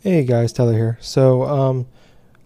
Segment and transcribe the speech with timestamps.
[0.00, 0.96] Hey guys, Tyler here.
[1.00, 1.88] So, um,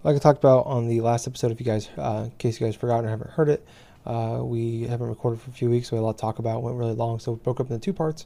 [0.04, 2.66] like I talked about on the last episode, if you guys, uh, in case you
[2.66, 3.62] guys forgot or haven't heard it,
[4.06, 6.38] uh, we haven't recorded for a few weeks, so we had a lot to talk
[6.38, 6.56] about.
[6.56, 8.24] It Went really long, so we broke up into two parts.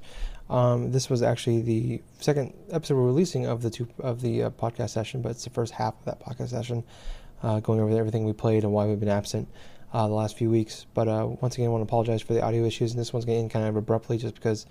[0.49, 4.51] Um, this was actually the second episode we're releasing of the two of the uh,
[4.51, 6.85] podcast session, but it's the first half of that podcast session,
[7.43, 9.49] uh, going over everything we played and why we've been absent
[9.93, 10.87] uh, the last few weeks.
[10.95, 13.24] But uh, once again, I want to apologize for the audio issues, and this one's
[13.24, 14.67] getting kind of abruptly just because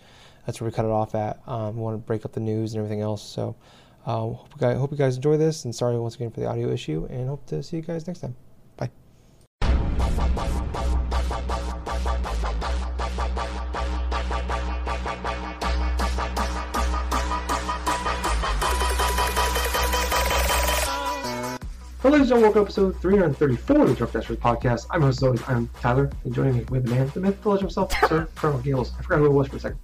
[0.46, 1.42] that's where we cut it off at.
[1.46, 3.58] Um, we want to break up the news and everything else, so.
[4.06, 6.46] Uh, hope, you guys, hope you guys enjoy this, and sorry once again for the
[6.46, 8.36] audio issue, and hope to see you guys next time.
[8.78, 8.92] Bye.
[22.04, 24.86] Well, ladies and gentlemen, welcome to episode 334 of the Drunk Dashers podcast.
[24.92, 27.50] I'm host, as always, I'm Tyler, and joining me with the man, the myth, the
[27.50, 28.94] legend himself, Sir Colonel Gales.
[29.00, 29.80] I forgot who it was for a second.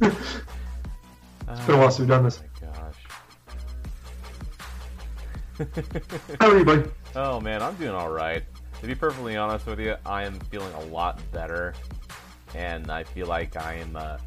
[0.00, 2.40] it's been a while since we've done this.
[6.40, 6.84] How are you, buddy?
[7.16, 8.44] Oh man, I'm doing all right.
[8.80, 11.74] To be perfectly honest with you, I am feeling a lot better,
[12.54, 13.96] and I feel like I am.
[13.96, 14.18] Uh,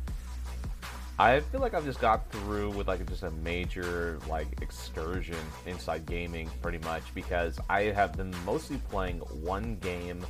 [1.18, 6.06] I feel like I've just got through with like just a major like excursion inside
[6.06, 10.26] gaming, pretty much because I have been mostly playing one game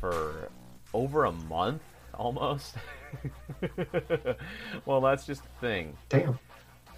[0.00, 0.48] for
[0.92, 1.82] over a month
[2.14, 2.74] almost.
[4.86, 5.96] well, that's just the thing.
[6.08, 6.36] Damn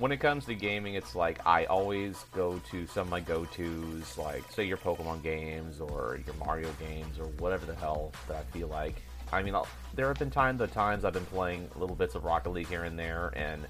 [0.03, 4.19] when it comes to gaming, it's like I always go to some of my go-tos,
[4.19, 8.43] like say your Pokemon games or your Mario games or whatever the hell that I
[8.53, 8.97] feel like.
[9.33, 12.25] I mean, I'll, there have been times, the times I've been playing little bits of
[12.25, 13.65] Rocket League here and there, and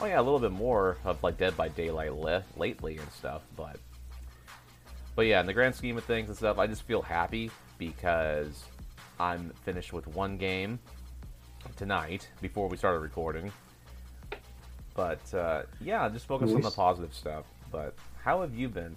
[0.00, 2.12] oh yeah, a little bit more of like Dead by Daylight
[2.56, 3.42] lately and stuff.
[3.56, 3.78] But
[5.14, 8.64] but yeah, in the grand scheme of things and stuff, I just feel happy because
[9.20, 10.80] I'm finished with one game
[11.76, 13.52] tonight before we started recording
[14.96, 17.44] but uh, yeah, just focus on the positive stuff.
[17.70, 17.94] But
[18.24, 18.96] how have you been?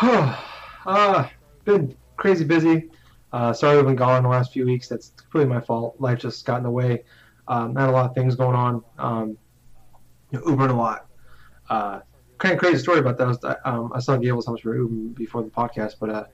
[0.02, 1.28] uh,
[1.64, 2.90] been crazy busy.
[3.32, 4.88] Uh, sorry I've been gone the last few weeks.
[4.88, 5.96] That's completely my fault.
[6.00, 7.04] Life just got in the way.
[7.46, 8.82] Um, had a lot of things going on.
[8.98, 9.36] Um,
[10.30, 11.06] you know, Ubering a lot.
[11.68, 12.00] Uh,
[12.38, 13.26] kind of crazy story about that.
[13.26, 16.24] Was, um, I saw Gables how much we were Ubering before the podcast, but uh,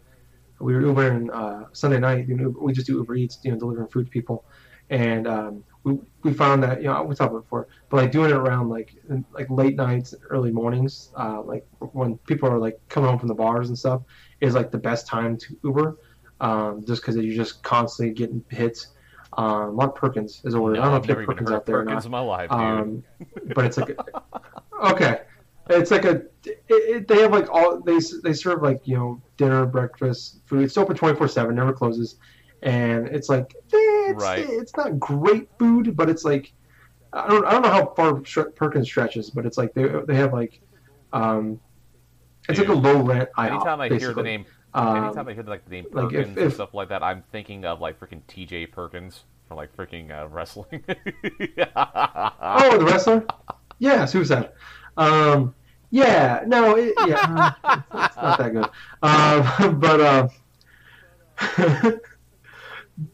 [0.60, 2.28] we were Ubering uh, Sunday night.
[2.28, 4.44] You know, we just do Uber Eats, you know, delivering food to people
[4.90, 8.30] and um, we, we found that you know we talked about before, but like doing
[8.30, 8.94] it around like
[9.32, 13.34] like late nights, early mornings, uh, like when people are like coming home from the
[13.34, 14.02] bars and stuff,
[14.40, 15.96] is like the best time to Uber,
[16.40, 18.88] um, just because you're just constantly getting hits.
[19.38, 20.74] Um, of Perkins is ordered.
[20.74, 22.58] No, I don't know I've if never Perkins out there Perkins in my life, dude.
[22.58, 23.04] Um,
[23.54, 23.96] but it's like
[24.82, 25.20] okay,
[25.70, 29.22] it's like a it, it, they have like all they they serve like you know
[29.36, 30.64] dinner, breakfast, food.
[30.64, 32.16] It's open twenty four seven, never closes
[32.62, 34.46] and it's like eh, it's, Right.
[34.48, 36.52] it's not great food, but it's like
[37.12, 38.20] I don't I don't know how far
[38.54, 40.60] Perkins stretches, but it's like they they have like
[41.12, 41.60] um
[42.48, 43.50] it's like a low rent IHOP.
[43.50, 44.22] anytime I hear the basically.
[44.24, 44.44] name,
[44.74, 47.02] Um, anytime I hear like the name like, if- Perkins and if- stuff like that,
[47.02, 48.66] I'm thinking of like freaking T.J.
[48.68, 50.84] Perkins from like freaking uh, wrestling.
[51.76, 53.24] oh, the wrestler,
[53.78, 54.50] yeah, Suicide.
[54.96, 55.54] Um,
[55.90, 58.68] yeah, no, it, yeah, uh, it's, it's not that good.
[59.02, 60.28] Um, but um,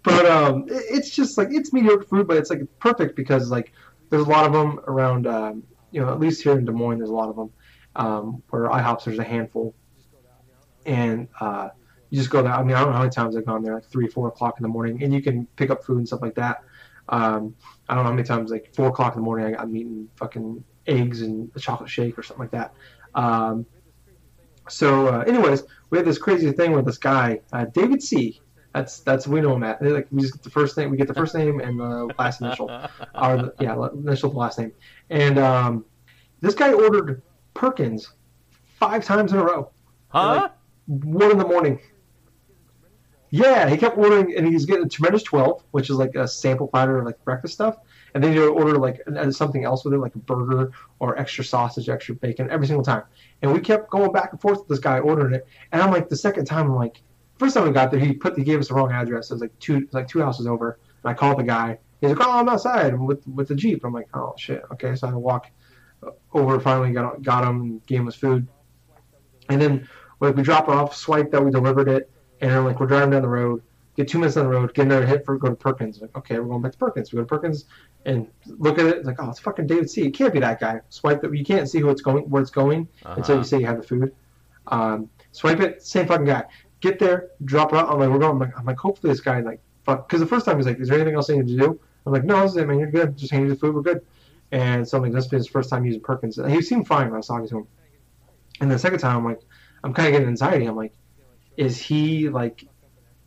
[0.02, 3.72] but um, it, it's just like it's mediocre food, but it's like perfect because like
[4.10, 5.26] there's a lot of them around.
[5.26, 7.50] Um, you know, at least here in Des Moines, there's a lot of them.
[7.94, 9.74] Um, where IHOPs, there's a handful,
[10.84, 11.70] and uh,
[12.10, 12.52] you just go there.
[12.52, 14.58] I mean, I don't know how many times I've gone there, like three, four o'clock
[14.58, 16.62] in the morning, and you can pick up food and stuff like that.
[17.08, 17.54] Um,
[17.88, 20.08] I don't know how many times, like four o'clock in the morning, I, I'm eating
[20.16, 22.74] fucking eggs and a chocolate shake or something like that.
[23.14, 23.64] Um,
[24.68, 28.40] so, uh, anyways, we had this crazy thing with this guy, uh, David C.
[28.76, 29.80] That's that's we know at.
[29.80, 32.42] Like we just get the first name, we get the first name and the last
[32.42, 32.68] initial,
[33.14, 34.70] or yeah, initial the last name.
[35.08, 35.86] And um,
[36.42, 37.22] this guy ordered
[37.54, 38.12] Perkins
[38.78, 39.70] five times in a row,
[40.08, 40.50] huh?
[40.88, 41.80] one in the morning.
[43.30, 46.68] Yeah, he kept ordering, and he's getting a tremendous twelve, which is like a sample
[46.68, 47.78] platter of like breakfast stuff,
[48.12, 51.18] and then he would order like uh, something else with it, like a burger or
[51.18, 53.04] extra sausage, extra bacon, every single time.
[53.40, 56.10] And we kept going back and forth with this guy ordering it, and I'm like,
[56.10, 57.00] the second time, I'm like,
[57.38, 59.30] first time we got there, he put he gave us the wrong address.
[59.30, 61.78] It was like two like two houses over, and I called the guy.
[62.00, 63.84] He's like, oh, I'm outside with with the jeep.
[63.84, 64.94] I'm like, oh shit, okay.
[64.94, 65.50] So I walk
[66.32, 66.60] over.
[66.60, 68.46] Finally got got him, gave him his food,
[69.48, 69.88] and then
[70.20, 72.10] like we drop off, swipe that we delivered it,
[72.40, 73.62] and like we're driving down the road,
[73.96, 76.00] get two minutes on the road, get another hit for go to Perkins.
[76.00, 77.12] Like, okay, we're going back to Perkins.
[77.12, 77.64] We go to Perkins
[78.04, 79.04] and look at it.
[79.04, 80.02] Like, oh, it's fucking David C.
[80.06, 80.80] It can't be that guy.
[80.90, 81.34] Swipe it.
[81.34, 83.34] You can't see who it's going, where it's going until Uh-huh.
[83.38, 84.14] you say you have the food.
[84.68, 85.82] Um, swipe it.
[85.82, 86.44] Same fucking guy.
[86.80, 87.90] Get there, drop it out.
[87.90, 88.32] I'm like, we're going.
[88.32, 90.08] I'm like, I'm like hopefully this guy like fuck.
[90.08, 91.80] Because the first time he's like, is there anything else I need to do?
[92.04, 92.78] I'm like, no, this is it, man.
[92.78, 93.16] You're good.
[93.16, 93.74] Just hand you the food.
[93.74, 94.04] We're good.
[94.52, 96.38] And so I'm like, this is his first time using Perkins.
[96.48, 97.66] He seemed fine when I was talking to him.
[98.60, 99.40] And the second time, I'm like,
[99.82, 100.66] I'm kind of getting anxiety.
[100.66, 100.92] I'm like,
[101.56, 102.66] is he like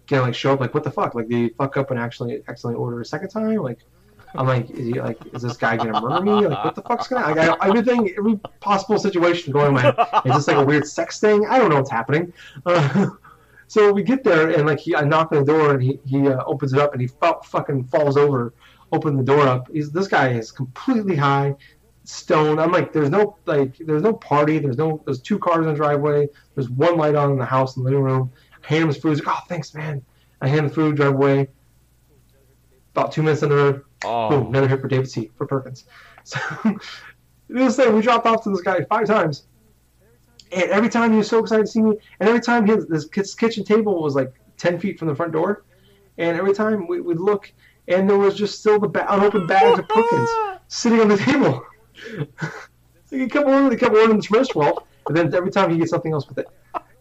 [0.08, 0.60] gonna like show up?
[0.60, 1.16] Like, what the fuck?
[1.16, 3.58] Like, did he fuck up and actually accidentally order a second time?
[3.58, 3.80] Like,
[4.36, 6.48] I'm like, is he like, is this guy gonna murder me?
[6.48, 7.34] Like, what the fuck's gonna?
[7.34, 9.96] Like, I everything, every possible situation going head.
[10.26, 11.46] Is this like a weird sex thing?
[11.48, 12.34] I don't know what's happening.
[12.66, 13.10] Uh,
[13.70, 16.28] so we get there and like he, I knock on the door and he he
[16.28, 18.54] uh, opens it up and he f- fucking falls over,
[18.92, 19.70] open the door up.
[19.72, 21.56] He's this guy is completely high,
[22.04, 22.60] stoned.
[22.60, 24.58] I'm like, there's no like, there's no party.
[24.58, 26.28] There's no, there's two cars in the driveway.
[26.56, 28.32] There's one light on in the house in the living room.
[28.64, 29.10] I hand him his food.
[29.10, 30.04] He's like, oh, thanks, man.
[30.42, 31.48] I hand the food, drive away.
[32.96, 35.32] About two minutes on the road, Oh, boom, another hit for David C.
[35.38, 35.86] for Perkins.
[36.26, 36.38] So
[37.48, 39.48] this thing, we dropped off to this guy five times.
[40.52, 43.36] And every time he was so excited to see me, and every time his kid's
[43.36, 45.64] kitchen table was like ten feet from the front door,
[46.18, 47.52] and every time we would look,
[47.88, 50.30] and there was just still the ba- unopened bags of Perkins
[50.68, 51.64] sitting on the table.
[53.10, 55.92] he kept ordering, he kept ordering the Smurfs well, and then every time he gets
[55.92, 56.48] something else with it.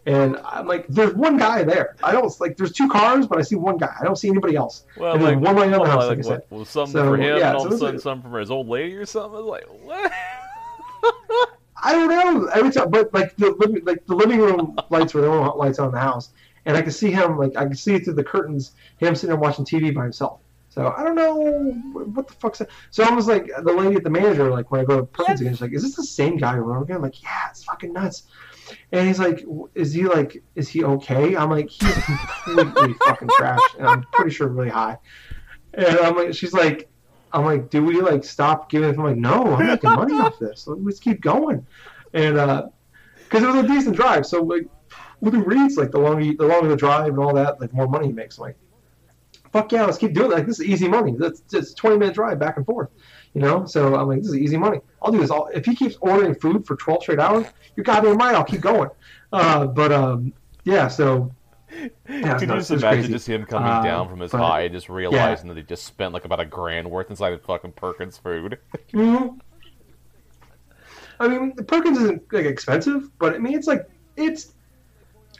[0.05, 1.95] And I'm like, there's one guy there.
[2.01, 2.55] I don't like.
[2.57, 3.93] There's two cars, but I see one guy.
[3.99, 4.85] I don't see anybody else.
[4.97, 6.41] well, and like, one light on the house, like, like I said.
[6.49, 8.39] was something So, for him, yeah, and all so of a sudden is- something for
[8.39, 9.35] his old lady or something.
[9.37, 10.11] I was like, what?
[11.83, 12.45] I don't know.
[12.47, 15.79] Every time, but like the living, like the living room lights were the only lights
[15.79, 16.29] on in the house,
[16.65, 17.37] and I could see him.
[17.37, 20.39] Like I could see through the curtains, him sitting there watching TV by himself.
[20.69, 21.35] So I don't know
[21.93, 22.69] what the fuck's that.
[22.91, 25.41] So I was like, the lady at the manager, like when I go to Perkins
[25.41, 27.49] again, she's like, "Is this the same guy over and over again?" I'm like, "Yeah,
[27.49, 28.23] it's fucking nuts."
[28.91, 29.43] And he's like,
[29.73, 31.93] "Is he like, is he okay?" I'm like, "He's
[32.45, 34.97] completely fucking trash," and I'm pretty sure really high.
[35.73, 36.88] And I'm like, she's like,
[37.31, 38.89] I'm like, do we like stop giving?
[38.89, 40.65] I'm like, no, I'm making money off this.
[40.67, 41.65] Let's keep going.
[42.13, 42.35] And
[43.23, 44.67] because it was a decent drive, so like
[45.21, 47.73] with the reads, like the longer you, the longer the drive and all that, like
[47.73, 48.37] more money he makes.
[48.37, 48.57] I'm like,
[49.51, 50.35] fuck yeah, let's keep doing it.
[50.35, 51.15] Like this is easy money.
[51.17, 52.89] That's just 20 minute drive back and forth,
[53.33, 53.65] you know.
[53.65, 54.79] So I'm like, this is easy money.
[55.01, 55.47] I'll do this all.
[55.53, 57.45] If he keeps ordering food for 12 straight hours,
[57.75, 58.35] you're goddamn right.
[58.35, 58.89] I'll keep going.
[59.31, 60.33] Uh, but um,
[60.63, 61.31] yeah, so.
[61.71, 63.13] Yeah, Could you just imagine crazy.
[63.13, 65.83] just him coming Uh, down from his but- high and just realizing that he just
[65.85, 68.59] spent like about a grand worth inside of fucking Perkins food?
[68.91, 69.27] hmm
[71.19, 74.53] I mean, Perkins isn't like expensive, but I mean, it's like it's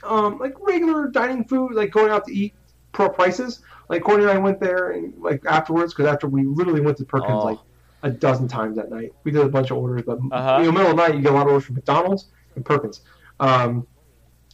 [0.02, 2.54] um like regular dining food, like going out to eat
[2.92, 3.62] pro prices.
[3.88, 7.04] Like Courtney and I went there and like afterwards, because after we literally went to
[7.04, 7.44] Perkins Oh.
[7.44, 7.58] like
[8.02, 9.12] a dozen times that night.
[9.24, 10.56] We did a bunch of orders, but Uh-huh.
[10.60, 12.64] in the middle of the night, you get a lot of orders from McDonald's and
[12.64, 13.02] Perkins.
[13.40, 13.86] Um,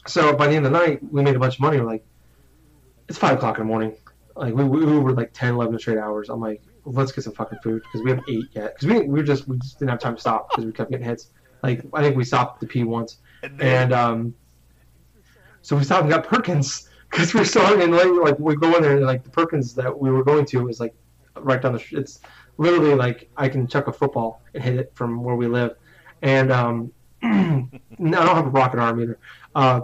[0.06, 1.79] so by the end of the night, we made a bunch of money.
[1.79, 2.05] We're like,
[3.08, 3.97] it's five o'clock in the morning.
[4.35, 6.29] Like we, we were like 10, 11 straight hours.
[6.29, 8.75] I'm like, let's get some fucking food because we haven't ate yet.
[8.75, 10.91] Because we, we were just we just didn't have time to stop because we kept
[10.91, 11.31] getting hits.
[11.62, 13.19] Like I think we stopped to pee once,
[13.61, 14.35] and um,
[15.62, 18.75] so we stopped and got Perkins because we were starting and like, like we go
[18.76, 20.94] in there and like the Perkins that we were going to was like
[21.37, 22.20] right down the sh- it's
[22.59, 25.76] literally like I can chuck a football and hit it from where we live,
[26.23, 26.93] and um,
[27.23, 27.69] no,
[28.20, 29.19] I don't have a rocket arm either.
[29.55, 29.81] Uh,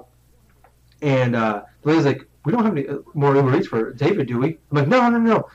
[1.03, 4.29] and uh, the lady's like, we don't have any uh, more Uber Eats for David,
[4.29, 4.59] do we?
[4.71, 5.49] I'm like, no, no, no.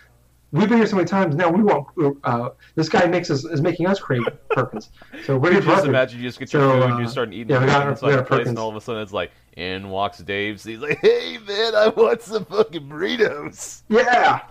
[0.52, 1.50] We've been here so many times now.
[1.50, 1.88] We want
[2.24, 4.92] uh, this guy makes us is making us crave Perkins.
[5.26, 6.94] So we're here Could for you just imagine you just get your So, food and
[6.94, 8.82] uh, you're starting eating yeah, we got- we inside got place, and all of a
[8.82, 10.62] sudden it's like, in walks Dave.
[10.62, 13.82] So he's like, hey man, I want some fucking burritos.
[13.90, 14.44] Yeah.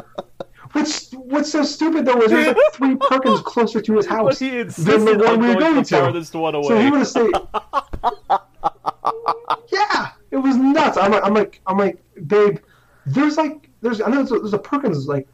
[0.73, 4.39] What's what's so stupid though is there's like three Perkins closer to his house.
[4.39, 6.25] he than the on one we were going to.
[6.25, 7.33] So he would have stayed.
[9.73, 10.97] yeah, it was nuts.
[10.99, 12.59] I'm like, I'm like, I'm like, babe.
[13.07, 15.29] There's like, there's I know there's a, there's a Perkins like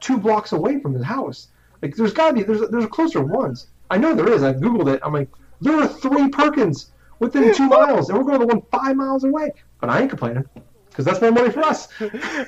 [0.00, 1.48] two blocks away from his house.
[1.82, 3.68] Like, there's gotta be there's there's closer ones.
[3.90, 4.42] I know there is.
[4.42, 5.00] I googled it.
[5.02, 5.28] I'm like,
[5.60, 9.24] there are three Perkins within two miles, and we're going to the one five miles
[9.24, 9.52] away.
[9.80, 10.44] But I ain't complaining
[10.88, 11.88] because that's more money for us.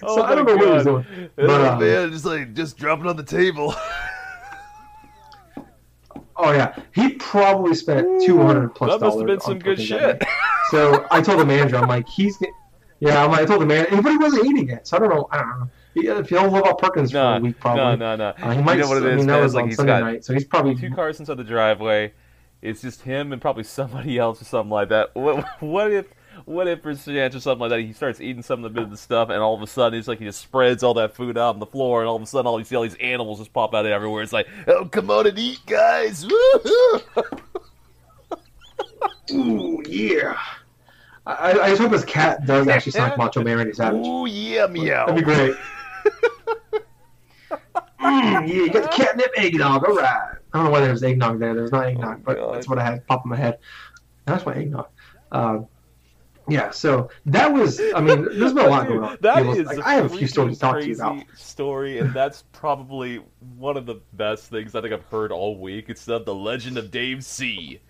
[0.03, 1.07] Oh I don't my know what he was God.
[1.07, 1.31] doing.
[1.39, 3.75] Oh, But, um, man, just like just dropping on the table.
[6.43, 10.01] Oh yeah, he probably spent two hundred plus that must have been some good shit.
[10.01, 10.23] night.
[10.71, 12.51] So I told the manager, I'm like, he's, get-
[13.01, 15.11] yeah, I'm like, I told the manager, but he wasn't eating it, so I don't
[15.11, 15.29] know.
[15.33, 15.71] I don't know.
[15.95, 17.83] He, if he'll live off Perkins for a week, probably.
[17.83, 18.29] no, no, no.
[18.41, 18.75] Uh, he might.
[18.75, 19.27] you know what it I mean, man?
[19.27, 20.77] that It's was like on he's Sunday got night, so he's probably.
[20.77, 22.13] two cars inside the driveway.
[22.63, 25.15] It's just him and probably somebody else or something like that.
[25.15, 26.07] What, what if,
[26.45, 28.85] what if for chance or something like that, he starts eating some of the bit
[28.85, 31.15] of the stuff, and all of a sudden it's like he just spreads all that
[31.15, 32.95] food out on the floor, and all of a sudden all you see all these
[32.97, 34.23] animals just pop out of everywhere.
[34.23, 36.25] It's like, oh, come on and eat, guys!
[36.25, 37.41] Woohoo!
[39.33, 40.39] Ooh yeah.
[41.27, 44.05] I, I just hope his cat does actually sound like Macho Man Randy Savage.
[44.05, 45.07] Ooh yeah, meow.
[45.07, 45.55] That'd be great.
[47.53, 47.61] mm,
[48.01, 49.85] yeah, you got the catnip eggnog.
[49.85, 50.37] All right.
[50.53, 51.55] I don't know why there's eggnog there.
[51.55, 52.55] There's not eggnog, Oh, but God.
[52.55, 53.59] that's what I had pop in my head.
[54.25, 54.89] That's my eggnog.
[55.31, 55.59] Uh,
[56.51, 57.81] Yeah, so that was.
[57.95, 59.19] I mean, there's been a lot going on.
[59.21, 61.25] That is like, a I have a few stories to talk to you crazy about.
[61.37, 63.23] story, and that's probably
[63.57, 65.89] one of the best things I think I've heard all week.
[65.89, 67.81] It's the, the Legend of Dave C.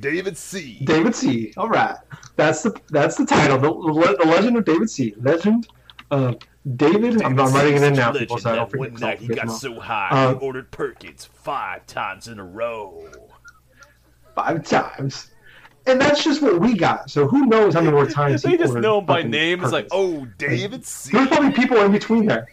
[0.00, 0.78] David C.
[0.84, 1.52] David C.
[1.56, 1.96] All right,
[2.36, 3.58] that's the that's the title.
[3.58, 5.14] The, the Legend of David C.
[5.20, 5.68] Legend
[6.10, 6.38] of
[6.76, 7.22] David.
[7.22, 8.76] I'm, I'm writing it in now, people, so I don't.
[8.76, 13.04] One night he got so high Uh, he ordered Perkins five times in a row.
[14.34, 15.30] five times,
[15.88, 17.10] and that's just what we got.
[17.10, 19.62] So who knows how many more times They he just know him by name.
[19.62, 21.12] It's like, oh, David C.
[21.12, 22.46] There's probably people in between there.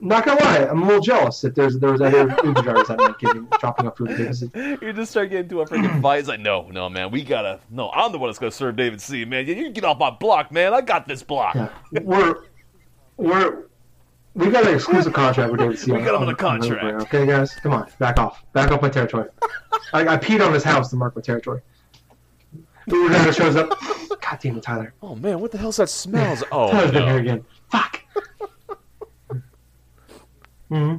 [0.00, 2.98] Not gonna lie, I'm a little jealous that there's there was other Uber drivers that
[2.98, 4.10] night getting dropping off food
[4.82, 6.18] You just start getting into a freaking fight.
[6.18, 7.60] It's like, no, no, man, we gotta.
[7.70, 9.24] No, I'm the one that's gonna serve David C.
[9.24, 10.74] Man, you, you get off my block, man.
[10.74, 11.54] I got this block.
[11.54, 11.70] Yeah,
[12.02, 12.34] we're
[13.16, 13.64] we're
[14.34, 15.92] we got an exclusive contract with David C.
[15.92, 17.02] We got him on a the contract.
[17.02, 19.28] Okay, guys, come on, back off, back off my territory.
[19.92, 21.60] I, I peed on his house to mark my territory.
[22.86, 23.70] Uber driver shows up.
[24.20, 24.94] God damn it, Tyler.
[25.02, 26.42] Oh man, what the hell's that smells?
[26.52, 27.18] Oh Tyler's been here no.
[27.18, 27.44] again.
[27.70, 28.00] Fuck.
[30.68, 30.96] hmm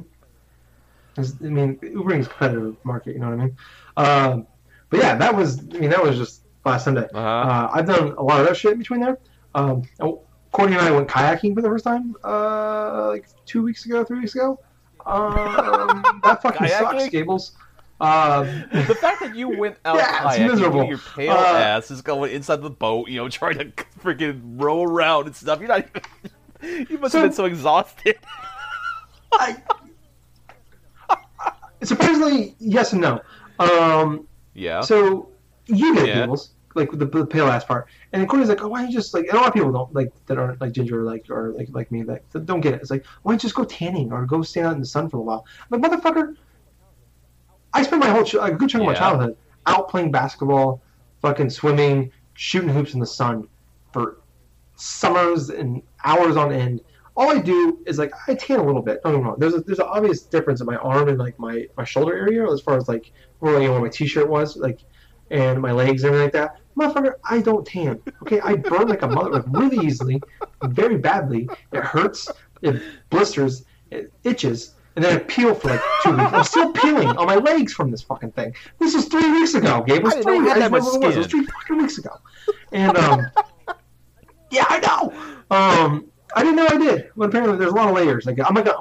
[1.18, 3.14] I mean, Ubering is competitive market.
[3.14, 3.56] You know what I mean?
[3.96, 4.46] Um,
[4.90, 5.60] but yeah, that was.
[5.60, 7.08] I mean, that was just last Sunday.
[7.12, 7.18] Uh-huh.
[7.18, 9.18] Uh, I've done a lot of that shit in between there.
[9.54, 10.22] Um, oh,
[10.52, 14.20] Courtney and I went kayaking for the first time, uh, like two weeks ago, three
[14.20, 14.58] weeks ago.
[15.04, 17.52] Um, that fucking sucks, Gables.
[18.00, 20.84] Um, The fact that you went out Yeah, it's kayaking, miserable.
[20.84, 23.66] your pale Uh, ass is going inside the boat, you know, trying to
[24.02, 25.60] freaking row around and stuff.
[25.60, 25.86] You're not.
[26.62, 28.16] Even, you must So- have been so exhausted.
[29.32, 29.56] I,
[31.82, 33.20] surprisingly, yes and no.
[33.58, 34.80] Um, Yeah.
[34.80, 35.28] So
[35.66, 36.20] you get Yeah.
[36.20, 37.88] Gables, like the, the pale ass part,
[38.20, 39.94] and Courtney's like, "Oh, why don't you just like?" And a lot of people don't
[39.94, 42.74] like that aren't like ginger, or like or like like me that, that don't get
[42.74, 42.80] it.
[42.80, 45.08] It's like, why don't you just go tanning or go stand out in the sun
[45.08, 45.46] for a while?
[45.70, 46.36] I'm like, motherfucker,
[47.72, 50.82] I spent my whole ch- a good chunk of my childhood out playing basketball,
[51.20, 53.48] fucking swimming, shooting hoops in the sun
[53.92, 54.20] for
[54.76, 56.80] summers and hours on end.
[57.16, 59.02] All I do is like I tan a little bit.
[59.02, 59.36] Don't get me wrong.
[59.38, 62.50] There's a, there's an obvious difference in my arm and like my, my shoulder area
[62.50, 64.80] as far as like where, you know, where my t-shirt was like
[65.30, 66.60] and my legs and everything like that.
[66.76, 68.02] Motherfucker, I don't tan.
[68.22, 70.20] Okay, I burn like a mother like really easily,
[70.62, 71.48] very badly.
[71.72, 72.30] It hurts,
[72.62, 76.32] it blisters, it itches, and then I peel for like two weeks.
[76.32, 78.54] I'm still peeling on my legs from this fucking thing.
[78.78, 79.98] This was three weeks ago, Gabe.
[79.98, 80.52] It was three weeks.
[80.52, 81.16] I that much remember what it was.
[81.16, 82.10] It was three fucking weeks ago.
[82.72, 83.26] And um,
[84.50, 85.12] yeah, I know.
[85.50, 87.10] Um, I didn't know I did.
[87.16, 88.26] But apparently, there's a lot of layers.
[88.26, 88.74] Like I'm like a,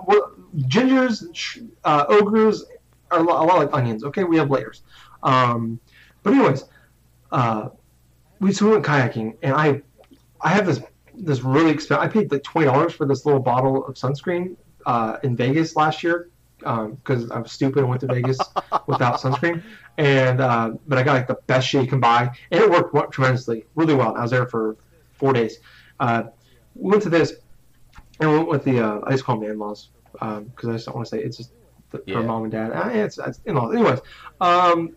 [0.68, 2.66] gingers, uh, ogres
[3.12, 4.04] are a lot, a lot like onions.
[4.06, 4.84] Okay, we have layers.
[5.24, 5.80] Um,
[6.24, 6.66] but anyways,
[7.32, 7.70] uh,
[8.40, 9.82] we so we went kayaking, and I,
[10.42, 10.82] I have this
[11.14, 12.04] this really expensive.
[12.04, 16.04] I paid like twenty dollars for this little bottle of sunscreen uh, in Vegas last
[16.04, 18.38] year because I was stupid and went to Vegas
[18.88, 19.62] without sunscreen.
[19.98, 23.14] And uh, but I got like the best shit you can buy, and it worked
[23.14, 24.16] tremendously, really well.
[24.16, 24.76] I was there for
[25.14, 25.60] four days.
[26.00, 26.24] Uh,
[26.76, 27.36] we went to this,
[28.20, 30.96] and we went with the uh, I just call them in-laws because I just don't
[30.96, 31.52] want to say it's just
[31.92, 32.16] the, Yeah.
[32.16, 32.72] her mom and dad.
[32.74, 33.74] Uh, it's, it's in-laws.
[33.74, 34.00] Anyways,
[34.42, 34.96] um,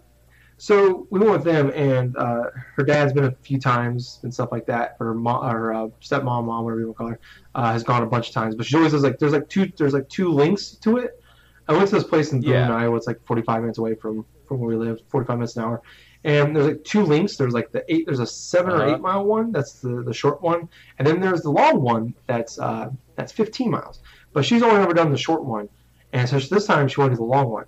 [0.59, 2.45] so we went with them, and uh,
[2.77, 4.97] her dad's been a few times and stuff like that.
[4.99, 7.21] Her mom, her uh, stepmom, mom, whatever you want to call her,
[7.55, 8.55] uh, has gone a bunch of times.
[8.57, 11.23] But she always says like there's like two there's like two links to it.
[11.69, 12.75] I went to this place in Boone, Yeah.
[12.75, 12.97] Iowa.
[12.97, 15.83] It's like 45 minutes away from from where we live, 45 minutes an hour.
[16.25, 17.37] And there's like two links.
[17.37, 18.05] There's like the eight.
[18.07, 18.95] There's a 7 or Uh-huh.
[18.95, 19.53] eight mile one.
[19.53, 20.69] That's the the short one.
[20.99, 22.15] And then there's the long one.
[22.27, 24.01] That's uh that's 15 miles.
[24.33, 25.69] But she's only ever done the short one.
[26.13, 27.67] And so this time she wanted the long one.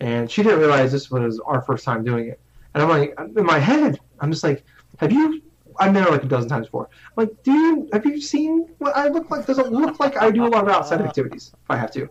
[0.00, 2.40] And she didn't realize this was our first time doing it.
[2.74, 4.64] And I'm like, in my head, I'm just like,
[4.98, 5.42] have you?
[5.78, 6.88] I've met her like a dozen times before.
[7.16, 7.88] I'm like, do you?
[7.92, 9.46] Have you seen what I look like?
[9.46, 12.08] Does it look like I do a lot of outside activities if I have to?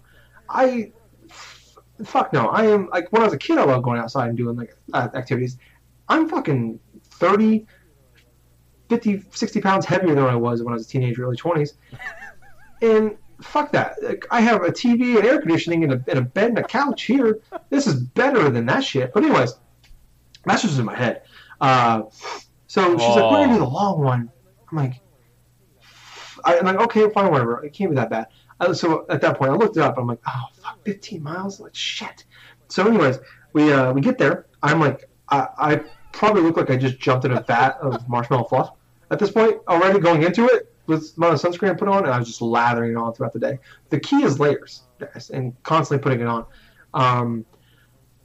[0.50, 0.92] I,
[1.30, 2.48] f- fuck no.
[2.48, 4.76] I am like when I was a kid, I loved going outside and doing like
[4.94, 5.58] uh, activities.
[6.10, 7.66] I'm fucking 30,
[8.90, 11.74] 50, 60 pounds heavier than I was when I was a teenager, early 20s.
[12.82, 13.96] And fuck that.
[14.02, 16.64] Like, I have a TV and air conditioning and a, and a bed and a
[16.64, 17.40] couch here.
[17.70, 19.14] This is better than that shit.
[19.14, 19.56] But anyways,
[20.46, 21.24] that's just in my head.
[21.60, 22.04] Uh,
[22.68, 24.32] so she's like, we're gonna do the long one.
[24.72, 25.02] I'm like,
[26.44, 27.64] I, I'm like, okay, fine, whatever.
[27.64, 28.28] It can't be that bad.
[28.60, 29.98] Uh, so at that point, I looked it up.
[29.98, 31.60] I'm like, oh fuck, 15 miles.
[31.60, 32.26] Like shit.
[32.70, 33.20] So anyways,
[33.54, 34.48] we uh, we get there.
[34.64, 38.46] I'm like, I, I probably look like I just jumped in a vat of marshmallow
[38.46, 38.72] fluff
[39.12, 42.14] at this point already going into it with amount of sunscreen I put on, and
[42.14, 43.60] I was just lathering it on throughout the day.
[43.90, 46.46] The key is layers, guys, and constantly putting it on.
[46.94, 47.46] Um,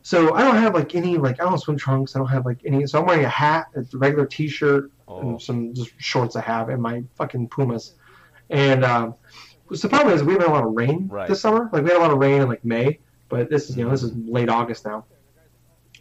[0.02, 2.16] so I don't have like any like I don't swim trunks.
[2.16, 2.86] I don't have like any.
[2.86, 5.20] So I'm wearing a hat, a regular T-shirt, Oh.
[5.20, 7.94] and some just shorts I have, and my fucking Pumas.
[8.48, 9.14] And um,
[9.74, 11.28] so the problem is we had a lot of rain Right.
[11.28, 11.68] this summer.
[11.72, 12.98] Like we had a lot of rain in like May,
[13.28, 15.04] but this is you know this is late August now.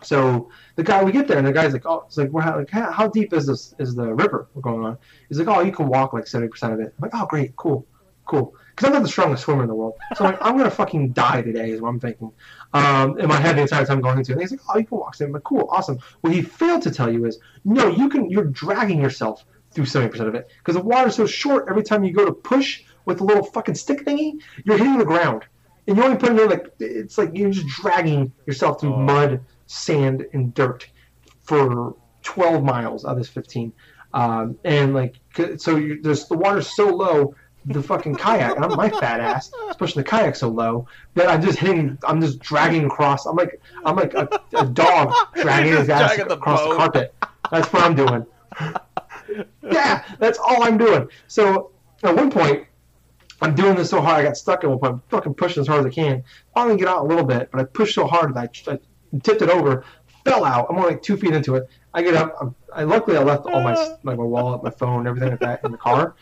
[0.01, 2.58] So the guy, we get there, and the guy's like, "Oh, it's like, we're how,
[2.58, 5.62] like, how how deep is this is the river we're going on?" He's like, "Oh,
[5.62, 7.86] you can walk like seventy percent of it." I'm like, "Oh, great, cool,
[8.25, 10.72] cool." Because I'm not the strongest swimmer in the world, so I'm like, I'm gonna
[10.72, 12.32] fucking die today, is what I'm thinking.
[12.74, 14.36] Um, in my head the entire time going into it.
[14.36, 16.82] And he's like, "Oh, you can walk." So I'm like, "Cool, awesome." What he failed
[16.84, 18.29] to tell you is, no, you can.
[18.29, 21.65] You're dragging yourself through seventy percent of it because the water's so short.
[21.70, 25.06] Every time you go to push with the little fucking stick thingy, you're hitting the
[25.06, 25.44] ground,
[25.88, 29.00] and you only put in like it's like you're just dragging yourself through Oh.
[29.00, 30.88] mud, sand, and dirt
[31.44, 33.72] for 12 miles out of this 15.
[34.14, 35.16] Um, and like,
[35.58, 37.36] so you, there's the water's so low,
[37.66, 41.42] the fucking kayak, and I'm my fat ass, especially the kayak so low that I'm
[41.42, 43.28] just hitting, I'm just dragging across.
[43.28, 47.14] I'm like, I'm like a, a dog dragging his ass dragging the across the carpet.
[47.52, 48.26] That's what I'm doing.
[49.72, 51.08] yeah, that's all I'm doing.
[51.28, 51.72] So
[52.04, 52.66] at one point,
[53.42, 54.94] I'm doing this so hard, I got stuck at one point.
[54.94, 56.24] I'm fucking pushing as hard as I can.
[56.56, 58.80] Finally get out a little bit, but I pushed so hard that I, I
[59.24, 59.84] tipped it over,
[60.24, 60.68] fell out.
[60.70, 61.70] I'm only like two feet into it.
[61.94, 62.36] I get up.
[62.39, 63.74] I'm, I luckily I left all my
[64.04, 66.16] like my wallet, my phone, everything like that in the car.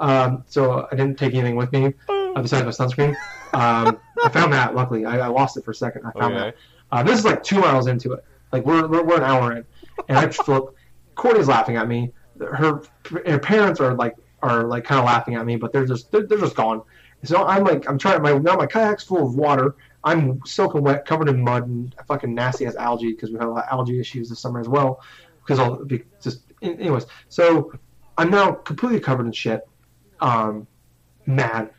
[0.00, 3.16] Um, so I didn't take anything with me uh, besides my sunscreen.
[3.52, 5.04] Um, I found that luckily.
[5.04, 6.06] I, I lost it for a second.
[6.06, 6.56] I found that.
[6.90, 8.24] Uh, this is like two miles into it.
[8.52, 9.64] Like we're we're, we're an hour in,
[10.08, 10.76] and I just look.
[11.16, 12.12] Courtney's laughing at me.
[12.40, 16.12] Her her parents are like are like kind of laughing at me, but they're just
[16.12, 16.82] they're, they're just gone.
[17.24, 18.22] So I'm like I'm trying.
[18.22, 19.74] My now my kayak's full of water.
[20.08, 23.52] I'm soaking wet, covered in mud and fucking nasty as algae because we've had a
[23.52, 25.02] lot of algae issues this summer as well.
[25.40, 27.06] Because I'll be just anyways.
[27.28, 27.72] So
[28.16, 29.68] I'm now completely covered in shit.
[30.20, 30.66] Um,
[31.26, 31.70] mad.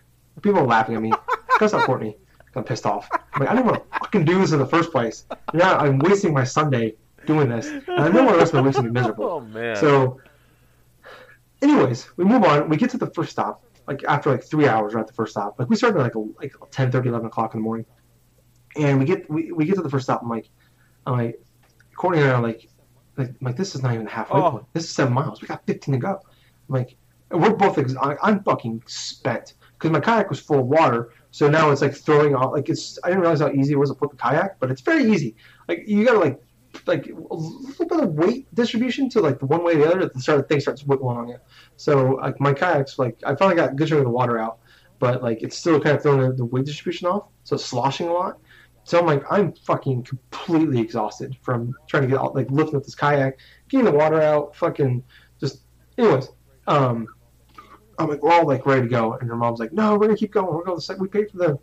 [0.41, 1.11] People are laughing at me.
[1.59, 2.17] That's not Courtney.
[2.55, 3.09] I'm pissed off.
[3.11, 5.25] I'm like, I didn't want to fucking do this in the first place.
[5.53, 6.95] Now I'm wasting my Sunday
[7.25, 9.25] doing this, and I don't want the rest of my week to be miserable.
[9.29, 9.75] Oh man.
[9.75, 10.19] So,
[11.61, 12.69] anyways, we move on.
[12.69, 13.63] We get to the first stop.
[13.87, 15.59] Like after like three hours, we're at the first stop.
[15.59, 17.85] Like we started at like like 10, 11 o'clock in the morning,
[18.77, 20.21] and we get we, we get to the first stop.
[20.23, 20.49] I'm like,
[21.05, 21.41] I'm like,
[21.95, 22.69] Courtney and I are like,
[23.17, 24.51] like, I'm like this is not even halfway Oh.
[24.51, 24.65] point.
[24.73, 25.41] This is seven miles.
[25.41, 26.09] We got 15 to go.
[26.69, 26.95] I'm like,
[27.31, 27.77] we're both.
[27.77, 31.11] Ex- I- I'm fucking spent because my kayak was full of water.
[31.31, 32.53] So now it's like throwing off.
[32.53, 32.97] Like it's.
[33.03, 35.35] I didn't realize how easy it was to flip a kayak, but it's very easy.
[35.67, 36.41] Like you gotta like
[36.85, 40.09] like a little bit of weight distribution to like the one way or the other.
[40.09, 41.37] The start the thing starts wiggling on you.
[41.77, 44.59] So like my kayak's like I finally got good chunk of the water out,
[44.99, 48.07] but like it's still kind of throwing the, the weight distribution off, so it's sloshing
[48.07, 48.39] a lot.
[48.89, 52.83] So I'm like I'm fucking completely exhausted from trying to get out like lifting up
[52.83, 55.03] this kayak, getting the water out, fucking
[55.39, 55.59] just
[55.99, 56.29] anyways.
[56.65, 57.05] Um,
[57.99, 60.17] I'm like we're all like ready to go, and her mom's like, no, we're gonna
[60.17, 60.47] keep going.
[60.47, 60.79] We're going.
[60.79, 61.59] to the We paid for the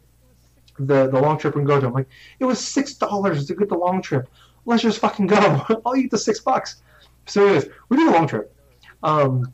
[0.79, 1.89] the the long trip can go to.
[1.89, 2.07] I'm like,
[2.39, 4.29] it was six dollars to get the long trip.
[4.65, 5.67] Let's just fucking go.
[5.85, 6.77] I'll eat the six bucks.
[7.27, 8.55] So anyways, we did a long trip,
[9.03, 9.53] um,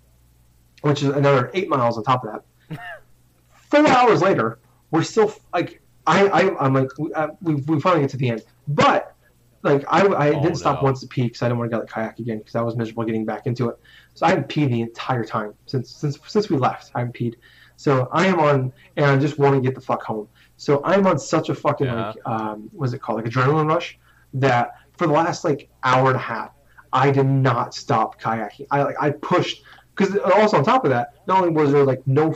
[0.82, 2.78] which is another eight miles on top of that.
[3.70, 4.58] Four hours later,
[4.90, 8.30] we're still like I, I I'm like we, uh, we we finally get to the
[8.30, 9.14] end, but
[9.62, 10.84] like I I Oh, didn't stop no.
[10.84, 12.76] once to pee because I didn't want to get the kayak again because I was
[12.76, 13.76] miserable getting back into it.
[14.14, 16.90] So I haven't peed the entire time since since since we left.
[16.94, 17.34] I haven't peed.
[17.76, 20.28] So I am on, and I just want to get the fuck home.
[20.56, 22.08] So I'm on such a fucking Yeah.
[22.08, 23.98] like um, what's it called like adrenaline rush
[24.34, 26.50] that for the last like hour and a half
[26.92, 28.66] I did not stop kayaking.
[28.70, 29.62] I like I pushed
[29.94, 32.34] because also on top of that, not only was there like no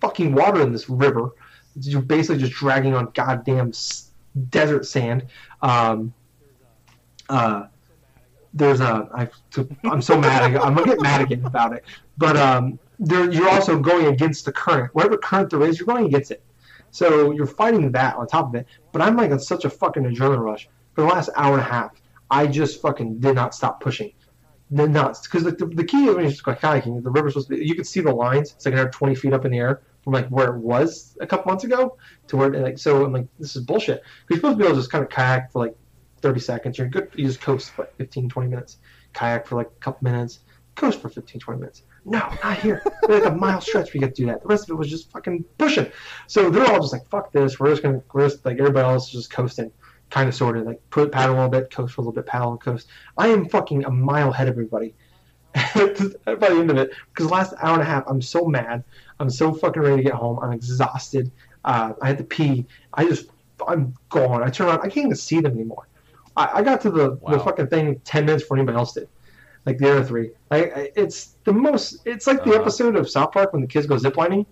[0.00, 1.30] fucking water in this river,
[1.80, 3.72] you're basically just dragging on goddamn
[4.50, 5.26] desert sand.
[5.62, 6.14] Um,
[7.28, 7.66] uh,
[8.52, 9.28] there's a I,
[9.84, 10.54] I'm so mad.
[10.56, 11.84] I'm gonna get mad again about it.
[12.16, 14.94] But um, there, you're also going against the current.
[14.94, 16.42] Whatever current there is, you're going against it.
[16.90, 18.66] So you're fighting that on top of it.
[18.92, 21.64] But I'm like on such a fucking adrenaline rush for the last hour and a
[21.64, 22.00] half.
[22.30, 24.12] I just fucking did not stop pushing.
[24.72, 27.66] Did not because the, the, the key when you're kayaking, the river's supposed to be.
[27.66, 28.52] You can see the lines.
[28.52, 31.26] It's like another 20 feet up in the air from like where it was a
[31.26, 31.96] couple months ago
[32.28, 33.04] to where like so.
[33.04, 34.02] I'm like this is bullshit.
[34.28, 35.74] You're supposed to be able to just kind of kayak for like
[36.20, 36.78] 30 seconds.
[36.78, 37.10] You're good.
[37.14, 38.76] You just coast for like 15, 20 minutes.
[39.14, 40.40] Kayak for like a couple minutes.
[40.74, 41.82] Coast for 15, 20 minutes.
[42.04, 42.82] No, not here.
[43.08, 43.94] We're like a mile stretch.
[43.94, 44.42] We get to do that.
[44.42, 45.90] The rest of it was just fucking pushing.
[46.26, 47.58] So they're all just like, fuck this.
[47.58, 49.70] We're just gonna, we're just like everybody else is just coasting,
[50.10, 52.26] kind of, sort of like put paddle a little bit, coast for a little bit,
[52.26, 52.88] paddle and coast.
[53.16, 54.94] I am fucking a mile ahead of everybody.
[55.54, 58.82] By the end of it, because the last hour and a half, I'm so mad.
[59.20, 60.38] I'm so fucking ready to get home.
[60.42, 61.30] I'm exhausted.
[61.64, 62.66] Uh, I had to pee.
[62.92, 63.26] I just,
[63.66, 64.42] I'm gone.
[64.42, 64.80] I turn around.
[64.80, 65.88] I can't even see them anymore.
[66.36, 69.08] I, I got to the, the fucking thing ten minutes before anybody else did.
[69.66, 70.32] Like the other three.
[70.50, 71.98] I, I, it's the most.
[72.04, 72.60] It's like the Uh-huh.
[72.62, 74.44] episode of South Park when the kids go ziplining.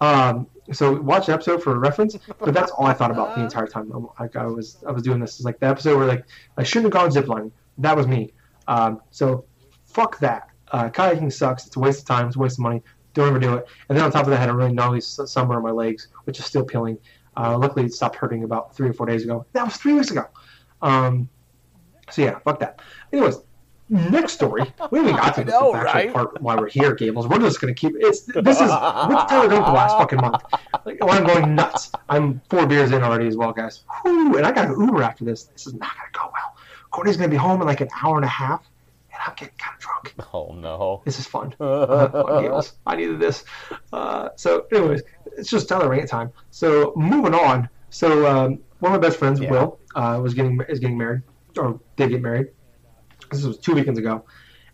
[0.00, 2.16] Um, so watch the episode for reference.
[2.38, 3.92] But that's all I thought about the entire time.
[3.92, 5.36] I'm- Like I was, I was doing this.
[5.36, 6.24] It's like the episode where like
[6.56, 7.52] I shouldn't have gone ziplining.
[7.78, 8.32] That was me.
[8.66, 9.44] Um, so
[9.84, 10.48] fuck that.
[10.72, 11.66] Uh, kayaking sucks.
[11.66, 12.26] It's a waste of time.
[12.26, 12.82] It's a waste of money.
[13.16, 13.66] Don't ever do it.
[13.88, 16.08] And then on top of that, I had a really gnarly summer on my legs,
[16.24, 16.98] which is still peeling.
[17.36, 19.44] Uh, luckily, it stopped hurting about three or four days ago.
[19.54, 20.26] That was three weeks ago.
[20.82, 21.28] Um,
[22.10, 22.80] So yeah, fuck that.
[23.12, 23.38] Anyways,
[23.88, 24.62] next story.
[24.90, 26.12] We haven't even got to the know, factual right?
[26.12, 27.26] part why we're here, Gables.
[27.26, 30.42] We're just gonna keep it's this is what's Tyler done for the last fucking month.
[30.84, 31.90] Like I'm going nuts.
[32.08, 33.84] I'm four beers in already as well, guys.
[34.02, 35.44] Whew, and I got an Uber after this.
[35.44, 36.56] This is not gonna go well.
[36.90, 38.68] Courtney's gonna be home in like an hour and a half,
[39.26, 40.14] I'm getting kind of drunk.
[40.32, 41.02] Oh no.
[41.04, 41.54] This is fun.
[42.86, 43.44] I needed this.
[43.92, 45.02] Uh, so, anyways,
[45.36, 46.32] it's just Tyler rant time.
[46.50, 47.68] So, moving on.
[47.90, 49.50] So, um, one of my best friends, Yeah.
[49.50, 51.22] Will, uh, was getting is getting married,
[51.56, 52.48] or did get married.
[53.30, 54.24] This was two weekends ago,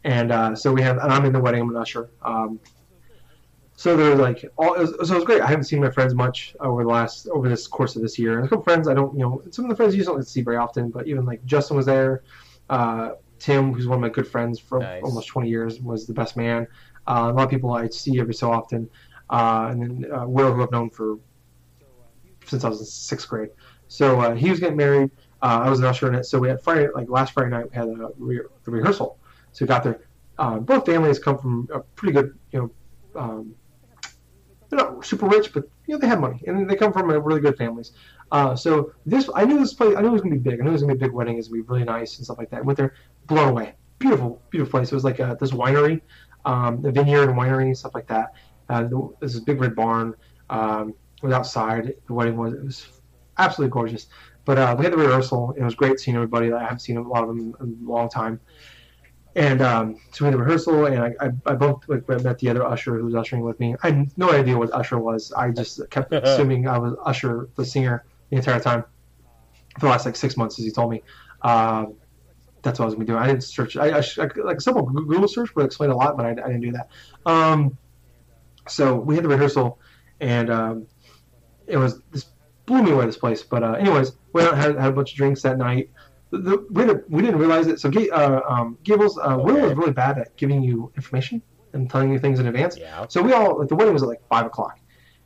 [0.05, 1.62] and uh, so we have, and I'm in the wedding.
[1.62, 2.11] I'm an usher.
[2.23, 2.61] Um,
[3.77, 5.41] so they're like all, it was, so it was great.
[5.41, 8.37] I haven't seen my friends much over the last over this course of this year.
[8.37, 10.43] And a couple friends I don't, you know, some of the friends you don't see
[10.43, 12.23] very often, but even like Justin was there.
[12.69, 15.02] Uh, Tim, who's one of my good friends for Nice.
[15.02, 16.66] almost 20 years, was the best man.
[17.09, 18.88] Uh, a lot of people I see every so often,
[19.31, 21.18] uh, and then uh, Will, who I've known for
[22.46, 23.50] since I was in sixth grade.
[23.88, 25.11] So uh, he was getting married.
[25.42, 26.24] Uh, I was an usher in it.
[26.24, 29.18] So we had Friday, like last Friday night, we had a re- the rehearsal.
[29.50, 30.00] So we got there.
[30.38, 33.55] Uh, both families come from a pretty good, you know, um,
[34.68, 37.40] they're not super rich, but you know they have money, and they come from really
[37.40, 37.92] good families.
[38.31, 40.61] Uh, so this, I knew this place, I knew it was gonna be big.
[40.61, 41.35] I knew it was gonna be a big wedding.
[41.35, 42.59] It was gonna be really nice and stuff like that.
[42.59, 42.94] I went there,
[43.26, 43.74] blown away.
[43.98, 44.90] Beautiful, beautiful place.
[44.90, 46.00] It was like uh this winery,
[46.44, 48.35] um, the vineyard and winery and stuff like that.
[48.68, 48.88] Uh,
[49.20, 50.14] this is big red barn.
[50.50, 51.94] Um, it was outside.
[52.06, 52.87] The wedding was it was
[53.38, 54.06] absolutely gorgeous.
[54.44, 55.54] But uh, we had the rehearsal.
[55.56, 56.52] It was great seeing everybody.
[56.52, 58.40] I haven't seen a lot of them in a long time.
[59.35, 62.38] And um, so we had the rehearsal, and I, I, I bumped like I met
[62.38, 63.74] the other usher who was ushering with me.
[63.82, 65.32] I had no idea what usher was.
[65.32, 68.85] I just kept assuming I was usher, the singer, the entire time
[69.74, 71.02] for the last like six months, as he told me.
[71.42, 71.94] Um,
[72.62, 73.22] that's what I was gonna be doing.
[73.22, 73.77] I didn't search.
[73.77, 76.35] I, I, I like a simple Google search would explain a lot, but I, I
[76.35, 76.88] didn't do that.
[77.27, 77.77] Um,
[78.68, 79.79] so we had the rehearsal,
[80.20, 80.87] and um,
[81.66, 82.27] it was this
[82.66, 83.07] blew me away.
[83.07, 85.59] This place, but uh, anyways, we went out, had, had a bunch of drinks that
[85.59, 85.90] night.
[86.31, 87.79] The, the, we, didn't, we didn't realize it.
[87.79, 89.66] So uh, um, Gables, uh, Will Okay.
[89.68, 91.42] was really bad at giving you information
[91.75, 92.79] and telling you things in advance.
[92.79, 93.07] Yeah.
[93.09, 94.75] So we all like the wedding was at like five o'clock.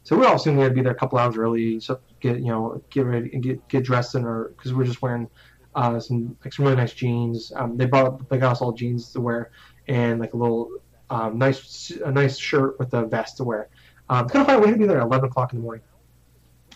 [0.03, 2.38] So we all assumed we had to be there a couple hours early, so get
[2.38, 5.29] you know get ready and get get dressed in our because we were just wearing
[5.77, 7.53] uh, some like some really nice jeans.
[7.55, 9.53] Um, they bought they got us all jeans to wear
[9.87, 10.71] and like a little
[11.11, 13.69] um, nice a nice shirt with a vest to wear.
[14.09, 14.61] Um, kind of funny.
[14.61, 15.85] We had to be there at eleven o'clock in the morning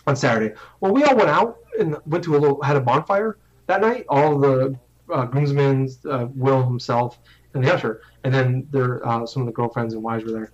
[0.07, 0.55] on Saturday.
[0.79, 4.05] Well, we all went out and went to a little had a bonfire that night.
[4.07, 4.77] All the
[5.11, 7.19] uh, groomsmen, uh, Will himself,
[7.53, 10.51] and the usher, and then there uh, some of the girlfriends and wives were there.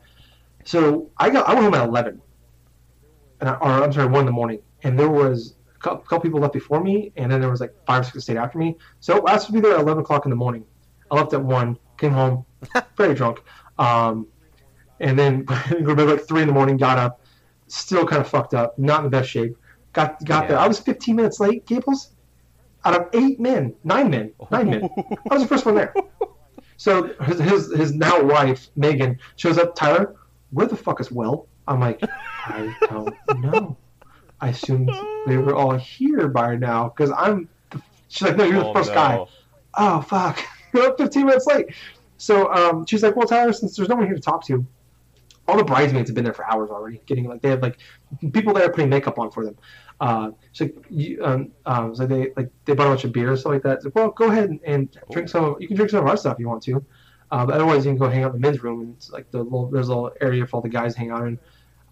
[0.64, 2.22] So I got I went home at eleven,
[3.42, 6.40] and I, or I'm sorry, one in the morning, and there was a couple, people
[6.40, 8.78] left before me, and then there was like five or six that stayed after me.
[9.00, 10.66] So I was to be there at eleven o'clock in the morning.
[11.12, 12.46] I left at one, came home,
[12.98, 13.42] very drunk,
[13.78, 14.28] um,
[15.00, 16.78] and then to like three in the morning.
[16.78, 17.22] Got up,
[17.68, 19.58] still kind of fucked up, not in the best shape.
[19.94, 20.60] Got got there.
[20.60, 22.12] I was 15 minutes late, Gables.
[22.86, 24.90] Out of eight men, nine men, nine men.
[25.30, 25.94] I was the first one there.
[26.80, 29.76] So his, his his now wife Megan shows up.
[29.76, 30.16] Tyler,
[30.52, 31.48] where the fuck is Will?
[31.68, 32.00] I'm like,
[32.46, 33.78] I don't know.
[34.40, 34.92] I assumed
[35.26, 37.50] they were all here by now because I'm.
[37.72, 38.96] The, she's like, no, you're the Oh, first no.
[38.96, 39.26] guy.
[39.78, 41.68] Oh fuck, you're up 15 minutes late.
[42.18, 44.66] So um, she's like, well, Tyler, since there's no one here to talk to,
[45.48, 47.78] all the bridesmaids have been there for hours already, getting like they have like
[48.34, 49.56] people there putting makeup on for them.
[50.00, 53.40] Uh, so you, um, um, so they like they bought a bunch of beer and
[53.40, 53.78] stuff like that.
[53.78, 55.46] It's like, well, go ahead and, and drink some.
[55.46, 56.86] Of, you can drink some of our stuff if you want to.
[57.32, 59.30] Uh, but otherwise, you can go hang out in the men's room and it's like
[59.32, 61.40] the little there's a little area for all the guys to hang out in.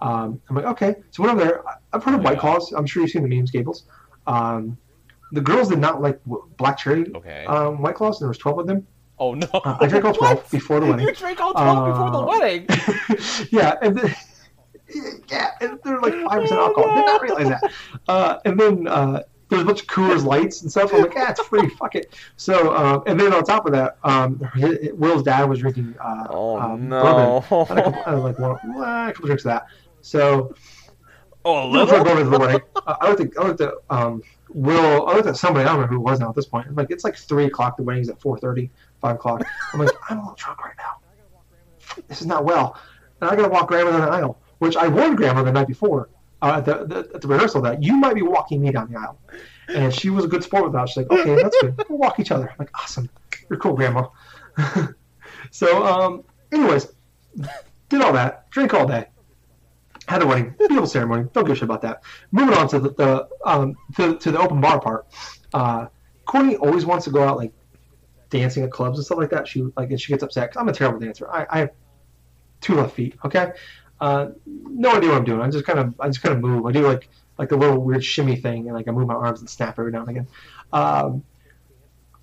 [0.01, 0.95] Um, I'm like, okay.
[1.11, 2.39] So when I'm there, I've heard of White.
[2.39, 2.71] Claws.
[2.73, 3.85] I'm sure you've seen the memes, Gables.
[4.27, 4.77] Um,
[5.31, 6.19] the girls did not like
[6.57, 7.45] black cherry Okay.
[7.45, 8.19] um, White Claws.
[8.19, 8.85] There was 12 of them.
[9.19, 9.47] oh no.
[9.53, 10.51] Uh, I drank all 12 What?
[10.51, 11.07] before the wedding.
[11.07, 12.67] You drank all 12 before the Uh, wedding.
[13.51, 14.15] yeah, and then
[15.31, 16.93] yeah, and they're like five percent alcohol.
[16.95, 17.71] Did not realize that.
[18.07, 20.93] Uh, and then uh, there's a bunch of Coors Lights and stuff.
[20.93, 21.67] I'm like, yeah, it's free.
[21.69, 22.15] Fuck it.
[22.35, 24.39] So, uh, and then on top of that, um,
[24.93, 25.95] Will's dad was drinking.
[25.99, 27.43] Uh, Oh um, no.
[27.49, 27.67] bourbon.
[27.71, 29.65] I had a couple, I had like one, a couple drinks of that.
[30.05, 30.53] So,
[31.43, 32.13] Oh, a little before little.
[32.13, 35.07] going to the wedding, uh, I looked at, I looked at um, Will.
[35.07, 35.63] I looked at somebody.
[35.63, 36.67] I don't remember who it was now at this point.
[36.67, 37.77] I'm like, it's like three o'clock.
[37.77, 38.69] The wedding's at 4:30,
[39.01, 39.43] 5 o'clock.
[39.73, 42.03] I'm like, I'm a little drunk right now.
[42.07, 42.79] This is not well.
[43.21, 46.09] And I gotta walk Grandma down the aisle, which I warned Grandma the night before
[46.41, 48.99] uh, at, the, the, at the rehearsal that you might be walking me down the
[48.99, 49.19] aisle.
[49.69, 50.89] And she was a good sport with that.
[50.89, 51.83] She's like, okay, that's good.
[51.89, 52.49] We'll walk each other.
[52.49, 53.09] I'm like, awesome.
[53.49, 54.07] You're cool, Grandma.
[55.51, 56.87] so, um, anyways,
[57.89, 59.07] did all that, drink all day,
[60.07, 61.27] had a wedding, the beautiful ceremony.
[61.33, 62.03] Don't give a shit about that.
[62.31, 65.07] Moving on to the, the um to, to the open bar part.
[65.53, 65.87] Uh,
[66.25, 67.53] Courtney always wants to go out like
[68.29, 69.47] dancing at clubs and stuff like that.
[69.47, 71.29] She like and she gets upset 'cause I'm a terrible dancer.
[71.29, 71.71] I, I have
[72.61, 73.15] two left feet.
[73.25, 73.51] Okay,
[74.01, 75.41] uh, no idea what I'm doing.
[75.41, 76.65] I just kind of I just kind of move.
[76.65, 79.39] I do like like the little weird shimmy thing and like I move my arms
[79.39, 80.27] and snap every now and again.
[80.73, 81.23] Um,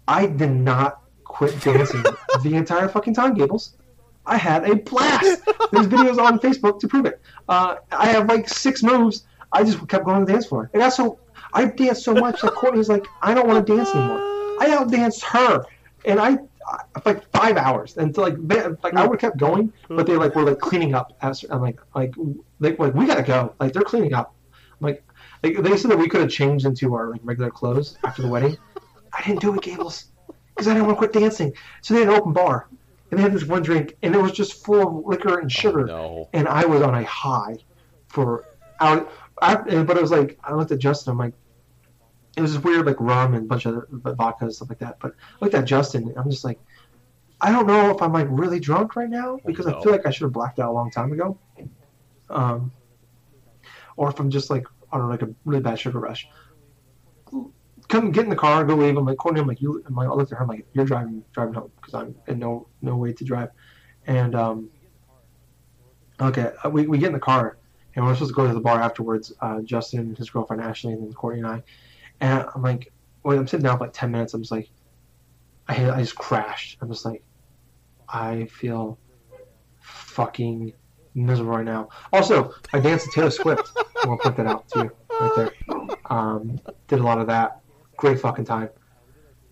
[0.09, 2.03] I did not quit dancing
[2.43, 3.77] the entire fucking time, Gables.
[4.27, 5.43] I had a blast.
[5.73, 7.21] There's videos on Facebook to prove it.
[7.49, 9.27] Uh, I have like six moves.
[9.53, 10.71] I just kept going to the dance floor.
[10.73, 11.19] And that's so
[11.53, 14.19] I danced so much that Courtney was like, I don't want to dance anymore.
[14.61, 15.65] I outdanced her,
[16.05, 16.39] and I,
[17.05, 20.35] like five hours, and like they, like I would have kept going, but they like
[20.35, 21.17] were like cleaning up.
[21.21, 22.15] As, I'm like like
[22.61, 23.55] they like we gotta go.
[23.59, 24.35] Like they're cleaning up.
[24.81, 25.05] I'm like
[25.43, 28.29] they, they said that we could have changed into our like regular clothes after the
[28.29, 28.57] wedding.
[29.13, 30.07] I didn't do it, Gables,
[30.55, 31.53] because I didn't want to quit dancing.
[31.83, 32.69] So they had an open bar,
[33.13, 35.85] and they had this one drink, and it was just full of liquor and sugar,
[35.85, 36.31] no.
[36.33, 37.59] and I was on a high
[38.09, 38.47] for
[38.81, 39.13] out.
[39.43, 41.11] I, but it was like I looked at Justin.
[41.13, 41.35] I'm like,
[42.39, 44.99] it was this weird like rum and a bunch of vodka and stuff like that.
[44.99, 46.15] But I looked at Justin.
[46.17, 46.59] I'm just like,
[47.39, 50.11] I don't know if I'm like really drunk right now because I feel like I
[50.11, 51.37] should have blacked out a long time ago.
[52.31, 52.73] Um,
[53.99, 56.27] or if I'm just like I don't know, like a really bad sugar rush.
[57.93, 58.97] Come get in the car, go leave.
[58.97, 59.43] I'm like Courtney.
[59.43, 59.85] I'm like you.
[59.87, 60.45] I'm like, I looked at her.
[60.45, 63.51] I'm like you're driving driving home because I'm in no no way to drive.
[64.07, 64.71] And um,
[66.19, 67.59] okay, uh, we we get in the car
[67.95, 69.35] and we're supposed to go to the bar afterwards.
[69.43, 71.63] Uh, Justin, and his girlfriend Ashley, and then Courtney and I.
[72.23, 72.91] And I'm like,
[73.25, 74.33] wait, I'm sitting down for like 10 minutes.
[74.33, 74.71] I'm just like,
[75.69, 76.79] I, I just crashed.
[76.81, 77.23] I'm just like,
[78.09, 78.99] I feel
[79.81, 80.73] fucking
[81.15, 81.91] miserable right now.
[82.11, 83.71] Also, I danced to Taylor Swift.
[83.77, 85.53] I to point that out too, right there.
[86.07, 87.62] Um, did a lot of that.
[88.03, 88.69] Great fucking time.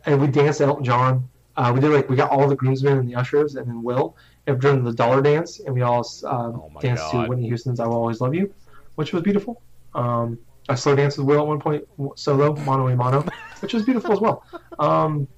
[0.06, 1.28] And we danced Elton John.
[1.56, 4.16] Uh, we did like we got all the groomsmen and the ushers, and then Will
[4.48, 7.22] and during the dollar dance, and we all um, Oh danced God.
[7.22, 8.52] to Whitney Houston's "I Will Always Love You,"
[8.96, 9.62] which was beautiful.
[9.94, 10.36] Um,
[10.68, 11.84] I slow danced with Will at one point
[12.16, 13.24] solo, mono a mono,
[13.60, 14.42] which was beautiful as well.
[14.80, 15.28] Um,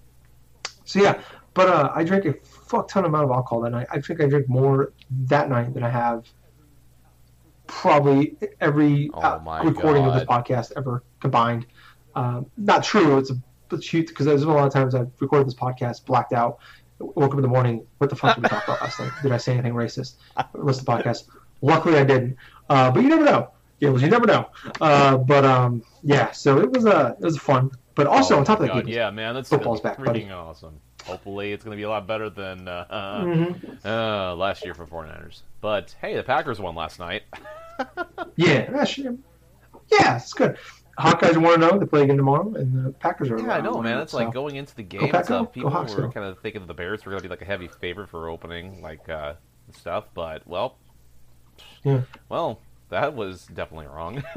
[0.86, 1.20] so yeah,
[1.52, 3.88] but uh, I drank a fuck ton amount of alcohol that night.
[3.92, 4.94] I think I drank more
[5.26, 6.24] that night than I have
[7.66, 11.66] probably every Oh uh, recording of this podcast ever combined.
[12.14, 13.18] Um, not true.
[13.18, 13.34] It's a
[13.68, 16.58] but shoot because there's been a lot of times I've recorded this podcast blacked out.
[16.98, 17.84] Woke up in the morning.
[17.98, 19.10] What the fuck did we talk about last night?
[19.22, 20.14] Did I say anything racist?
[20.54, 21.24] Listen to the podcast.
[21.62, 22.36] Luckily, I didn't.
[22.68, 23.50] Uh, but you never know.
[23.80, 24.48] Gables, you never know.
[24.80, 26.30] Uh, but um, yeah.
[26.32, 27.70] So it was uh, it was fun.
[27.94, 30.30] But also Oh on top of that, Gables, yeah, man, that's Football's gonna back, buddy.
[30.30, 30.78] awesome.
[31.04, 32.86] Hopefully, it's gonna be a lot better than uh,
[33.24, 33.84] Mhm.
[33.84, 35.42] uh, last year for 49ers.
[35.60, 37.22] But hey, the Packers won last night.
[38.36, 38.84] Yeah,
[39.90, 40.56] yeah, it's good.
[40.98, 43.38] Hawkeyes want to know they play again tomorrow, and the Packers are.
[43.38, 43.96] Yeah, I know, man.
[43.98, 45.02] uh, It's like going into the game.
[45.02, 45.38] And stuff, go.
[45.44, 47.46] Go people were kind of thinking that the Bears were going to be like a
[47.46, 49.34] heavy favorite for opening, like uh,
[49.72, 50.04] stuff.
[50.12, 50.76] But well,
[51.82, 52.02] Yeah.
[52.28, 54.22] well, that was definitely wrong.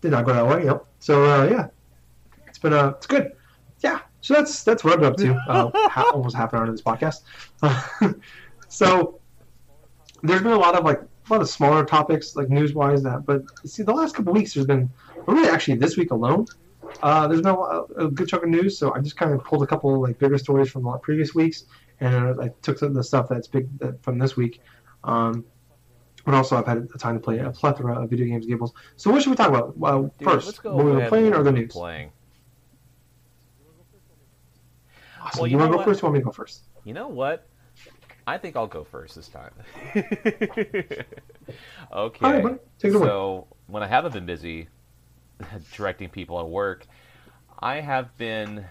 [0.00, 0.64] did not go that way.
[0.64, 0.84] Yep.
[0.98, 1.68] So uh, yeah,
[2.46, 3.32] it's been uh, it's good.
[3.80, 4.00] Yeah.
[4.20, 5.34] So that's that's what I've been up to.
[5.48, 7.22] Uh, ha- almost half an hour into this podcast.
[8.68, 9.20] so
[10.22, 13.24] there's been a lot of like a lot of smaller topics like news wise that,
[13.24, 14.90] but see the last couple weeks there's been
[15.26, 16.46] really actually this week alone.
[17.02, 19.62] Uh, there's been a, a good chunk of news, so I just kind of pulled
[19.62, 21.64] a couple like bigger stories from the previous weeks,
[22.00, 24.60] and I took some of the stuff that's big that, from this week.
[25.04, 25.44] Um,
[26.24, 28.74] but also, I've had the time to play a plethora of video games, Gables.
[28.96, 30.64] So, what should we talk about uh, Dude, first?
[30.64, 31.72] what been ahead playing or the news?
[31.72, 32.10] Playing.
[35.22, 35.40] Awesome.
[35.40, 36.02] Well, you you want to go first?
[36.02, 36.64] Or want me to go first?
[36.84, 37.46] You know what?
[38.30, 39.50] I think I'll go first this time.
[39.96, 41.16] okay.
[41.92, 42.58] All right, buddy.
[42.78, 43.06] Take it away.
[43.08, 44.68] so when I haven't been busy
[45.74, 46.86] directing people at work,
[47.58, 48.64] I have been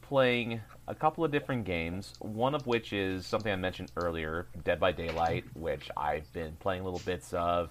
[0.00, 2.14] playing a couple of different games.
[2.20, 6.82] One of which is something I mentioned earlier, Dead by Daylight, which I've been playing
[6.82, 7.68] little bits of.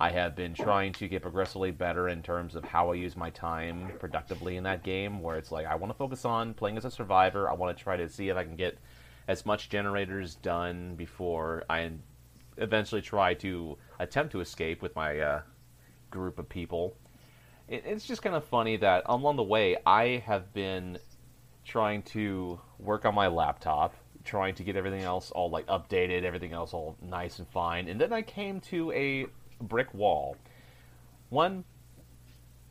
[0.00, 3.30] I have been trying to get progressively better in terms of how I use my
[3.30, 6.84] time productively in that game, where it's like I want to focus on playing as
[6.84, 7.50] a survivor.
[7.50, 8.78] I want to try to see if I can get
[9.28, 11.90] as much generators done before I
[12.56, 15.42] eventually try to attempt to escape with my uh,
[16.10, 16.96] group of people.
[17.68, 20.98] It, it's just kind of funny that along the way I have been
[21.64, 26.54] trying to work on my laptop, trying to get everything else all like updated, everything
[26.54, 29.26] else all nice and fine, and then I came to a
[29.60, 30.36] brick wall.
[31.28, 31.64] One,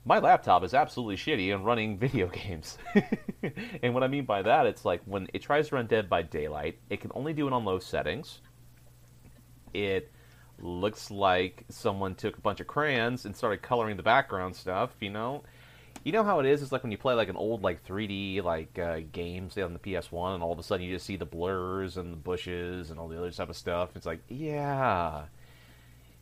[0.08, 2.78] my laptop is absolutely shitty in running video games.
[3.84, 6.22] and what I mean by that, it's like when it tries to run Dead by
[6.22, 8.40] Daylight, it can only do it on low settings.
[9.74, 10.12] It
[10.60, 15.10] looks like someone took a bunch of crayons and started coloring the background stuff, you
[15.10, 15.44] know?
[16.06, 16.62] You know how it is?
[16.62, 19.74] It's like when you play like an old like 3D like uh, game, say on
[19.74, 22.92] the PS1, and all of a sudden you just see the blurs and the bushes
[22.92, 23.90] and all the other type of stuff.
[23.96, 25.26] It's like, yeah,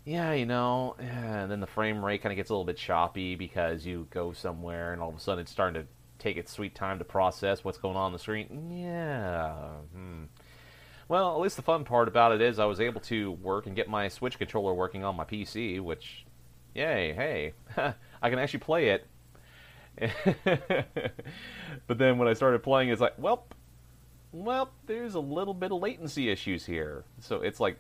[0.06, 0.96] yeah, you know.
[1.00, 4.32] And then the frame rate kind of gets a little bit choppy because you go
[4.34, 5.88] somewhere and all of a sudden it's starting to
[6.18, 8.72] take its sweet time to process what's going on on the screen.
[8.72, 9.54] Yeah.
[9.94, 10.24] Hmm.
[11.08, 13.76] Well, at least the fun part about it is I was able to work and
[13.76, 16.26] get my Switch controller working on my PC, which,
[16.74, 17.54] yay, hey,
[18.22, 19.06] I can actually play it
[21.88, 23.48] but then when I started playing, it's like, well,
[24.32, 27.06] well, there's a little bit of latency issues here.
[27.20, 27.78] So it's like,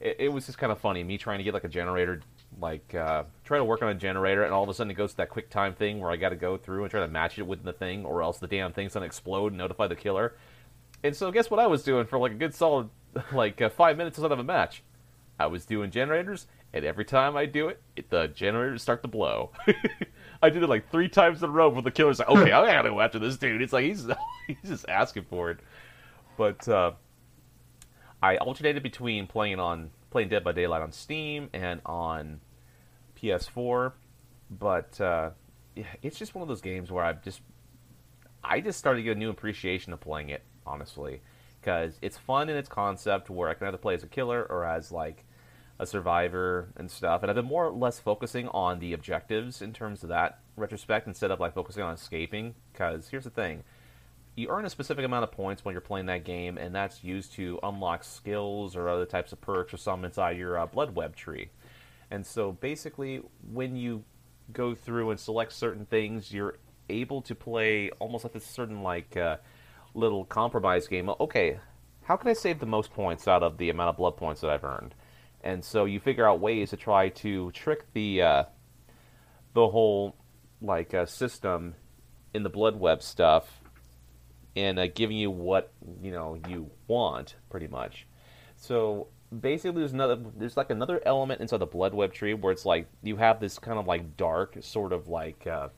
[0.00, 2.20] it, it was just kind of funny me trying to get like a generator,
[2.60, 5.12] like uh, try to work on a generator, and all of a sudden it goes
[5.12, 7.38] to that quick time thing where I got to go through and try to match
[7.38, 10.36] it with the thing, or else the damn thing's gonna explode and notify the killer.
[11.02, 12.90] And so guess what I was doing for like a good solid
[13.32, 14.82] like uh, five minutes instead of a match.
[15.40, 19.08] I was doing generators, and every time I do it, it the generators start to
[19.08, 19.52] blow.
[20.42, 21.68] I did it like three times in a row.
[21.68, 24.06] Where the killer's like, "Okay, I gotta go after this dude." It's like he's
[24.46, 25.58] he's just asking for it.
[26.36, 26.92] But uh,
[28.22, 32.40] I alternated between playing on playing Dead by Daylight on Steam and on
[33.20, 33.92] PS4.
[34.50, 35.30] But uh,
[36.02, 37.40] it's just one of those games where I've just
[38.42, 40.42] I just started to get a new appreciation of playing it.
[40.66, 41.22] Honestly,
[41.60, 44.66] because it's fun in its concept where I can either play as a killer or
[44.66, 45.24] as like
[45.78, 47.22] a survivor and stuff.
[47.22, 51.06] And I've been more or less focusing on the objectives in terms of that retrospect
[51.06, 52.54] instead of like focusing on escaping.
[52.72, 53.62] Because here's the thing
[54.38, 57.32] you earn a specific amount of points when you're playing that game, and that's used
[57.32, 61.16] to unlock skills or other types of perks or some inside your uh, blood web
[61.16, 61.50] tree.
[62.08, 63.20] And so basically,
[63.50, 64.04] when you
[64.52, 66.56] go through and select certain things, you're
[66.88, 69.38] able to play almost like this certain like uh,
[69.92, 71.10] little compromise game.
[71.20, 71.58] Okay,
[72.04, 74.50] how can I save the most points out of the amount of blood points that
[74.50, 74.94] I've earned?
[75.42, 78.44] And so you figure out ways to try to trick the uh,
[79.54, 80.14] the whole
[80.62, 81.74] like uh, system
[82.32, 83.62] in the blood web stuff
[84.58, 88.06] and uh, giving you what you know you want pretty much.
[88.56, 89.08] So
[89.40, 92.88] basically, there's another there's like another element inside the blood web tree where it's like
[93.02, 95.46] you have this kind of like dark sort of like.
[95.46, 95.68] Uh,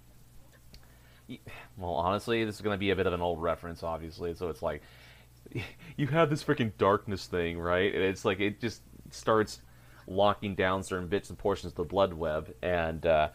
[1.76, 4.34] well, honestly, this is going to be a bit of an old reference, obviously.
[4.34, 4.82] So it's like
[5.96, 7.94] you have this freaking darkness thing, right?
[7.94, 9.60] And it's like it just starts
[10.06, 13.28] locking down certain bits and portions of the blood web, and uh,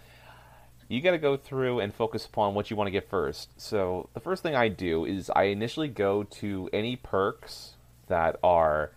[0.87, 3.49] you got to go through and focus upon what you want to get first.
[3.59, 7.73] So the first thing I do is I initially go to any perks
[8.07, 8.91] that are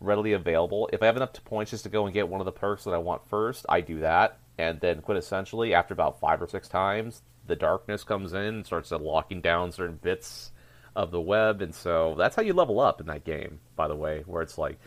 [0.00, 0.88] readily available.
[0.92, 2.94] If I have enough points just to go and get one of the perks that
[2.94, 4.38] I want first, I do that.
[4.56, 8.90] And then, quintessentially, after about five or six times, the darkness comes in and starts
[8.90, 10.50] locking down certain bits
[10.96, 11.62] of the web.
[11.62, 14.58] And so that's how you level up in that game, by the way, where it's
[14.58, 14.78] like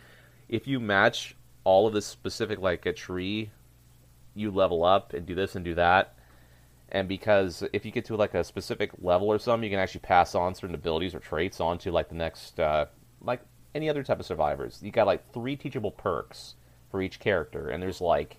[0.49, 3.51] if you match all of this specific like a tree,
[4.35, 6.15] you level up and do this and do that.
[6.91, 10.01] And because if you get to like a specific level or something, you can actually
[10.01, 12.85] pass on certain abilities or traits onto like the next, uh,
[13.21, 13.41] like
[13.73, 14.79] any other type of survivors.
[14.81, 16.55] You got like three teachable perks
[16.89, 18.37] for each character, and there's like,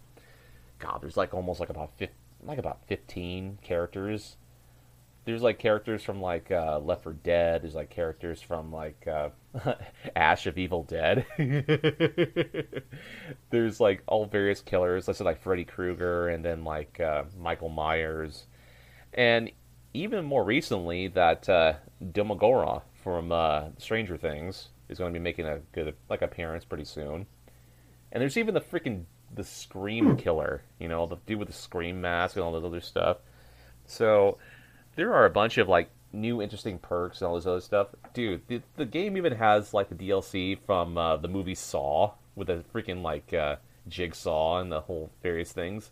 [0.78, 4.36] God, there's like almost like about 15, like about fifteen characters
[5.24, 7.62] there's like characters from like uh, Left 4 Dead.
[7.62, 9.30] There's like characters from like uh,
[10.16, 11.26] Ash of Evil Dead.
[13.50, 15.06] there's like all various killers.
[15.06, 18.46] Let's say like Freddy Krueger and then like uh, Michael Myers,
[19.12, 19.50] and
[19.94, 21.74] even more recently that uh,
[22.12, 26.84] Demogorgon from uh, Stranger Things is going to be making a good like appearance pretty
[26.84, 27.26] soon.
[28.10, 30.62] And there's even the freaking the Scream killer.
[30.78, 33.18] You know the dude with the Scream mask and all this other stuff.
[33.86, 34.38] So
[34.96, 37.88] there are a bunch of like new interesting perks and all this other stuff.
[38.14, 42.50] Dude, the, the game even has like the DLC from uh, the movie Saw with
[42.50, 43.56] a freaking like uh,
[43.88, 45.90] jigsaw and the whole various things.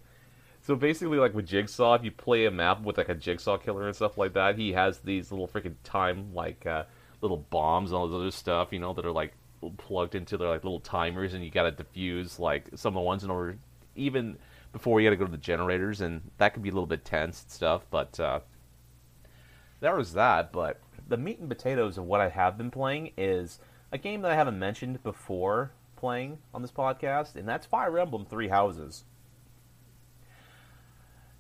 [0.62, 3.86] So basically, like with Jigsaw, if you play a map with like a Jigsaw killer
[3.86, 6.84] and stuff like that, he has these little freaking time like uh,
[7.22, 9.32] little bombs and all this other stuff, you know, that are like
[9.78, 13.04] plugged into their like little timers, and you got to defuse like some of the
[13.04, 13.56] ones in order
[13.96, 14.36] even
[14.72, 17.04] before you got to go to the generators, and that can be a little bit
[17.04, 18.40] tense and stuff, but uh,
[19.80, 23.58] there was that, but the meat and potatoes of what I have been playing is
[23.90, 28.24] a game that I haven't mentioned before playing on this podcast, and that's Fire Emblem
[28.24, 29.04] Three Houses.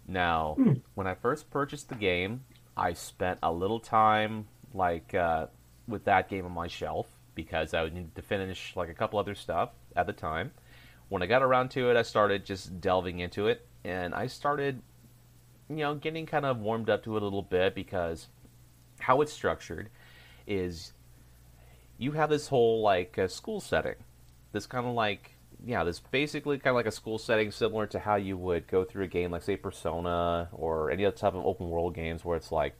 [0.06, 0.72] Now, hmm.
[0.94, 2.44] when I first purchased the game,
[2.76, 5.46] I spent a little time like uh,
[5.86, 9.34] with that game on my shelf because I needed to finish like a couple other
[9.34, 10.52] stuff at the time.
[11.08, 14.82] When I got around to it, I started just delving into it, and I started
[15.70, 18.26] you know, getting kind of warmed up to it a little bit because
[18.98, 19.88] how it's structured
[20.46, 20.92] is
[21.96, 23.94] you have this whole like uh, school setting.
[24.52, 27.98] This kind of like yeah, this basically kind of like a school setting similar to
[27.98, 31.46] how you would go through a game like say Persona or any other type of
[31.46, 32.76] open world games where it's like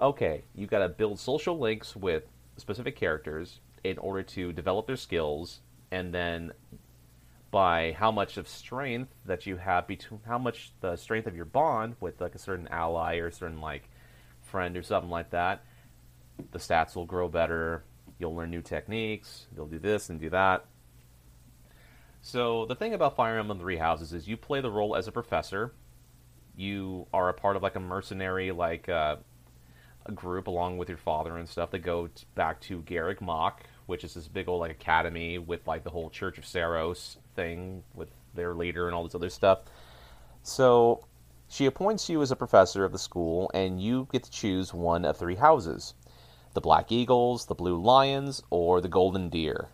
[0.00, 2.24] okay, you got to build social links with
[2.56, 6.52] specific characters in order to develop their skills and then
[7.52, 11.44] by how much of strength that you have between how much the strength of your
[11.44, 13.88] bond with like a certain ally or a certain like
[14.40, 15.62] friend or something like that
[16.50, 17.84] the stats will grow better.
[18.18, 19.46] You'll learn new techniques.
[19.54, 20.64] You'll do this and do that.
[22.20, 25.12] So the thing about fire emblem three houses is you play the role as a
[25.12, 25.72] professor.
[26.56, 29.16] You are a part of like a mercenary like uh,
[30.06, 33.62] a group along with your father and stuff that go t- back to Garreg Mach,
[33.92, 37.82] which is this big old like academy with like the whole Church of Seiros thing
[37.94, 39.58] with their leader and all this other stuff.
[40.42, 41.04] So
[41.46, 45.04] she appoints you as a professor of the school, and you get to choose one
[45.04, 45.92] of three houses
[46.54, 49.68] the Black Eagles, the Blue Lions, or the Golden Deer.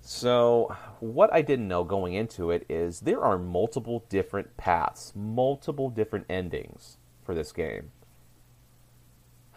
[0.00, 5.90] So, what I didn't know going into it is there are multiple different paths, multiple
[5.90, 7.90] different endings for this game.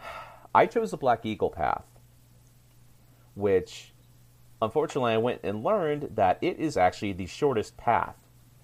[0.52, 1.84] I chose the Black Eagle path,
[3.34, 3.92] which
[4.60, 8.16] unfortunately I went and learned that it is actually the shortest path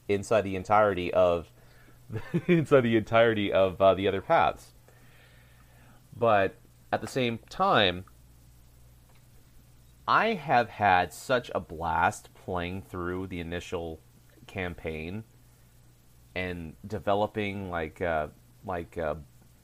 [0.09, 1.51] inside the entirety of
[2.47, 4.73] inside the entirety of uh, the other paths.
[6.17, 6.57] But
[6.91, 8.05] at the same time,
[10.07, 14.01] I have had such a blast playing through the initial
[14.47, 15.25] campaign
[16.35, 18.29] and developing like uh,
[18.65, 19.17] like uh,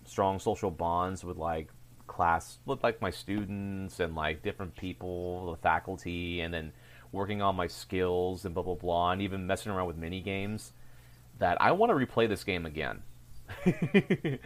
[0.05, 1.69] strong social bonds with like
[2.07, 6.73] class with like my students and like different people, the faculty, and then
[7.13, 10.73] working on my skills and blah blah blah, and even messing around with mini games.
[11.39, 13.03] That I want to replay this game again.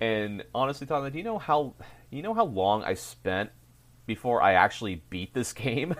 [0.00, 1.74] and honestly, Tom, do you know how
[2.10, 3.50] you know how long I spent
[4.06, 5.94] before I actually beat this game?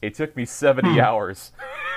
[0.00, 1.00] it took me 70 hmm.
[1.00, 1.52] hours.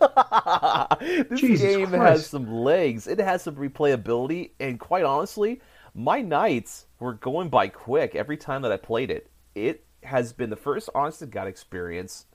[1.30, 2.02] this Jesus game Christ.
[2.02, 3.06] has some legs.
[3.06, 5.60] It has some replayability, and quite honestly,
[5.94, 9.30] my nights were going by quick every time that I played it.
[9.54, 12.26] It has been the first honest to God experience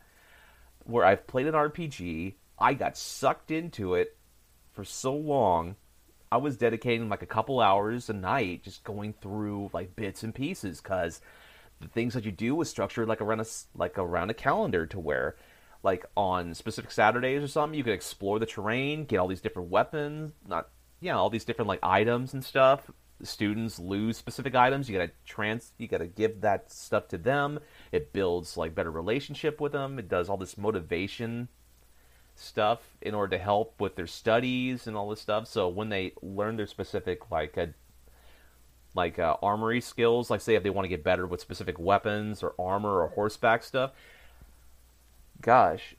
[0.84, 2.36] where I've played an RPG.
[2.60, 4.18] I got sucked into it
[4.74, 5.76] for so long
[6.32, 10.36] I was dedicating like a couple hours a night just going through like bits and
[10.36, 11.22] pieces because
[11.80, 13.46] the things that you do was structured like around a
[13.76, 15.36] like around a calendar to where
[15.84, 19.70] like on specific Saturdays or something you could explore the terrain, get all these different
[19.70, 20.70] weapons, not
[21.00, 22.90] yeah, all these different like items and stuff.
[23.24, 27.60] Students lose specific items, you gotta trans you gotta give that stuff to them.
[27.92, 30.00] It builds like better relationship with them.
[30.00, 31.48] It does all this motivation
[32.36, 35.48] stuff in order to help with their studies and all this stuff.
[35.48, 37.74] So when they learn their specific like a
[38.96, 42.44] like uh, armory skills, like say if they want to get better with specific weapons
[42.44, 43.92] or armor or horseback stuff.
[45.42, 45.96] Gosh,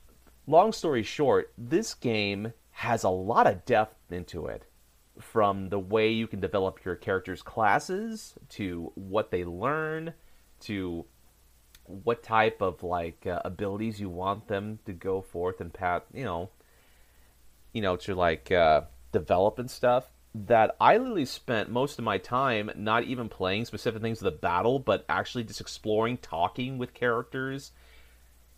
[0.47, 4.65] long story short, this game has a lot of depth into it.
[5.21, 10.15] From the way you can develop your character's classes to what they learn
[10.61, 11.07] to
[11.85, 16.25] what type of like uh, abilities you want them to go forth and pat, you
[16.25, 16.51] know,
[17.73, 18.83] you know, to like uh,
[19.13, 20.13] develop and stuff.
[20.35, 24.39] That I literally spent most of my time not even playing specific things of the
[24.39, 27.73] battle, but actually just exploring, talking with characters.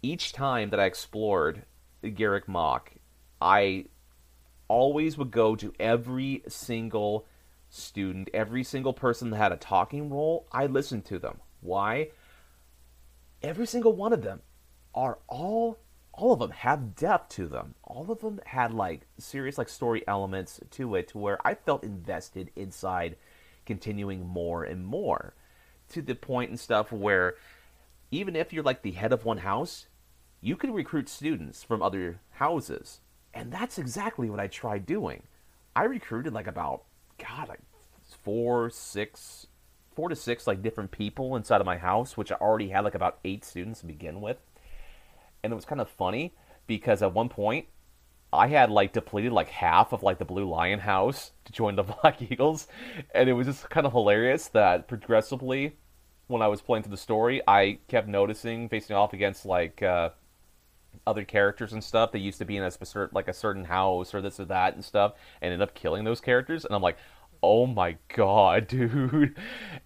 [0.02, 1.64] Each time that I explored
[2.02, 2.92] Garreg Mach,
[3.40, 3.86] I
[4.68, 7.26] always would go to every single
[7.68, 10.46] student, every single person that had a talking role.
[10.50, 11.40] I listened to them.
[11.60, 12.10] Why?
[13.42, 14.40] every single one of them
[14.94, 15.78] are all
[16.12, 17.74] all of them have depth to them.
[17.84, 21.84] All of them had like serious like story elements to it to where I felt
[21.84, 23.16] invested inside
[23.64, 25.34] continuing more and more
[25.90, 27.36] to the point and stuff where
[28.10, 29.86] even if you're like the head of one house,
[30.40, 33.00] you can recruit students from other houses.
[33.34, 35.22] And that's exactly what I tried doing.
[35.76, 36.84] I recruited like about
[37.18, 37.60] god like
[38.24, 39.46] four, six
[39.94, 42.94] four to six like different people inside of my house, which I already had like
[42.94, 44.38] about eight students to begin with.
[45.42, 46.34] And it was kind of funny
[46.66, 47.66] because at one point
[48.32, 51.82] I had like depleted like half of like the Blue Lion house to join the
[52.02, 52.68] Black Eagles,
[53.14, 55.76] and it was just kind of hilarious that progressively,
[56.28, 60.10] when I was playing through the story, I kept noticing facing off against like uh,
[61.06, 62.12] other characters and stuff.
[62.12, 64.74] They used to be in a specific like a certain house or this or that
[64.74, 66.96] and stuff, and end up killing those characters, and I'm like,
[67.42, 69.36] oh my god, dude.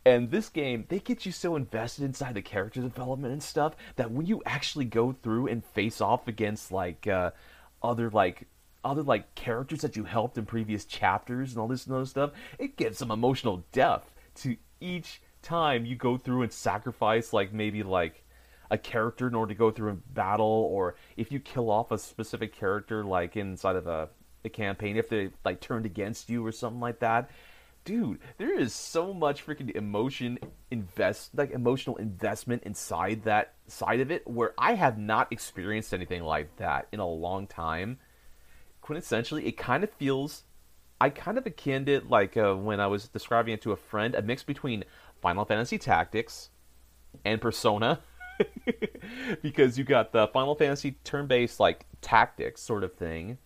[0.04, 4.10] And this game, they get you so invested inside the character development and stuff that
[4.10, 7.30] when you actually go through and face off against like uh,
[7.82, 8.46] other like
[8.84, 12.32] other like characters that you helped in previous chapters and all this and other stuff,
[12.58, 17.82] it gives some emotional depth to each time you go through and sacrifice like maybe
[17.82, 18.23] like
[18.70, 21.98] a character in order to go through a battle or if you kill off a
[21.98, 24.08] specific character like inside of a
[24.42, 27.30] the campaign if they like turned against you or something like that.
[27.84, 30.38] Dude there is so much freaking emotion
[30.70, 36.22] invest like emotional investment inside that side of it where i have not experienced anything
[36.22, 37.98] like that in a long time.
[38.82, 40.44] Quintessentially it kind of feels
[41.00, 44.14] i kind of akin it like uh, when i was describing it to a friend
[44.14, 44.84] a mix between
[45.20, 46.50] final fantasy tactics
[47.24, 48.00] and persona
[49.42, 53.38] because you got the final fantasy turn-based like tactics sort of thing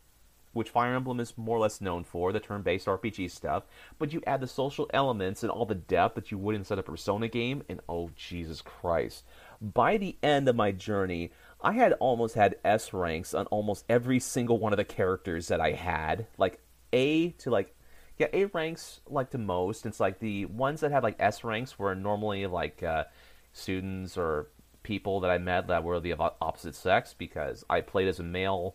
[0.53, 3.64] which Fire Emblem is more or less known for, the turn based RPG stuff,
[3.99, 6.82] but you add the social elements and all the depth that you would inside a
[6.82, 9.24] Persona game, and oh, Jesus Christ.
[9.61, 11.30] By the end of my journey,
[11.61, 15.61] I had almost had S ranks on almost every single one of the characters that
[15.61, 16.26] I had.
[16.39, 16.61] Like
[16.93, 17.74] A to like
[18.16, 19.86] yeah, A ranks like to most.
[19.86, 23.05] It's like the ones that had like S ranks were normally like uh,
[23.53, 24.49] students or
[24.89, 28.74] people that I met that were the opposite sex because I played as a male,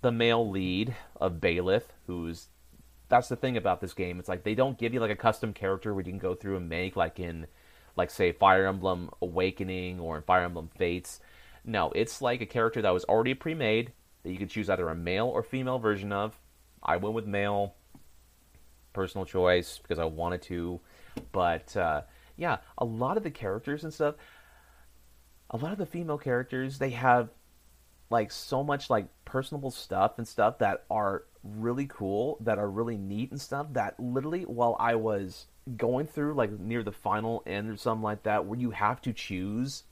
[0.00, 2.48] the male lead of Byleth, who's
[3.10, 4.18] that's the thing about this game.
[4.18, 6.56] It's like they don't give you like a custom character where you can go through
[6.56, 7.46] and make like in
[7.94, 11.20] like say Fire Emblem Awakening or in Fire Emblem Fates.
[11.62, 13.92] No, it's like a character that was already pre-made
[14.22, 16.38] that you could choose either a male or female version of.
[16.82, 17.74] I went with male,
[18.94, 20.80] personal choice because I wanted to,
[21.32, 22.00] but uh,
[22.38, 24.14] yeah, a lot of the characters and stuff,
[25.52, 27.30] a lot of the female characters, they have
[28.10, 32.96] like so much like personable stuff and stuff that are really cool, that are really
[32.96, 33.66] neat and stuff.
[33.72, 35.46] That literally, while I was
[35.76, 39.12] going through like near the final end or something like that, where you have to
[39.12, 39.84] choose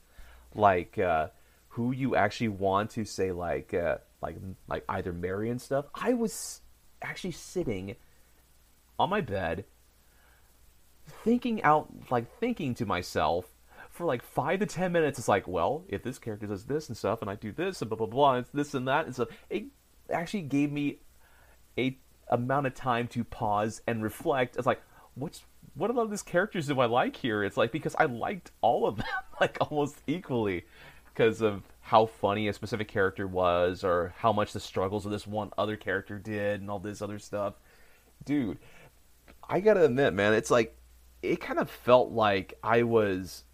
[0.54, 0.98] like.
[0.98, 1.28] Uh,
[1.70, 4.36] who you actually want to say like uh, like
[4.68, 5.86] like either marry and stuff.
[5.94, 6.61] I was
[7.00, 7.96] actually sitting
[8.98, 9.64] on my bed
[11.24, 13.49] thinking out like thinking to myself
[14.01, 15.18] for like five to ten minutes.
[15.18, 17.90] It's like, well, if this character does this and stuff, and I do this and
[17.90, 19.28] blah blah blah, and it's this and that and stuff.
[19.51, 19.66] It
[20.11, 21.01] actually gave me
[21.76, 21.98] a
[22.28, 24.57] amount of time to pause and reflect.
[24.57, 24.80] It's like,
[25.16, 25.42] what's
[25.74, 27.44] what about these characters do I like here?
[27.44, 29.07] It's like because I liked all of them
[29.38, 30.64] like almost equally
[31.12, 35.26] because of how funny a specific character was or how much the struggles of this
[35.26, 37.53] one other character did and all this other stuff.
[38.24, 38.61] Dude,
[39.46, 40.74] I gotta admit, man, it's like
[41.20, 43.44] it kind of felt like I was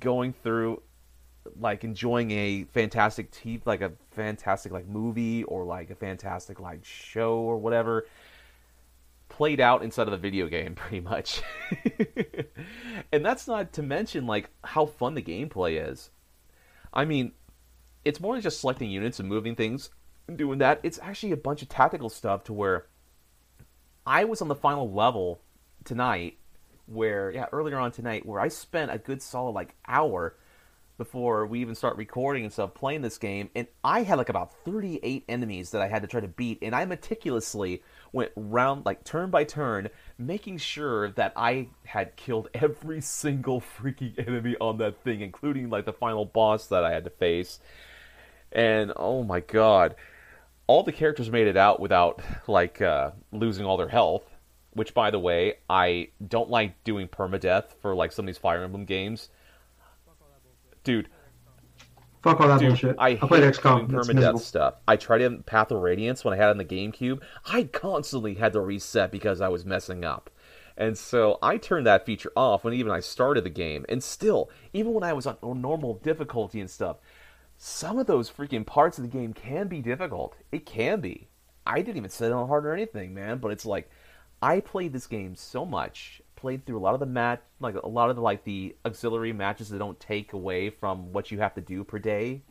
[0.00, 0.82] going through
[1.60, 6.84] like enjoying a fantastic t like a fantastic like movie or like a fantastic like
[6.84, 8.06] show or whatever
[9.28, 11.40] played out inside of the video game pretty much
[13.12, 16.10] and that's not to mention like how fun the gameplay is
[16.96, 17.32] I mean,
[18.06, 19.90] it's more than just selecting units and moving things
[20.26, 20.80] and doing that.
[20.82, 22.86] It's actually a bunch of tactical stuff to where
[24.06, 25.42] I was on the final level
[25.84, 26.38] tonight
[26.86, 30.36] where yeah, earlier on tonight where I spent a good solid like hour
[30.98, 34.52] before we even start recording and stuff playing this game and I had like about
[34.64, 37.82] 38 enemies that I had to try to beat and I meticulously
[38.12, 44.18] went round like turn by turn making sure that I had killed every single freaking
[44.26, 47.60] enemy on that thing, including like the final boss that I had to face.
[48.52, 49.96] And oh my god,
[50.66, 54.24] all the characters made it out without like uh, losing all their health.
[54.76, 58.62] Which, by the way, I don't like doing permadeath for like some of these Fire
[58.62, 59.30] Emblem games.
[60.84, 61.08] Dude,
[62.26, 62.96] Fuck all that Dude, bullshit.
[62.98, 63.88] I, I played XCOM.
[63.88, 64.74] permadeath stuff.
[64.88, 67.20] I tried in Path of Radiance when I had it on the GameCube.
[67.46, 70.28] I constantly had to reset because I was messing up.
[70.76, 73.86] And so I turned that feature off when even I started the game.
[73.88, 76.96] And still, even when I was on normal difficulty and stuff,
[77.58, 80.34] some of those freaking parts of the game can be difficult.
[80.50, 81.28] It can be.
[81.64, 83.38] I didn't even set it on hard or anything, man.
[83.38, 83.88] But it's like,
[84.46, 87.88] I played this game so much played through a lot of the match, like a
[87.88, 91.54] lot of the like the auxiliary matches that don't take away from what you have
[91.54, 92.42] to do per day.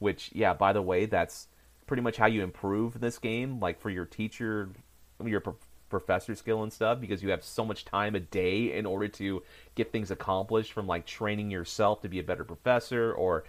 [0.00, 1.46] Which, yeah, by the way, that's
[1.86, 4.68] pretty much how you improve this game, like for your teacher,
[5.24, 5.56] your pro-
[5.88, 9.42] professor skill and stuff, because you have so much time a day in order to
[9.76, 13.44] get things accomplished from like training yourself to be a better professor or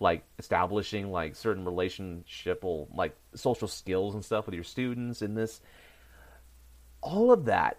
[0.00, 5.60] like establishing like certain relationship like social skills and stuff with your students in this
[7.06, 7.78] all of that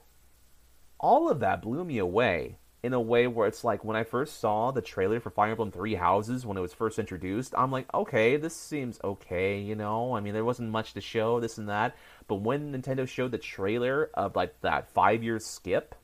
[0.99, 4.39] all of that blew me away in a way where it's like when I first
[4.39, 7.91] saw the trailer for Fire Emblem Three Houses when it was first introduced, I'm like,
[7.93, 10.13] okay, this seems okay, you know.
[10.13, 11.95] I mean, there wasn't much to show, this and that.
[12.28, 15.95] But when Nintendo showed the trailer of like that five year skip,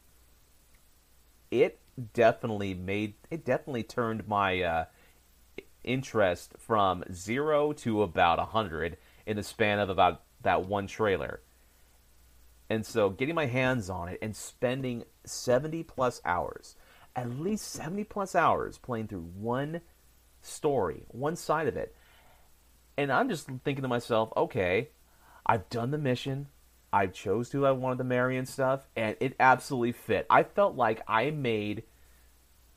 [1.52, 1.80] it
[2.14, 4.86] definitely made it definitely turned my uh,
[5.84, 11.42] interest from zero to about a hundred in the span of about that one trailer.
[12.74, 16.76] And so getting my hands on it and spending 70 plus hours,
[17.16, 19.82] at least 70 plus hours playing through one
[20.42, 21.96] story, one side of it.
[22.98, 24.90] And I'm just thinking to myself, okay,
[25.46, 26.48] I've done the mission.
[26.92, 30.26] I chose who I wanted to marry and stuff, and it absolutely fit.
[30.28, 31.84] I felt like I made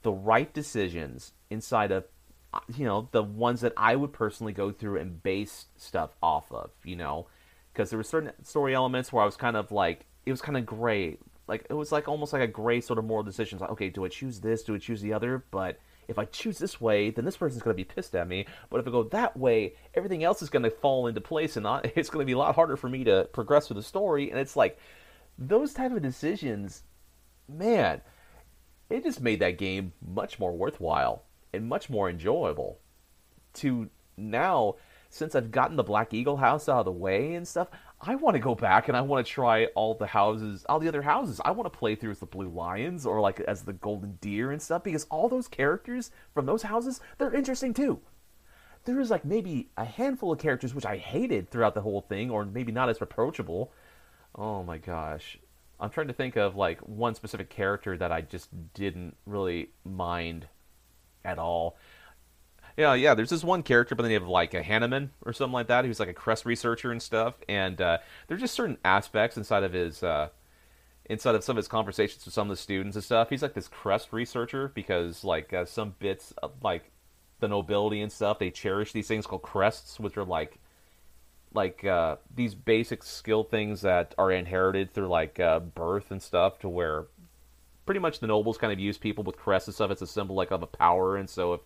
[0.03, 2.05] the right decisions inside of
[2.75, 6.71] you know the ones that I would personally go through and base stuff off of,
[6.85, 7.29] you know
[7.77, 10.57] because there were certain story elements where I was kind of like it was kind
[10.57, 13.59] of gray, like it was like almost like a gray sort of moral decision.
[13.59, 14.63] Like, okay, do I choose this?
[14.63, 15.45] Do I choose the other?
[15.51, 18.47] But if I choose this way, then this person's to be pissed at me.
[18.71, 22.09] But if I go that way, everything else is to fall into place, and it's
[22.09, 24.31] going to be a lot harder for me to progress with the story.
[24.31, 24.79] And it's like
[25.39, 26.83] those type of decisions,
[27.47, 28.01] man,
[28.89, 32.79] it just made that game much more worthwhile and much more enjoyable.
[33.55, 34.77] To now,
[35.17, 37.69] since I've gotten the Black Eagle house out of the way and stuff,
[38.01, 40.89] I want to go back and I want to try all the houses, all the
[40.89, 41.41] other houses.
[41.45, 44.53] I want to play through as the Blue Lions or like as the Golden Deer
[44.53, 48.01] and stuff because all those characters from those houses, they're interesting too.
[48.85, 52.31] There was like maybe a handful of characters which I hated throughout the whole thing
[52.31, 53.73] or maybe not as approachable.
[54.35, 55.39] Oh my gosh.
[55.81, 60.47] I'm trying to think of like one specific character that I just didn't really mind
[61.25, 61.77] at all.
[62.77, 63.15] Yeah, yeah.
[63.15, 65.85] There's this one character by the name of like a Hanneman or something like that,
[65.85, 67.35] who's like a crest researcher and stuff.
[67.49, 67.99] And uh,
[68.29, 70.29] there's just certain aspects inside of his, uh,
[71.07, 73.31] inside of some of his conversations with some of the students and stuff.
[73.31, 76.91] He's like this crest researcher because like uh, some bits of like
[77.41, 80.59] the nobility and stuff, they cherish these things called crests, which are like
[81.55, 86.59] like uh, these basic skill things that are inherited through like uh, birth and stuff,
[86.59, 87.07] to where
[87.87, 90.37] pretty much the nobles kind of use people with crests and stuff it's a symbol
[90.37, 91.61] like of a power, and so if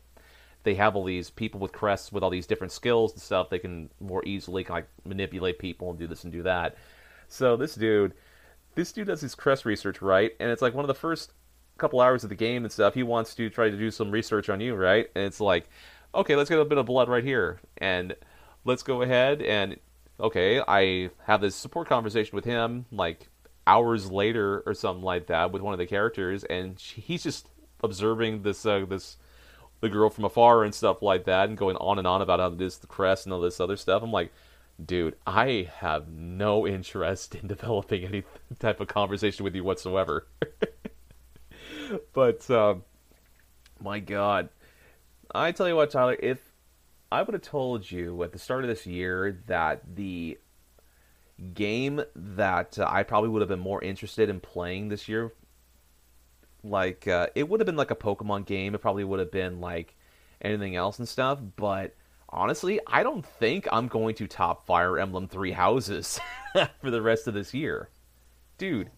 [0.62, 3.58] they have all these people with crests with all these different skills and stuff, they
[3.58, 6.76] can more easily like manipulate people and do this and do that.
[7.28, 8.14] So this dude,
[8.74, 11.32] this dude does his crest research right, and it's like one of the first
[11.78, 12.94] couple hours of the game and stuff.
[12.94, 15.08] He wants to try to do some research on you, right?
[15.14, 15.68] And it's like,
[16.14, 18.14] okay, let's get a bit of blood right here, and
[18.64, 19.76] let's go ahead and
[20.18, 23.28] okay, I have this support conversation with him like
[23.66, 27.48] hours later or something like that with one of the characters, and he's just
[27.82, 29.16] observing this uh, this
[29.80, 32.50] the girl from afar and stuff like that, and going on and on about how
[32.50, 34.02] this the crest and all this other stuff.
[34.02, 34.32] I'm like,
[34.84, 38.24] dude, I have no interest in developing any
[38.58, 40.26] type of conversation with you whatsoever.
[42.12, 42.84] but um,
[43.80, 44.48] my God,
[45.34, 46.52] I tell you what, Tyler, if
[47.12, 50.38] I would have told you at the start of this year that the
[51.54, 55.32] game that uh, I probably would have been more interested in playing this year,
[56.62, 58.74] like uh, it would have been like a Pokemon game.
[58.74, 59.96] It probably would have been like
[60.40, 61.38] anything else and stuff.
[61.56, 61.94] But
[62.28, 66.20] honestly, I don't think I'm going to top Fire Emblem Three Houses
[66.80, 67.90] for the rest of this year,
[68.58, 68.90] dude.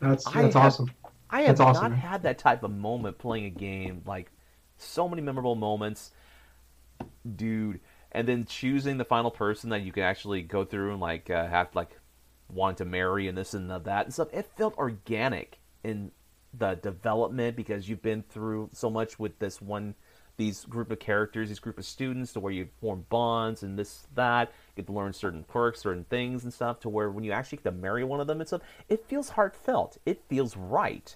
[0.00, 0.86] That's that's I awesome.
[0.86, 0.96] Have,
[1.30, 1.92] I have that's not awesome.
[1.92, 4.32] had that type of moment playing a game like
[4.78, 6.12] so many memorable moments
[7.36, 7.80] dude.
[8.12, 11.46] And then choosing the final person that you can actually go through and like uh,
[11.46, 11.96] have like
[12.48, 14.28] want to marry and this and that and stuff.
[14.32, 16.10] It felt organic in
[16.52, 19.94] the development because you've been through so much with this one
[20.40, 24.06] these group of characters, these group of students, to where you form bonds and this,
[24.14, 27.56] that, get to learn certain quirks, certain things and stuff, to where when you actually
[27.56, 29.98] get to marry one of them and stuff, it feels heartfelt.
[30.06, 31.14] It feels right.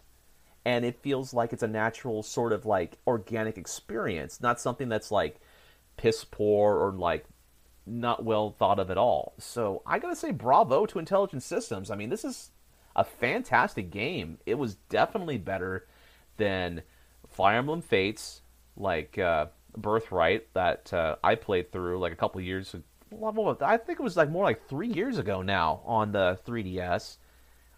[0.67, 5.11] And it feels like it's a natural sort of like organic experience, not something that's
[5.11, 5.41] like
[5.97, 7.25] piss poor or like
[7.87, 9.33] not well thought of at all.
[9.39, 11.91] So I gotta say, bravo to Intelligent Systems.
[11.91, 12.51] I mean, this is
[12.97, 14.39] a fantastic game.
[14.47, 15.87] It was definitely better
[16.37, 16.83] than
[17.29, 18.43] Fire Emblem Fates,
[18.77, 22.75] like uh, Birthright, that uh, I played through like a couple years.
[23.13, 27.19] I think it was like more like three years ago now on the 3DS.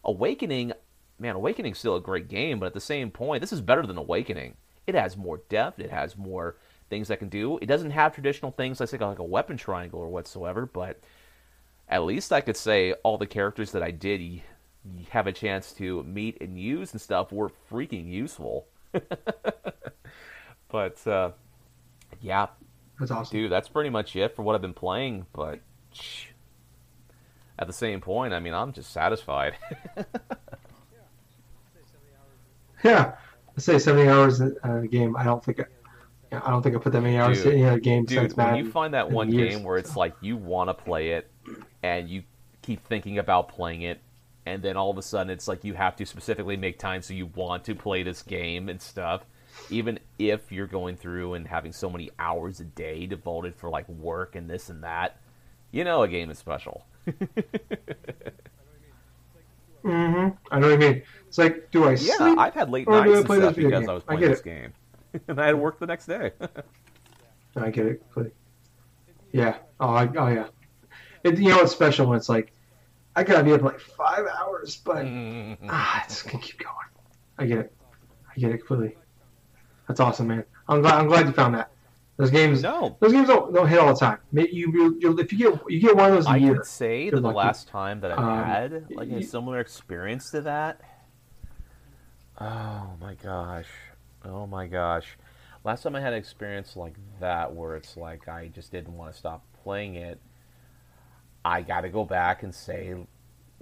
[0.04, 0.72] Awakening,
[1.18, 3.98] man, Awakening's still a great game, but at the same point, this is better than
[3.98, 4.56] Awakening.
[4.86, 5.80] It has more depth.
[5.80, 6.56] It has more
[6.88, 7.58] things that can do.
[7.58, 11.00] It doesn't have traditional things like like a weapon triangle or whatsoever, but
[11.88, 14.42] at least I could say all the characters that I did
[15.10, 18.66] have a chance to meet and use and stuff were freaking useful.
[20.68, 21.30] but uh,
[22.20, 22.46] yeah,
[22.98, 23.52] that's awesome, dude.
[23.52, 25.26] That's pretty much it for what I've been playing.
[25.32, 25.60] But
[27.58, 29.54] at the same point, I mean, I'm just satisfied.
[32.84, 33.16] yeah,
[33.56, 35.16] I say 70 hours in a game.
[35.16, 35.60] I don't think
[36.32, 38.56] I don't think I put that many hours dude, in a game dude, since Madden.
[38.56, 40.00] When you find that one years, game where it's so.
[40.00, 41.30] like you want to play it,
[41.82, 42.22] and you
[42.62, 44.00] keep thinking about playing it,
[44.46, 47.12] and then all of a sudden it's like you have to specifically make time so
[47.12, 49.26] you want to play this game and stuff,
[49.70, 53.88] even if you're going through and having so many hours a day devoted for like
[53.88, 55.18] work and this and that,
[55.72, 56.86] you know a game is special.
[57.06, 57.58] mm-hmm.
[60.50, 61.02] I know what you mean.
[61.26, 62.38] It's like, do I yeah, sleep?
[62.38, 63.90] I've had late nights and stuff because game?
[63.90, 64.72] I was playing I this game.
[65.28, 66.32] and I had work the next day.
[67.56, 68.02] I get it.
[69.32, 69.56] Yeah.
[69.80, 70.46] Oh, I, oh yeah.
[71.24, 72.52] It, you know it's special when it's like,
[73.16, 75.66] I gotta be up like five hours, but mm-hmm.
[75.70, 76.74] ah, it's gonna keep going.
[77.38, 77.72] I get it.
[78.30, 78.96] I get it completely.
[79.88, 80.44] That's awesome, man.
[80.68, 80.94] I'm glad.
[81.00, 81.70] I'm glad you found that.
[82.18, 84.18] Those games, no, those games don't, don't hit all the time.
[84.32, 86.54] Maybe you, you, if you get you get one of those I year.
[86.54, 90.42] Would say that the last time that I um, had like a similar experience to
[90.42, 90.80] that.
[92.38, 93.68] Oh my gosh.
[94.24, 95.18] Oh my gosh.
[95.64, 99.12] Last time I had an experience like that where it's like I just didn't want
[99.12, 100.20] to stop playing it,
[101.46, 102.94] I got to go back and say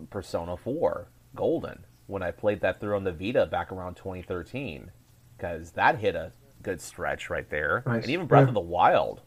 [0.09, 4.91] Persona 4 Golden when I played that through on the Vita back around 2013
[5.37, 6.33] because that hit a
[6.63, 7.83] good stretch right there.
[7.87, 8.05] Nice.
[8.05, 8.49] And even Breath Yeah.
[8.49, 9.21] of the Wild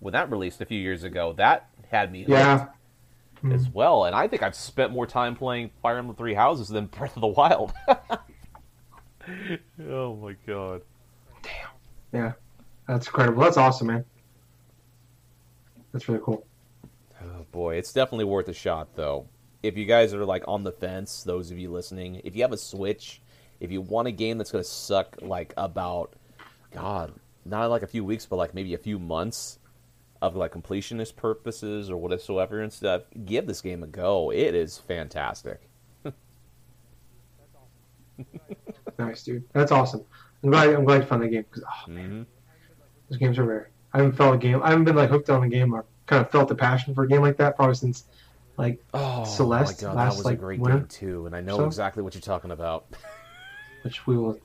[0.00, 2.66] when that released a few years ago, that had me hooked Yeah.
[3.50, 4.04] as well.
[4.04, 7.22] And I think I've spent more time playing Fire Emblem Three Houses than Breath of
[7.22, 7.72] the Wild.
[9.88, 10.82] oh my god.
[11.42, 11.52] Damn.
[12.12, 12.32] Yeah.
[12.86, 13.42] That's incredible.
[13.42, 14.04] That's awesome, man.
[15.92, 16.44] That's really cool.
[17.52, 19.28] Boy, it's definitely worth a shot though.
[19.62, 22.52] If you guys are like on the fence, those of you listening, if you have
[22.52, 23.20] a Switch,
[23.60, 26.14] if you want a game that's going to suck like about
[26.70, 29.58] god, not like a few weeks but like maybe a few months
[30.22, 34.30] of like completionist purposes or whatsoever and stuff, give this game a go.
[34.30, 35.60] It is fantastic.
[38.98, 39.44] Nice, dude.
[39.54, 40.04] That's awesome.
[40.42, 40.68] I'm glad.
[40.70, 42.22] I'm glad you found the game because oh, hmm
[43.08, 43.70] those games are rare.
[43.92, 44.62] I haven't felt a game.
[44.62, 47.04] I haven't been like hooked on a game or kind of felt the passion for
[47.04, 48.04] a game like that probably since
[48.56, 50.78] like Oh Celeste my god, last, that was like, a great winter.
[50.78, 51.64] game too, and I know So?
[51.66, 52.86] exactly what you're talking about.
[53.82, 54.36] which we will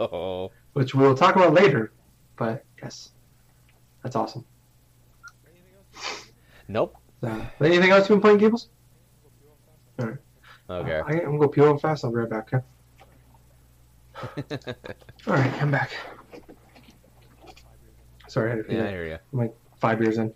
[0.00, 1.92] oh, which we will talk about later.
[2.36, 3.10] But yes,
[4.02, 4.46] that's awesome.
[6.68, 6.96] nope.
[7.60, 8.70] Anything else you've been playing, Gables?
[9.98, 10.16] All right.
[10.70, 11.00] Okay.
[11.00, 12.02] Uh, I, I'm gonna go peel them fast.
[12.02, 12.50] I'll be right back.
[12.54, 12.64] Okay.
[15.26, 15.90] All right, I'm back.
[18.26, 19.18] Sorry, I had to yeah, I hear you.
[19.32, 20.32] I'm like five years in.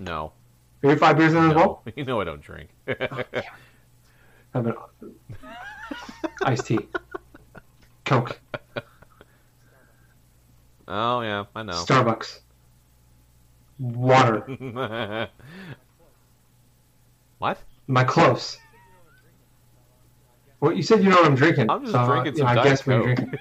[0.00, 0.32] No,
[0.82, 1.82] Are you five beers in as well?
[1.94, 2.70] you know I don't drink.
[2.88, 3.22] Oh,
[4.54, 4.74] Have an
[6.44, 6.78] iced tea,
[8.06, 8.40] Coke,
[10.88, 11.84] oh yeah, I know.
[11.84, 12.40] Starbucks,
[13.78, 14.40] water.
[17.38, 17.58] what?
[17.86, 18.56] My close.
[20.60, 21.70] Well, you said you know what I'm drinking.
[21.70, 23.02] I'm just so, drinking some know, I guess Coke.
[23.04, 23.34] drinking.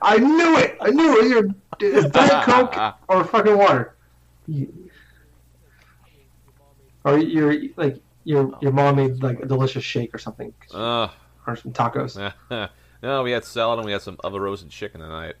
[0.00, 0.78] I knew it.
[0.80, 1.28] I knew it.
[1.80, 2.74] You're Diet Coke
[3.08, 3.94] or fucking water.
[4.48, 4.90] You,
[7.04, 11.08] or you're like your your mom made like a delicious shake or something, Uh,
[11.46, 12.16] or some tacos.
[13.02, 15.36] no, we had salad and we had some other roasted chicken tonight.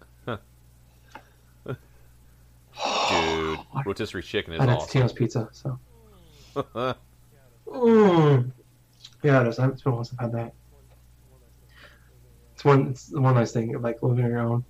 [3.10, 4.88] Dude, rotisserie chicken is had awesome.
[4.88, 5.78] Tino's pizza, so.
[7.66, 8.50] Mm.
[9.22, 9.58] Yeah, it is.
[9.58, 10.54] It's been a while since I've had that.
[12.54, 12.88] It's one.
[12.88, 14.64] It's the one nice thing of like living on your own,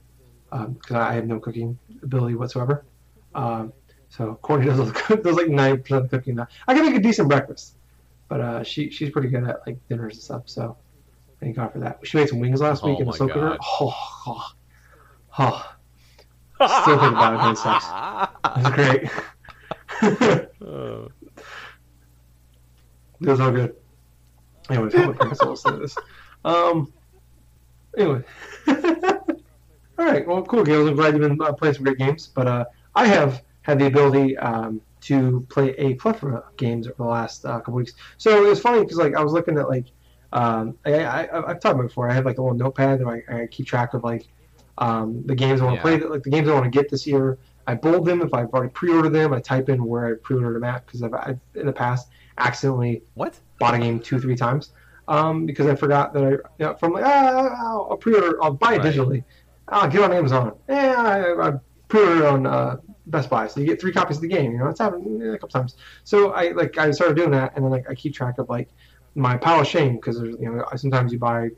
[0.50, 2.84] because I have no cooking ability whatsoever.
[3.36, 3.72] Um,
[4.08, 4.92] so Courtney does
[5.22, 6.48] does like ninety percent cooking now.
[6.66, 7.76] I can make a decent breakfast,
[8.28, 10.42] but uh, she she's pretty good at like dinners and stuff.
[10.46, 10.76] So
[11.40, 11.98] thank God for that.
[12.04, 13.40] She made some wings last Oh week in the my slow cooker.
[13.40, 13.58] God.
[13.80, 13.94] Oh,
[14.26, 14.52] oh,
[15.38, 15.74] oh,
[16.82, 17.86] Still think about it when it sucks.
[18.56, 19.10] it's great.
[20.62, 21.08] Oh.
[23.20, 23.74] It was all good.
[24.70, 25.96] Anyways, I would parents will listen to this.
[26.44, 26.92] Um.
[27.96, 28.22] Anyway.
[28.68, 28.76] all
[29.98, 30.24] right.
[30.24, 30.60] Well, cool.
[30.60, 32.28] I'm glad you've been uh, playing some great games.
[32.28, 36.96] But uh, I have had the ability um, to play a plethora of games over
[36.98, 37.92] the last uh, couple weeks.
[38.18, 39.86] So it was funny because like I was looking at like
[40.32, 42.10] um, I, I I've talked about it before.
[42.10, 44.28] I have like a little notepad that I, I keep track of like
[44.78, 45.98] um, the games I want to Yeah.
[45.98, 47.38] play, like the games I want to get this year.
[47.66, 49.34] I bold them if I've already pre-ordered them.
[49.34, 52.08] I type in where I pre-ordered them at because I've, I've in the past
[52.38, 53.40] accidentally What?
[53.58, 54.72] bought a game two, three times
[55.08, 58.52] um, because I forgot that I, you know, from like, ah, I'll, I'll pre-order, I'll
[58.52, 58.94] buy it Right.
[58.94, 59.24] digitally.
[59.68, 60.58] I'll get it on Amazon.
[60.68, 61.52] Yeah, I, I
[61.88, 62.76] pre-ordered on uh,
[63.10, 64.52] Best Buy, so you get three copies of the game.
[64.52, 65.76] You know, it's happened a couple times.
[66.04, 68.68] So I like I started doing that, and then like I keep track of like
[69.14, 71.48] my pile of shame because there's you know sometimes you buy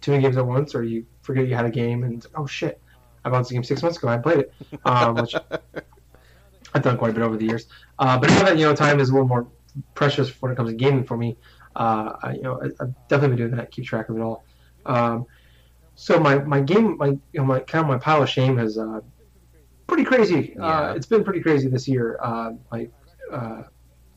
[0.00, 2.80] too many games at once, or you forget you had a game, and oh shit,
[3.24, 4.08] I bought this game six months ago.
[4.08, 4.52] I played it,
[4.84, 5.34] um, which
[6.74, 7.66] I've done quite a bit over the years.
[7.98, 9.46] Uh, but now that you know time is a little more
[9.94, 11.36] precious when it comes to gaming for me,
[11.76, 13.70] uh, I, you know, I, I've definitely been doing that.
[13.70, 14.44] Keep track of it all.
[14.84, 15.26] Um,
[15.94, 18.78] so my, my game, my you know, my kind of my pile of shame has
[18.78, 19.00] uh,
[19.88, 20.54] pretty crazy.
[20.56, 20.64] Yeah.
[20.64, 22.18] Uh, it's been pretty crazy this year.
[22.22, 22.92] Uh, like,
[23.32, 23.62] uh,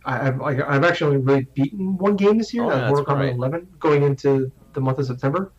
[0.05, 2.65] I, I've like, I've actually only really beaten one game this year.
[2.65, 5.53] Oh, uh, that's Mortal Kombat 11 going into the month of September.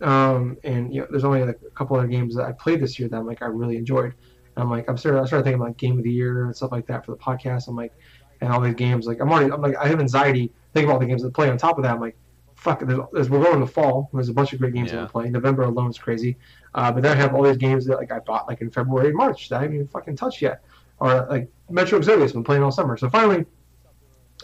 [0.00, 2.98] Um, and you know, there's only like a couple other games that I played this
[2.98, 4.14] year that I'm like I really enjoyed.
[4.56, 6.72] And I'm like I'm starting I started thinking about game of the year and stuff
[6.72, 7.68] like that for the podcast.
[7.68, 7.92] I'm like,
[8.40, 11.06] and all these games like I'm already I'm like I have anxiety thinking about the
[11.06, 11.50] games that play.
[11.50, 12.16] On top of that, I'm like,
[12.58, 12.80] fuck.
[12.80, 14.10] There's, there's we're going in the fall.
[14.12, 15.02] There's a bunch of great games Yeah.
[15.02, 15.32] we're playing.
[15.32, 16.36] November alone is crazy.
[16.74, 19.12] Uh, but then I have all these games that like I bought like in February,
[19.12, 20.62] March that I haven't even fucking touched yet.
[20.98, 22.96] Or like Metro Exodus, been playing all summer.
[22.96, 23.46] So finally,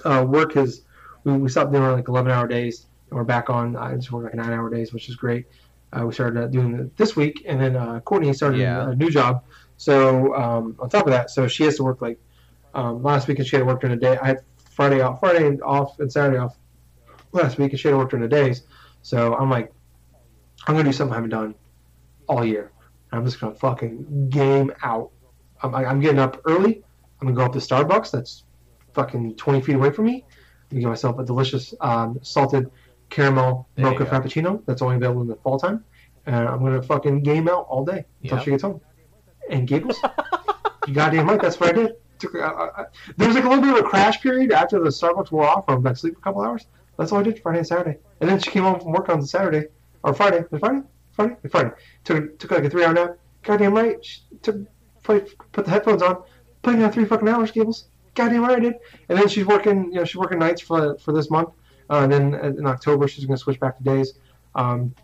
[0.04, 0.82] uh, work has
[1.24, 3.76] we, we stopped doing like 11 hour days and we're back on.
[3.76, 5.46] I just work like nine hour days, which is great.
[5.92, 8.90] Uh, we started uh, doing it this week, and then uh, Courtney started Yeah.
[8.90, 9.44] a new job.
[9.76, 12.18] So um, on top of that, so she has to work like
[12.74, 14.18] um, last week, and she had to work during the day.
[14.18, 14.38] I had
[14.70, 16.56] Friday off, Friday off, and Saturday off
[17.34, 18.62] last week, and she had to work during the days.
[19.02, 19.72] So I'm like,
[20.66, 21.54] I'm gonna do something I haven't done
[22.28, 22.72] all year.
[23.12, 25.10] I'm just gonna fucking game out.
[25.62, 26.82] I'm, I'm getting up early.
[27.20, 28.10] I'm gonna go up to Starbucks.
[28.10, 28.44] That's
[28.94, 30.24] fucking 20 feet away from me.
[30.24, 32.70] I'm gonna get myself a delicious um, salted
[33.10, 34.64] caramel There mocha frappuccino.
[34.66, 35.84] That's only available in the fall time.
[36.26, 38.44] And I'm gonna fucking game out all day until Yep.
[38.44, 38.80] she gets home.
[39.50, 39.98] And Gables,
[40.88, 41.40] you goddamn right.
[41.40, 41.92] That's what I did.
[42.18, 42.84] Took, I, I, I-
[43.18, 45.66] there was like a little bit of a crash period after the Starbucks wore off.
[45.68, 46.66] Or like sleep a couple hours.
[46.96, 47.98] That's all I did Friday and Saturday.
[48.20, 49.66] And then she came home from work on Saturday
[50.02, 50.44] or Friday.
[50.50, 50.82] Was Friday?
[51.12, 51.36] Friday?
[51.42, 51.70] Yeah, Friday.
[52.04, 53.18] Took took like a three hour nap.
[53.42, 54.04] Goddamn right.
[54.04, 54.56] She took
[55.02, 56.22] put, the headphones on.
[56.62, 57.88] Putting on three fucking hours, Gables.
[58.14, 58.74] Goddamn right I did.
[59.08, 59.86] And then she's working.
[59.86, 61.50] You know, she's working nights for for this month.
[61.90, 64.14] Uh, and then in October she's gonna switch back to days.
[64.54, 64.94] Um,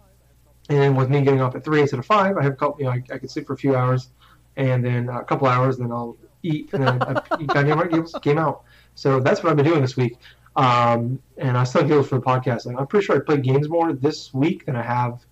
[0.68, 2.78] and then with me getting off at three instead of five, I have a couple.
[2.78, 4.10] You know, I, I could sleep for a few hours,
[4.56, 8.14] and then a couple hours, then I'll eat, and then I, I goddamn right, Gables
[8.22, 8.62] came out.
[8.94, 10.16] So that's what I've been doing this week.
[10.56, 12.66] Um, and I still Gables for the podcast.
[12.66, 15.24] Like, I'm pretty sure I played games more this week than I have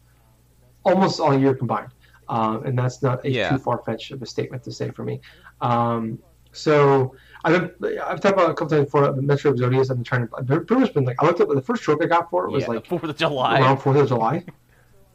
[0.84, 1.92] almost all year combined.
[2.28, 3.50] Um, and that's not a Yeah.
[3.50, 5.20] too far fetched of a statement to say for me.
[5.60, 6.18] Um,
[6.52, 7.14] so
[7.44, 9.90] I've been, I've talked about a couple times before the Metro Exodus.
[9.90, 10.36] I've been trying to.
[10.36, 12.50] I've pretty much been like I looked up the first trophy I got for it
[12.50, 13.60] was yeah, like Fourth of July.
[13.60, 14.44] around Fourth of July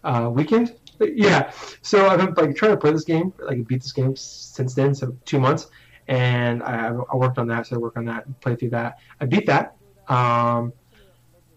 [0.04, 0.76] uh, weekend.
[1.00, 1.52] But yeah,
[1.82, 4.94] so I've been like trying to play this game, like beat this game since then,
[4.94, 5.68] so two months,
[6.08, 7.68] and I, I worked on that.
[7.68, 9.00] So I worked on that and played through that.
[9.20, 9.76] I beat that.
[10.14, 10.74] Um,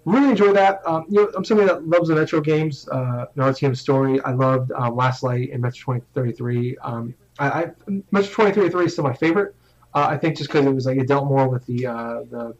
[0.05, 0.81] really enjoy that.
[0.87, 4.21] Um, you know, I'm somebody that loves the Metro games, uh, an Artyom story.
[4.23, 6.79] I loved um, Last Light and Metro 2033.
[6.79, 7.65] Um, I, I
[8.11, 9.55] Metro 2033 is still my favorite.
[9.95, 12.55] Uh, I think just because it was like it dealt more with the uh, the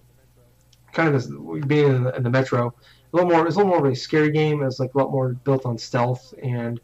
[0.93, 1.27] kind of this
[1.67, 2.75] being in the, in the Metro
[3.13, 3.47] a little more.
[3.47, 4.63] It's a little more of a scary game.
[4.63, 6.81] It's like a lot more built on stealth, and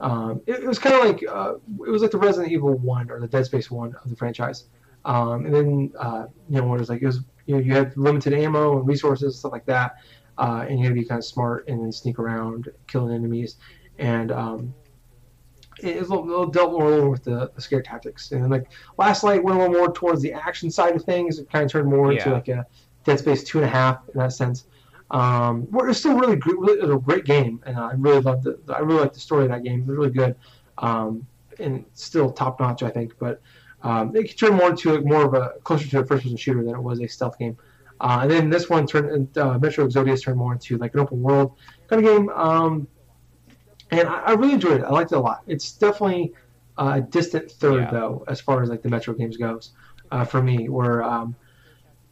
[0.00, 1.54] um, it, it was kind of like uh,
[1.86, 4.64] it was like the Resident Evil one or the Dead Space one of the franchise.
[5.04, 7.72] Um, and then uh, you know, what it was like it was you know you
[7.72, 9.96] had limited ammo and resources stuff like that,
[10.38, 13.56] uh, and you have to be kind of smart and then sneak around, killing enemies,
[13.98, 14.74] and um,
[15.82, 18.32] it was a little, dealt more with the, the scare tactics.
[18.32, 21.38] And then like Last Light went a little more towards the action side of things.
[21.38, 22.66] It kind of turned more into like a
[23.04, 24.66] Dead Space two and a half in that sense.
[25.10, 26.56] Um, it's still really good.
[26.58, 28.60] Really, it was a great game, and I really loved it.
[28.68, 29.80] I really liked the story of that game.
[29.80, 30.36] It was really good,
[30.78, 31.26] um,
[31.58, 33.14] and still top notch, I think.
[33.18, 33.42] But
[33.82, 36.62] um, it turned more into like more of a closer to a first person shooter
[36.62, 37.56] than it was a stealth game.
[38.00, 41.22] Uh, and then this one turned uh, Metro Exodus turned more into like an open
[41.22, 41.56] world
[41.88, 42.28] kind of game.
[42.30, 42.88] Um,
[43.90, 44.84] and I, I really enjoyed it.
[44.84, 45.42] I liked it a lot.
[45.46, 46.32] It's definitely
[46.78, 47.90] uh, a distant third Yeah.
[47.90, 49.72] though, as far as like the Metro games goes,
[50.10, 50.68] uh, for me.
[50.68, 51.36] Where um,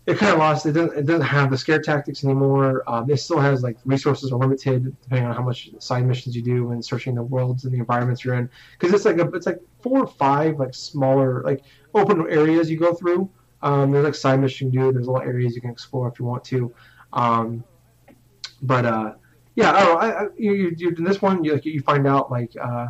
[0.08, 0.64] it kind of lost.
[0.64, 0.98] It doesn't.
[0.98, 2.82] It doesn't have the scare tactics anymore.
[2.86, 6.40] Um, it still has like resources are limited depending on how much side missions you
[6.42, 8.48] do when searching the worlds and the environments you're in.
[8.78, 11.62] Because it's like a, it's like four or five like smaller like
[11.94, 13.28] open areas you go through.
[13.60, 14.92] Um, there's like side mission you do.
[14.92, 16.74] There's little areas you can explore if you want to.
[17.12, 17.62] Um,
[18.62, 19.14] but uh,
[19.56, 20.00] yeah, I don't know.
[20.00, 22.88] I, I, you, you, in this one, you, like, you find out like uh,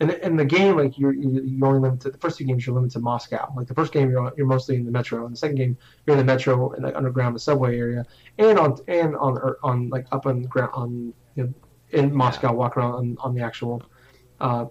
[0.00, 2.66] in, in the game, like you're you, you only limited to the first two games.
[2.66, 3.52] You're limited to Moscow.
[3.56, 5.24] Like the first game, you're you're mostly in the metro.
[5.24, 5.76] And the second game,
[6.06, 8.04] you're in the metro and the underground, the subway area,
[8.38, 11.54] and on and on on like up on ground on you know,
[11.90, 13.82] in Moscow, walk around on, on the actual
[14.40, 14.66] uh,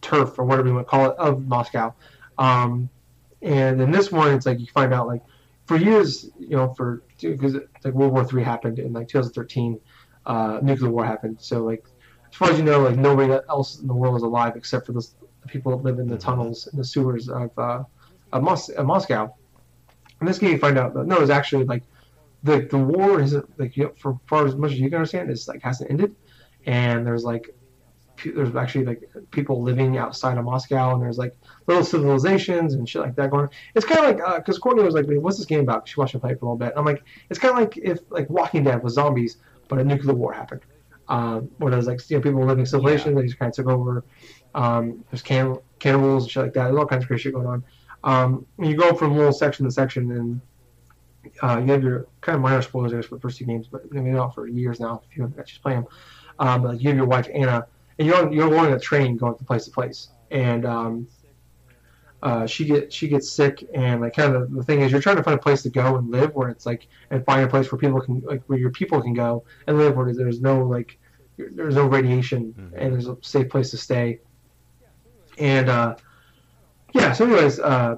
[0.00, 1.94] turf or whatever you want to call it of Moscow.
[2.38, 2.88] Um,
[3.42, 5.22] and in this one, it's like you find out like
[5.66, 9.78] for years, you know, for because like World War Three happened in like 2013,
[10.24, 11.36] uh, nuclear war happened.
[11.40, 11.84] So like
[12.34, 14.92] as far as you know, like nobody else in the world is alive except for
[14.92, 15.06] the
[15.46, 17.84] people that live in the tunnels and the sewers of uh,
[18.32, 19.32] of, Mos- of Moscow.
[20.20, 21.84] In this game, you find out that no, it's actually like
[22.42, 25.30] the the war isn't like you know, for far as much as you can understand,
[25.30, 26.16] it's like hasn't ended,
[26.66, 27.54] and there's like
[28.24, 31.36] there's actually like people living outside of Moscow, and there's like
[31.68, 33.44] little civilizations and shit like that going.
[33.44, 33.50] on.
[33.76, 36.20] It's kind of like because Courtney was like, "What's this game about?" She watched me
[36.20, 36.70] play it for a little bit.
[36.70, 39.36] And I'm like, it's kind of like if like Walking Dead was zombies,
[39.68, 40.62] but a nuclear war happened.
[41.08, 43.66] Um, where there's like you know people living in civilizations, they just kind of took
[43.66, 44.04] over.
[44.54, 46.64] Um, there's can- cannibals and shit like that.
[46.64, 47.64] There's all kinds of crazy shit going on.
[48.04, 50.40] Um, you go from little section to section, and
[51.42, 53.68] uh, you have your kind of minor spoilers I guess, for the first two games,
[53.68, 55.86] but maybe not for years now if you haven't actually play them.
[56.38, 57.66] Um, but you have your wife Anna,
[57.98, 61.06] and you're on, you're on a train going from place to place, and um,
[62.24, 65.16] uh, she get she gets sick, and like kind of the thing is you're trying
[65.16, 67.70] to find a place to go and live where it's like and find a place
[67.70, 70.98] where people can like where your people can go and live where there's no like
[71.36, 72.72] there's no radiation Mhm.
[72.80, 74.20] and there's a safe place to stay.
[75.38, 75.96] And uh,
[76.94, 77.96] yeah, so anyways, uh,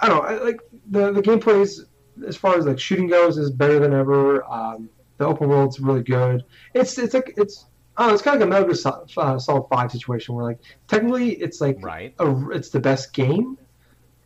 [0.00, 0.28] I don't know.
[0.28, 1.86] I, like the the gameplay is
[2.26, 4.44] as far as like shooting goes is better than ever.
[4.44, 6.44] Um, the open world's really good.
[6.74, 7.66] It's it's like it's
[7.98, 11.32] oh, it's kind of like a Metal Gear uh, Solid Five situation where like technically
[11.34, 12.14] it's like Right.
[12.18, 13.58] a, it's the best game,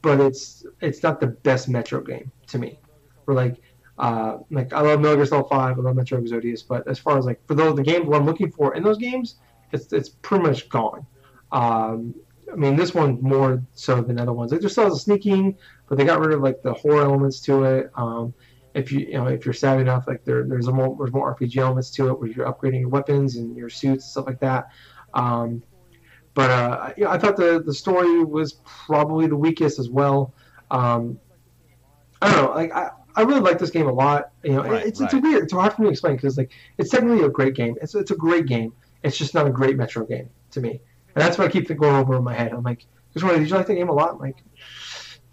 [0.02, 2.78] but it's it's not the best Metro game to me.
[3.26, 3.60] We're like
[3.98, 7.18] uh, like I love Metal Gear Solid Five, I love Metro Exodus, but as far
[7.18, 9.36] as like for those the games what I'm looking for in those games,
[9.72, 11.06] it's it's pretty much gone.
[11.52, 12.14] Um,
[12.52, 14.50] I mean, this one more so than other ones.
[14.50, 15.56] Like, there's still sneaking,
[15.88, 17.90] but they got rid of like the horror elements to it.
[17.94, 18.34] Um,
[18.74, 21.34] if you you know if you're savvy enough, like there there's a more there's more
[21.34, 24.40] RPG elements to it where you're upgrading your weapons and your suits and stuff like
[24.40, 24.68] that.
[25.14, 25.62] Um,
[26.34, 30.34] but uh, I thought the the story was probably the weakest as well.
[30.70, 31.18] Um,
[32.22, 32.90] I don't know, like I.
[33.16, 34.30] I really like this game a lot.
[34.44, 35.42] You know, Right, it's it's a weird.
[35.42, 37.74] It's hard for me to explain because like it's technically a great game.
[37.82, 38.72] It's it's a great game.
[39.02, 40.80] It's just not a great Metro game to me, and
[41.16, 42.52] that's what I keep going over in my head.
[42.52, 44.12] I'm like, just wondering, did you like the game a lot?
[44.12, 44.36] I'm like,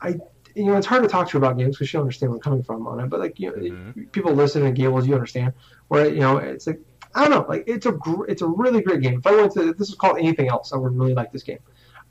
[0.02, 0.16] I,
[0.58, 2.38] you know, it's hard to talk to her about games because she don't understand where
[2.38, 3.10] I'm coming from on it.
[3.10, 4.12] But like, you know, Mhm.
[4.12, 5.54] people listen to Gables, you understand.
[5.88, 6.80] Where you know, it's like
[7.16, 9.20] I don't know, like it's a gr- it's a really great game.
[9.20, 11.60] If I went to this is called anything else, I would really like this game.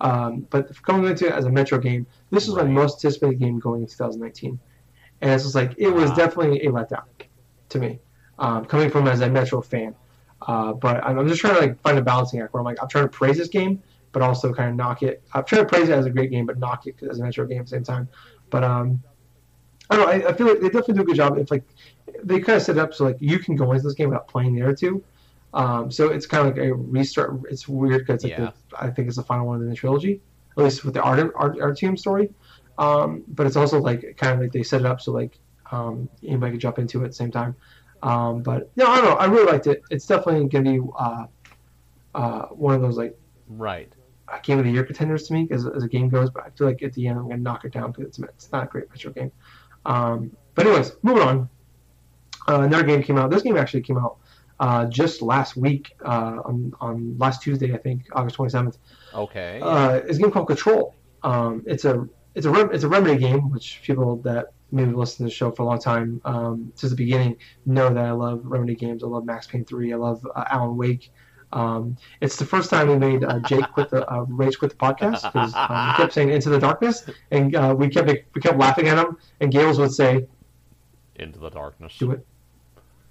[0.01, 3.59] Um, but coming into it as a Metro game, this was my most anticipated game
[3.59, 4.59] going in 2019,
[5.21, 6.17] and it's just like it was Wow.
[6.17, 7.03] definitely a letdown
[7.71, 8.01] to me,
[8.39, 9.95] um, coming from as a Metro fan.
[10.47, 12.83] Uh, but I'm, I'm just trying to like find a balancing act where I'm like
[12.83, 13.83] I'm trying to praise this game,
[14.13, 15.23] but also kind of knock it.
[15.33, 17.47] I'm trying to praise it as a great game, but knock it as a Metro
[17.47, 18.09] game at the same time.
[18.51, 19.03] But um,
[19.91, 20.13] I don't know.
[20.13, 21.39] I, I feel like they definitely do a good job.
[21.39, 21.65] If like
[22.23, 24.29] they kind of set it up so like you can go into this game without
[24.29, 25.03] playing the other two.
[25.55, 27.41] Um, so it's kind of like a restart.
[27.51, 28.51] It's weird because like Yeah.
[28.79, 30.21] I think it's the final one in the trilogy,
[30.57, 32.33] at least with the art art, Artyom story.
[32.79, 35.39] Um, but it's also like kind of like they set it up so like
[35.73, 37.57] um, anybody could jump into it at the same time.
[38.03, 39.17] Um, but no, I don't know.
[39.17, 39.83] I really liked it.
[39.91, 41.27] It's definitely gonna be uh,
[42.15, 43.19] uh, one of those like
[43.49, 43.93] Right.
[44.29, 46.31] Uh, game of the year contenders to me as, as a game goes.
[46.31, 48.53] But I feel like at the end I'm gonna knock it down because it's it's
[48.53, 49.33] not a great Metro game.
[49.85, 51.49] Um, but anyways, moving on.
[52.49, 53.31] Uh, another game came out.
[53.31, 54.19] This game actually came out
[54.61, 58.79] uh, just last week uh, on on last Tuesday, I think, August 27th.
[59.15, 59.61] Okay.
[59.63, 60.95] Uh, it's a game called Control.
[61.23, 65.19] Um, it's a it's a rem- it's a remedy game, which people that maybe listen
[65.19, 68.43] to the show for a long time um, since the beginning know that I love
[68.45, 69.03] remedy games.
[69.03, 69.93] I love Max Payne 3.
[69.93, 71.13] I love uh, Alan Wake.
[71.53, 74.77] Um, it's the first time we made uh, Jake quit the uh, Rage quit the
[74.77, 78.59] podcast because um, he kept saying Into the Darkness, and uh, we kept we kept
[78.59, 79.17] laughing at him.
[79.41, 80.27] And Gales would say,
[81.17, 81.97] Into the darkness.
[81.99, 82.27] "Do it,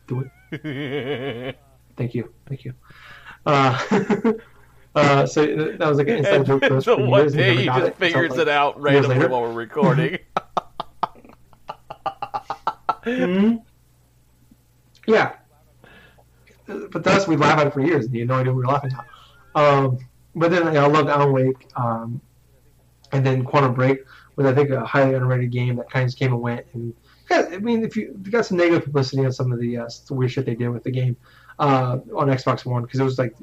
[0.07, 1.57] do it."
[1.97, 2.73] Thank you, thank you.
[3.45, 3.79] Uh,
[4.95, 7.85] uh, so that was like an inside and joke for so one day he just
[7.85, 10.19] it figures like, it out randomly while we're recording.
[13.05, 13.61] Mhm.
[15.07, 15.35] Yeah.
[16.67, 18.65] But that's we laugh at it for years, and you had no idea what we
[18.65, 19.05] were laughing at.
[19.55, 19.99] Um,
[20.35, 22.21] but then you know, I loved Alan Wake, um,
[23.11, 23.99] and then Quantum Break
[24.35, 26.65] was I think a highly underrated game that kind of came and went.
[26.73, 26.93] And
[27.31, 30.31] I mean, if you, you got some negative publicity on some of the uh, weird
[30.31, 31.15] shit they did with the game
[31.59, 33.35] uh, on Xbox One because it was like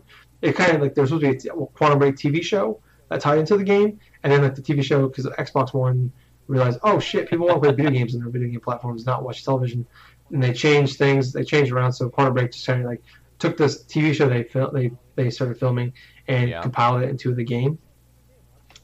[0.42, 3.20] it kind of like there was supposed to be a Quantum Break TV show that
[3.20, 6.12] tied into the game, and then like the TV show because Xbox One
[6.48, 9.22] realized, oh shit, people want to play video games on their video game platforms, not
[9.22, 9.86] watch television,
[10.32, 11.32] and they changed things.
[11.32, 13.02] They changed around, so Quantum Break just kind of like
[13.38, 15.92] took this TV show they fil- they they started filming
[16.28, 16.62] and Yeah.
[16.62, 17.78] compiled it into the game.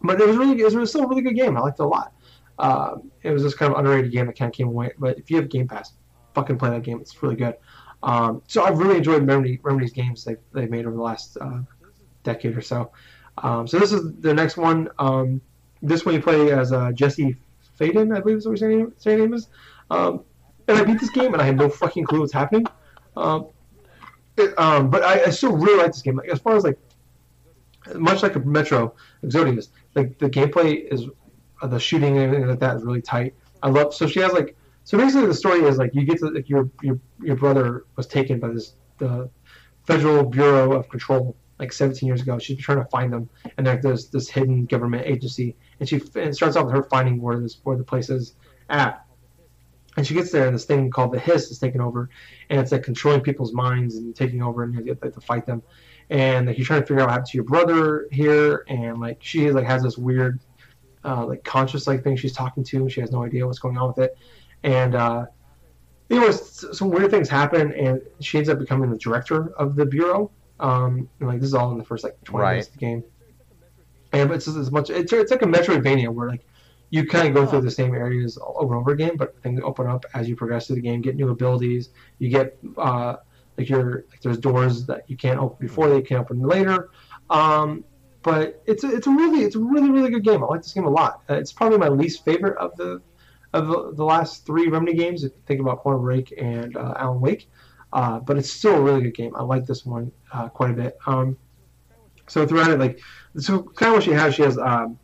[0.03, 1.57] But it was really, it was still a really good game.
[1.57, 2.13] I liked it a lot.
[2.59, 4.93] Um, it was just kind of underrated game that kind of came away.
[4.99, 5.93] But if you have Game Pass,
[6.35, 7.01] fucking play that game.
[7.01, 7.55] It's really good.
[8.03, 11.61] Um, so I've really enjoyed Remedy, Remedy's games they've, they've made over the last uh,
[12.23, 12.93] decade or so.
[13.39, 14.89] Um, so this is the next one.
[14.99, 15.41] Um,
[15.83, 17.37] this one you play as uh, Jesse
[17.79, 19.49] Faden, I believe is what his name, his name is.
[20.69, 22.67] And I beat this game and I had no fucking clue what's happening.
[23.17, 23.49] Um,
[24.37, 26.17] it, um, but I, I still really like this game.
[26.17, 26.79] Like as far as like,
[27.95, 28.95] much like a Metro
[29.25, 31.07] Exodus, like the gameplay is,
[31.63, 33.35] uh, the shooting and everything like that is really tight.
[33.63, 33.95] I love.
[33.95, 34.57] So she has like.
[34.85, 38.07] So basically, the story is like you get to like your your your brother was
[38.07, 39.29] taken by this the
[39.87, 42.39] Federal Bureau of Control like 17 years ago.
[42.39, 46.29] She's trying to find them, and like there's this hidden government agency, and she and
[46.29, 48.35] it starts off with her finding where this where the place is
[48.71, 49.05] at.
[49.99, 52.09] And she gets there, and this thing called the Hiss is taking over,
[52.51, 55.61] and it's like controlling people's minds and taking over, and you have to fight them.
[56.09, 59.19] And like you're trying to figure out what happened to your brother here, and like
[59.21, 60.39] she like has this weird,
[61.05, 63.77] uh, like conscious like thing she's talking to, and she has no idea what's going
[63.77, 64.17] on with it.
[64.63, 65.27] And uh,
[66.11, 70.31] anyways, some weird things happen, and she ends up becoming the director of the bureau.
[70.61, 73.03] Um, and like this is all in the first like 20 minutes of the game.
[74.13, 74.91] And but it's just as much.
[74.91, 76.47] It's, it's like a Metroidvania where like
[76.91, 79.87] you kind of go through the same areas over and over again, but things open
[79.87, 81.01] up as you progress through the game.
[81.01, 81.91] Get new abilities.
[82.19, 83.17] You get uh,
[83.57, 86.91] like your like there's doors that you can't open before they can open later.
[87.29, 87.85] Um,
[88.23, 90.43] but it's a, it's a really it's a really really good game.
[90.43, 91.23] I like this game a lot.
[91.29, 93.03] Uh, it's probably my least favorite of the
[93.53, 95.25] of the, the last three Remedy games.
[95.25, 97.49] If you think about Quantum Break and uh, Alan Wake,
[97.93, 99.35] uh, but it's still a really good game.
[99.37, 100.99] I like this one uh, quite a bit.
[101.07, 101.37] Um,
[102.29, 103.01] so throughout it, like
[103.39, 104.99] so kind of what she has, she has um,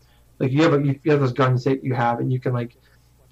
[0.45, 2.76] like you have a, you have those guns that you have, and you can like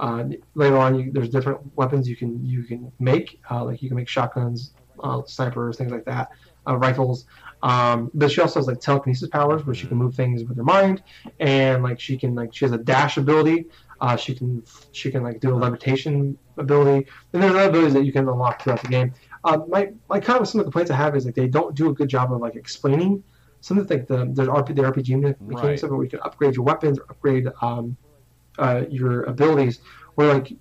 [0.01, 3.41] uh, later on you, there's different weapons you can you can make.
[3.51, 4.73] Uh, like you can make shotguns,
[5.07, 6.29] uh, snipers, things like that.
[6.67, 7.27] uh, rifles.
[7.63, 10.65] Um, but she also has like telekinesis powers where she can move things with her
[10.65, 11.03] mind,
[11.39, 13.67] and like she can like she has a dash ability.
[14.01, 18.05] Uh, she can she can like do a levitation ability, and there's other abilities that
[18.05, 19.13] you can unlock throughout the game.
[19.45, 21.75] Uh, my my kind of some of the complaints I have is like they don't
[21.75, 23.23] do a good job of like explaining
[23.63, 25.83] some of the, like the the, RP, the RPG mechanics Right.
[25.85, 27.97] of it where you can upgrade your weapons, or upgrade um,
[28.59, 29.81] uh, your abilities.
[30.17, 30.53] Where like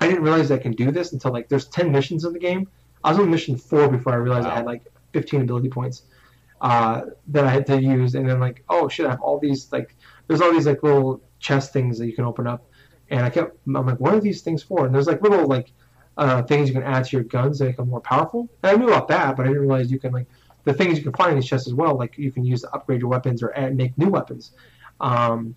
[0.00, 2.68] I didn't realize I can do this until like there's ten missions in the game.
[3.02, 6.02] I was on mission four before I realized I had like 15 ability points
[6.60, 9.72] uh, that I had to use, and then like oh shit, I have all these
[9.72, 9.96] like
[10.28, 12.66] there's all these like little chest things that you can open up,
[13.08, 14.84] and I kept I'm like what are these things for?
[14.84, 15.72] And there's like little like
[16.18, 18.48] uh, things you can add to your guns that make them more powerful.
[18.62, 20.28] And I knew about that, but I didn't realize you can like
[20.64, 21.96] the things you can find in these chests as well.
[21.96, 24.52] Like you can use to upgrade your weapons or add, make new weapons.
[25.00, 25.56] Um,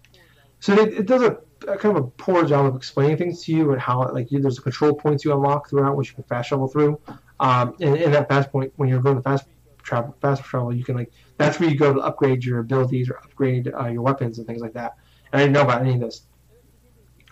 [0.59, 1.37] so it, it does a,
[1.67, 4.39] a kind of a poor job of explaining things to you and how like you,
[4.39, 6.99] there's control points you unlock throughout which you can fast travel through.
[7.39, 9.45] Um, and in that fast point, when you're going to fast
[9.83, 13.17] travel, fast travel, you can like that's where you go to upgrade your abilities or
[13.17, 14.95] upgrade uh, your weapons and things like that.
[15.31, 16.23] And I didn't know about any of this.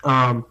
[0.04, 0.46] Um,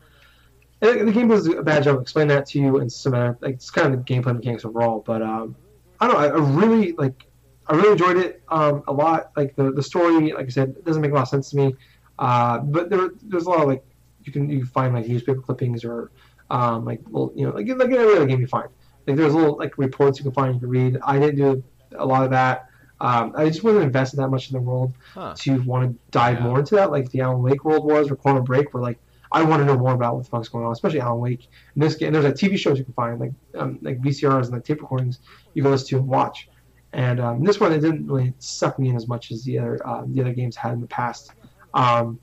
[0.80, 3.70] the game does a bad job of explaining that to you and some like it's
[3.70, 5.02] kind of the gameplay mechanics overall.
[5.06, 5.56] But um,
[6.04, 6.20] I don't know.
[6.20, 7.26] I, I really like.
[7.68, 9.32] I really enjoyed it um, a lot.
[9.38, 11.56] Like the, the story, like I said, it doesn't make a lot of sense to
[11.56, 11.76] me.
[12.20, 13.84] Uh, but there, there's a lot of like
[14.26, 16.12] you can you find like newspaper clippings or
[16.50, 18.68] um, like little, you know like like in every other game you find.
[19.08, 20.98] Like there's little like reports you can find you can read.
[21.04, 21.64] I didn't do
[21.96, 22.68] a lot of that.
[23.00, 25.34] Um, I just wasn't invested that much in the world Huh.
[25.38, 26.44] to want to dive Yeah.
[26.44, 29.00] more into that, like the Alan Wake world was, or Quantum Break, where like
[29.34, 31.50] I want to know more about what the fuck's going on, especially Alan Wake.
[31.76, 34.52] In this game, there's like TV shows you can find, like um, like VCRs and
[34.52, 35.20] like tape recordings
[35.56, 36.50] you can listen to and watch.
[36.94, 39.88] And um, this one, it didn't really suck me in as much as the other
[39.88, 41.34] uh, the other games had in the past.
[41.74, 42.20] Um,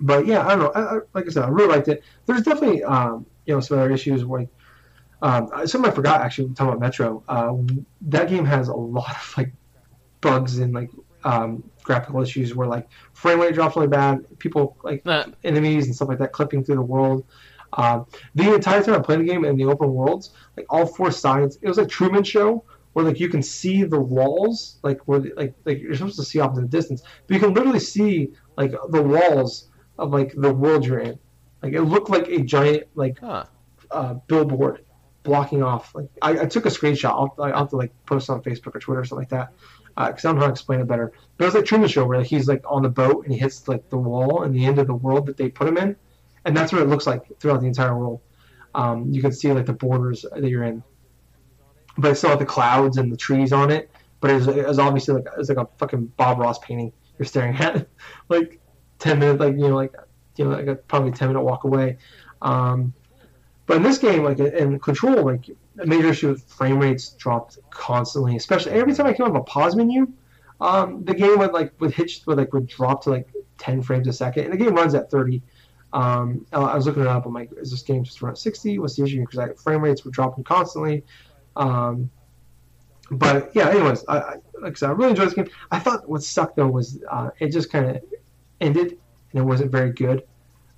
[0.00, 0.72] but yeah, I don't know.
[0.74, 2.02] I, I, like I said, I really liked it.
[2.26, 4.24] There's definitely um, you know some other issues.
[4.24, 4.48] Like,
[5.22, 7.22] um, something I forgot actually talking about Metro.
[7.28, 7.54] Uh,
[8.02, 9.52] that game has a lot of like
[10.20, 10.90] bugs and like
[11.22, 12.86] um, graphical issues where like
[13.22, 14.14] frame rate drops really bad.
[14.38, 15.24] People like Nah.
[15.50, 17.24] enemies and stuff like that clipping through the world.
[17.72, 20.24] Um, the entire time I played the game in the open worlds,
[20.56, 24.00] like all four sides, it was like Truman Show where like you can see the
[24.16, 27.34] walls, like where the, like like you're supposed to see off in the distance, but
[27.34, 29.50] you can literally see like the walls
[29.98, 31.16] of like the world you're in.
[31.62, 33.44] Like it looked like a giant like Huh.
[33.98, 34.76] uh, billboard
[35.22, 35.94] blocking off.
[35.94, 37.10] Like I, I took a screenshot.
[37.10, 39.52] I'll, I'll have to like post on Facebook or Twitter or something like that
[40.08, 41.12] because I don't know how to explain it better.
[41.36, 43.38] But it was like Truman Show where like, he's like on the boat and he
[43.38, 45.96] hits like the wall and the end of the world that they put him in,
[46.44, 48.20] and that's what it looks like throughout the entire world.
[48.74, 50.82] Um, you can see like the borders that you're in,
[51.98, 53.90] but it's still have the clouds and the trees on it.
[54.20, 57.88] But it's, it's obviously like it's like a fucking Bob Ross painting you're staring at,
[58.28, 58.60] like
[58.98, 59.94] ten minutes, like you know, like
[60.36, 61.98] you know, like a probably ten minute walk away.
[62.42, 62.94] Um,
[63.66, 65.48] but in this game, like in Control, like
[65.78, 69.42] a major issue with frame rates dropped constantly, especially every time I came up a
[69.42, 70.12] pause menu,
[70.60, 74.08] um, the game would like would hitch would like would drop to like 10 frames
[74.08, 75.42] a second, and the game runs at 30.
[75.92, 77.26] Um, I I was looking it up.
[77.26, 78.78] I'm like, is this game just at 60?
[78.78, 79.20] What's the issue?
[79.20, 81.04] Because like, frame rates were dropping constantly.
[81.56, 82.10] Um,
[83.10, 85.48] but yeah, anyways, I, I, like I said, I really enjoyed this game.
[85.70, 88.02] I thought what sucked though was uh, it just kind of
[88.60, 88.98] ended
[89.32, 90.22] and it wasn't very good.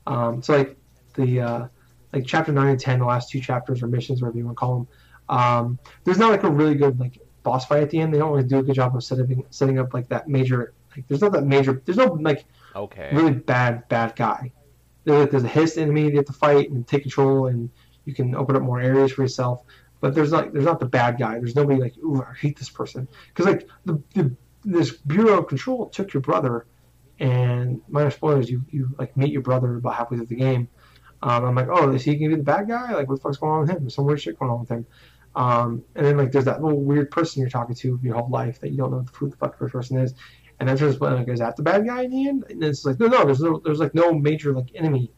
[0.06, 0.76] Um, so like
[1.14, 1.68] the uh,
[2.12, 4.60] like chapter nine and ten, the last two chapters or missions, whatever you want to
[4.60, 4.88] call them.
[5.28, 8.12] Um, there's not like a really good like boss fight at the end.
[8.14, 10.74] They don't really do a good job of setting setting up like that major.
[10.96, 11.82] Like there's not that major.
[11.84, 13.10] There's no like Okay.
[13.10, 14.52] really bad bad guy.
[15.04, 17.70] There's, like, there's a Hiss enemy you have to fight and take control, and
[18.04, 19.62] you can open up more areas for yourself.
[20.00, 21.34] But there's like there's not the bad guy.
[21.38, 25.48] There's nobody like ooh I hate this person because like the, the this Bureau of
[25.48, 26.66] Control took your brother,
[27.18, 30.68] and minor spoilers you you like meet your brother about halfway through the game.
[31.22, 32.92] Um, I'm like oh is he gonna be the bad guy?
[32.92, 33.90] Like what the fuck's going on with him?
[33.90, 34.86] Some weird shit going on with him.
[35.34, 38.60] Um, and then like there's that little weird person you're talking to your whole life
[38.60, 40.14] that you don't know who the fuck the person is.
[40.60, 42.44] And that's just like, is that the bad guy in the end?
[42.48, 45.10] And it's like, no, no, there's no, there's like no major like enemy,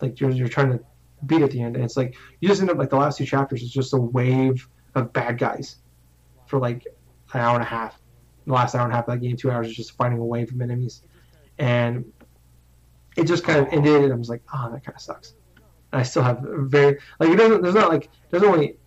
[0.00, 0.80] like you're you're trying to
[1.26, 1.76] beat at the end.
[1.76, 3.98] And it's like you just end up like the last two chapters is just a
[3.98, 5.76] wave of bad guys
[6.46, 6.86] for like
[7.34, 8.00] an hour and a half.
[8.46, 10.24] The last hour and a half of that game, two hours is just fighting a
[10.24, 11.02] wave of enemies,
[11.58, 12.04] and
[13.20, 14.04] it just kind of ended.
[14.04, 15.34] And I was like, oh, that kind of sucks.
[15.92, 17.62] And I still have very like it doesn't.
[17.62, 18.78] There's not like there's like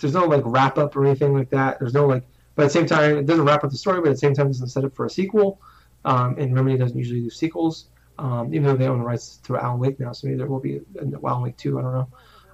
[0.00, 1.78] there's no like wrap up or anything like that.
[1.78, 2.24] There's no like
[2.58, 4.34] but at the same time, it doesn't wrap up the story, but at the same
[4.34, 5.60] time, it doesn't set up for a sequel.
[6.04, 9.56] Um, and Remedy doesn't usually do sequels, um, even though they own the rights to
[9.56, 10.80] Alan Wake now, so maybe there will be a
[11.24, 12.08] Alan Wake 2, I don't know.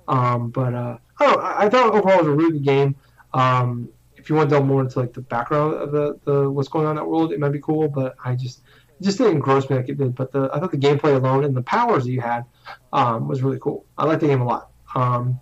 [0.07, 2.97] Um, but uh, I, don't know, I thought overall it was a really good game.
[3.33, 6.69] Um, if you want to delve more into like the background of the, the what's
[6.69, 7.89] going on in that world, it might be cool.
[7.89, 8.61] But I just
[9.05, 10.15] just didn't engross me like it did.
[10.15, 12.45] But the I thought the gameplay alone and the powers that you had
[12.93, 13.85] um, was really cool.
[13.99, 14.71] I liked the game a lot.
[14.95, 15.39] Um,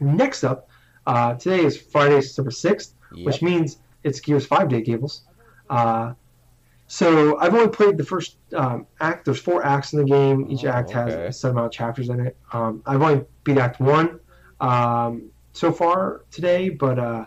[0.00, 0.68] next up,
[1.06, 3.26] Uh, today is Friday, September sixth, Yep.
[3.26, 5.22] which means it's Gears Five Day, Gables.
[5.68, 6.12] Uh,
[6.86, 9.24] so I've only played the first um, act.
[9.24, 10.46] There's four acts in the game.
[10.50, 11.26] Each Oh, act has okay.
[11.26, 12.36] a set amount of chapters in it.
[12.52, 14.20] Um, I've only beat Act One
[14.60, 17.24] um, so far today, but uh,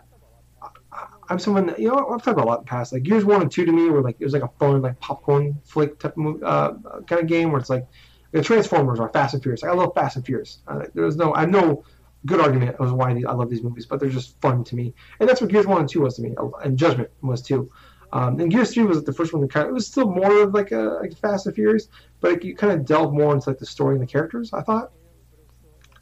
[1.30, 2.94] I'm someone that you know I've talked about a lot in the past.
[2.94, 5.00] Like Gears One and Two to me were like it was like a fun like
[5.00, 6.74] popcorn flick type of uh,
[7.08, 7.88] kind of game where it's like
[8.32, 9.64] the Transformers or Fast and Furious.
[9.64, 10.60] Like, I love Fast and Furious.
[10.68, 11.84] Uh, there was no I have no
[12.26, 15.28] good argument as why I love these movies, but they're just fun to me, and
[15.28, 17.72] that's what Gears One and Two was to me, and Judgment was too.
[18.12, 20.44] Um, and Gears Three was the first one that kind of it was still more
[20.44, 21.88] of like a like Fast and Furious,
[22.20, 24.54] but it, you kind of delved more into like the story and the characters.
[24.54, 24.92] I thought.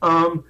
[0.02, 0.44] Um,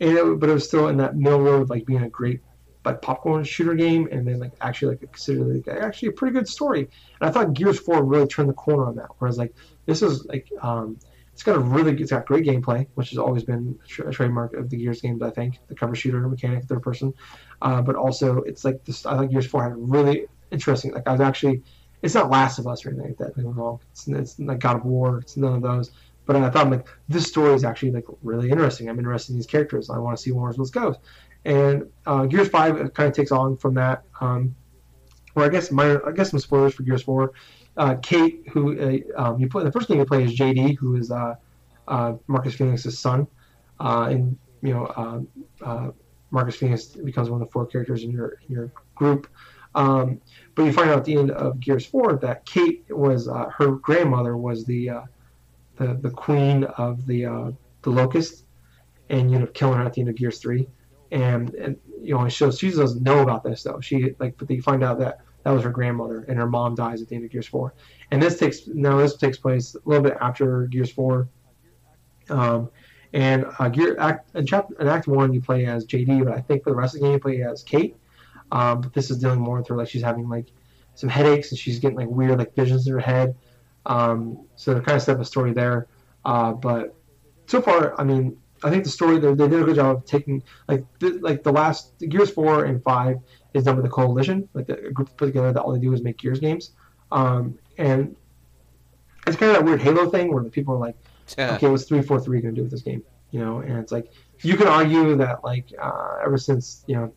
[0.00, 2.40] and it, but it was still in that middle road like being a great
[2.84, 6.48] like popcorn shooter game, and then like actually like considered like actually a pretty good
[6.48, 6.88] story.
[7.20, 9.08] And I thought Gears Four really turned the corner on that.
[9.18, 9.54] Whereas like
[9.86, 10.98] this is like um,
[11.38, 14.70] it's got a really it's got great gameplay, which has always been a, trademark of
[14.70, 15.22] the Gears games.
[15.22, 17.14] I think the cover shooter mechanic, third person,
[17.62, 19.06] uh, but also it's like this.
[19.06, 20.92] I think Gears Four had really interesting.
[20.92, 21.62] Like I was actually,
[22.02, 23.42] it's not Last of Us or anything like that.
[23.44, 23.78] Wrong.
[23.92, 25.18] It's, it's like God of War.
[25.18, 25.92] It's none of those.
[26.26, 28.88] But I thought like this story is actually like really interesting.
[28.90, 29.90] I'm interested in these characters.
[29.90, 30.96] I want to see where this goes.
[31.48, 34.02] And uh, Gears Five kind of takes on from that.
[34.20, 34.54] Um,
[35.32, 37.32] where I guess I guess some spoilers for Gears Four.
[37.76, 40.96] Uh, Kate, who uh, um, you play the first thing you play is JD, who
[40.96, 41.36] is uh,
[41.86, 43.26] uh, Marcus Phoenix's son,
[43.80, 45.90] uh, and you know uh, uh,
[46.32, 49.26] Marcus Phoenix becomes one of the four characters in your in your group.
[49.74, 50.20] Um,
[50.54, 53.72] but you find out at the end of Gears Four that Kate was uh, her
[53.72, 55.02] grandmother was the uh,
[55.76, 57.50] the the queen of the uh,
[57.82, 58.44] the locust,
[59.08, 60.66] and you up killing her at the end of Gears Three,
[61.10, 63.80] and and you know shows she doesn't know about this though.
[63.80, 67.00] She like but you find out that that was her grandmother, and her mom dies
[67.00, 67.74] at the end of Gears Four,
[68.10, 71.28] and this takes now this takes place a little bit after Gears Four.
[72.28, 72.70] Um,
[73.14, 76.40] and uh, Gear Act in, chapter, in Act One you play as JD, but I
[76.40, 77.96] think for the rest of the game you play as Kate.
[78.52, 80.48] Um, but this is dealing more with her like she's having like
[80.94, 83.34] some headaches and she's getting like weird like visions in her head.
[83.86, 85.86] Um, so they're kind of set up a story there.
[86.24, 86.94] Uh, but
[87.46, 90.04] so far, I mean, I think the story they, they did a good job of
[90.04, 93.16] taking like th- like the last Gears four and five
[93.54, 95.92] is done with the coalition, like the a group put together that all they do
[95.92, 96.72] is make Gears games.
[97.12, 98.14] Um, and
[99.26, 100.96] it's kind of that weird Halo thing where the people are like,
[101.56, 103.02] okay, what's three four three going to do with this game?
[103.30, 104.10] You know, and it's like
[104.42, 107.12] you can argue that like uh, ever since you know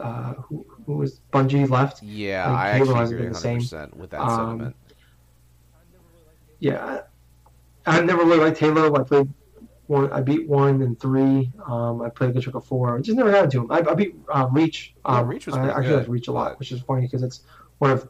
[0.00, 3.60] uh, who, who was Bungie left, Yeah, Like, I Halo actually agree been the same.
[3.60, 4.76] 100% with that Um, sentiment.
[6.58, 7.00] yeah,
[7.86, 8.94] I, I never really liked Halo.
[8.96, 9.28] I played
[9.86, 11.52] one, I beat one and three.
[11.66, 12.96] Um, I played a good chunk of four.
[12.96, 13.70] I just never got into them.
[13.70, 14.94] I, I beat uh, Reach.
[15.08, 17.22] Yeah, Um, Reach was I actually good, like Reach a lot, which is funny because
[17.22, 17.42] it's
[17.78, 18.08] one of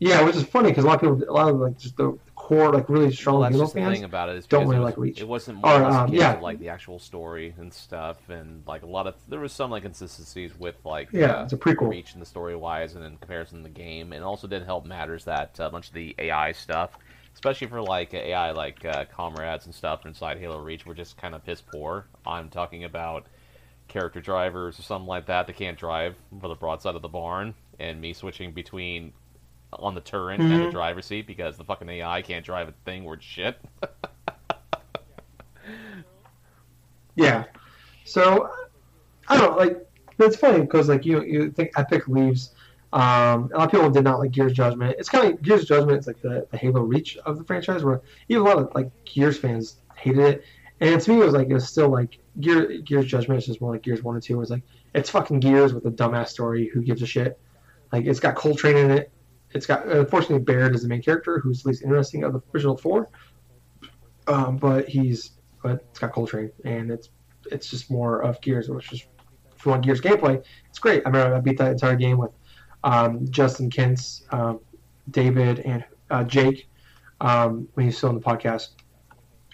[0.00, 2.16] yeah, which is funny because a lot of people, a lot of like just the
[2.36, 3.94] core, like really strong Well, that's Halo just the fans.
[3.96, 5.20] thing about it is don't really it was, like Reach.
[5.20, 6.34] It wasn't Or, more or um, yeah.
[6.34, 9.70] of, like the actual story and stuff, and like a lot of there was some
[9.72, 11.90] like inconsistencies with like Yeah, uh, it's a prequel.
[11.90, 14.86] Reach and the story wise, and in comparison to the game, and also didn't help
[14.86, 16.96] matters that uh, a bunch of the AI stuff,
[17.38, 21.36] especially for like AI like uh, comrades and stuff inside Halo Reach, were just kind
[21.36, 22.04] of piss poor.
[22.26, 23.26] I'm talking about
[23.86, 27.54] character drivers or something like that that can't drive for the broadside of the barn,
[27.78, 29.12] and me switching between
[29.72, 33.04] on the turret and the driver's seat because the fucking AI can't drive a thing
[33.04, 33.56] worth shit.
[37.18, 37.44] Yeah.
[38.04, 38.48] So
[39.28, 39.86] I don't know, like
[40.18, 42.54] it's funny because like you you think Epic leaves.
[42.92, 44.96] Um, a lot of people did not like Gears Judgment.
[44.98, 48.00] It's kind of Gears Judgment It's like the, the Halo Reach of the franchise, where
[48.28, 50.44] even a lot of like Gears fans hated it.
[50.80, 53.60] And to me, it was like it was still like Gear, Gears Judgment is just
[53.60, 54.36] more like Gears One and Two.
[54.36, 54.62] Where it's like
[54.94, 56.70] it's fucking Gears with a dumbass story.
[56.72, 57.38] Who gives a shit?
[57.92, 59.10] Like it's got Cole Train in it.
[59.50, 62.76] It's got unfortunately Baird is the main character, who's the least interesting of the original
[62.76, 63.08] four.
[64.26, 65.32] Um, but he's
[65.62, 67.10] but it's got Cole Train, and it's
[67.50, 69.04] it's just more of Gears, which is
[69.56, 71.02] if you want Gears gameplay, it's great.
[71.04, 72.30] I remember I beat that entire game with
[72.84, 74.60] um, Justin Kintz, um,
[75.10, 76.68] David, and uh, Jake
[77.20, 78.68] um, when he was still on the podcast.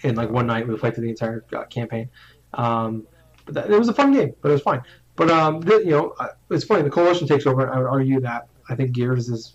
[0.02, 2.10] And like one night we played through the entire uh, campaign.
[2.52, 3.06] Um,
[3.46, 4.82] but that, it was a fun game, but it was fine.
[5.16, 6.82] But um, the, you know, uh, it's funny.
[6.82, 7.72] The coalition takes over.
[7.72, 9.54] I would argue that I think Gears is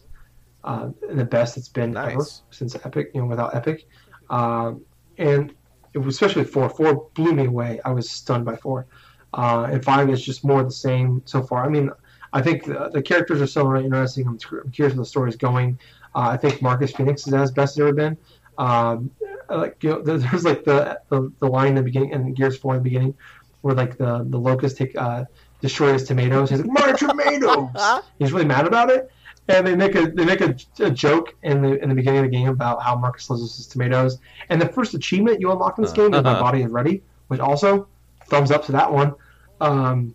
[0.63, 3.11] uh, the best it's been ever since Epic.
[3.13, 3.87] You know, without Epic,
[4.29, 4.81] um,
[5.17, 5.53] and
[5.93, 6.69] it was especially four.
[6.69, 7.79] Four blew me away.
[7.83, 8.87] I was stunned by four.
[9.33, 11.63] Uh, and five is just more the same so far.
[11.63, 11.91] I mean,
[12.33, 14.27] I think the, the characters are so really interesting.
[14.27, 15.79] I'm, I'm curious where the story's going.
[16.15, 18.17] Uh, I think Marcus Phoenix is as best it's ever been.
[18.57, 19.11] Um,
[19.49, 22.75] like you know, there's like the, the the line in the beginning and Gears Four
[22.75, 23.15] in the beginning,
[23.61, 25.25] where like the the locust take uh,
[25.61, 26.49] destroy his tomatoes.
[26.49, 27.69] He's like my tomatoes.
[28.19, 29.09] He's really mad about it.
[29.47, 32.25] And they make a they make a, a joke in the in the beginning of
[32.25, 34.19] the game about how Marcus loses his tomatoes.
[34.49, 36.39] And the first achievement you unlock in this game is my Uh-huh.
[36.41, 37.87] body is ready, which also
[38.27, 39.15] thumbs up to that one.
[39.61, 40.13] Um,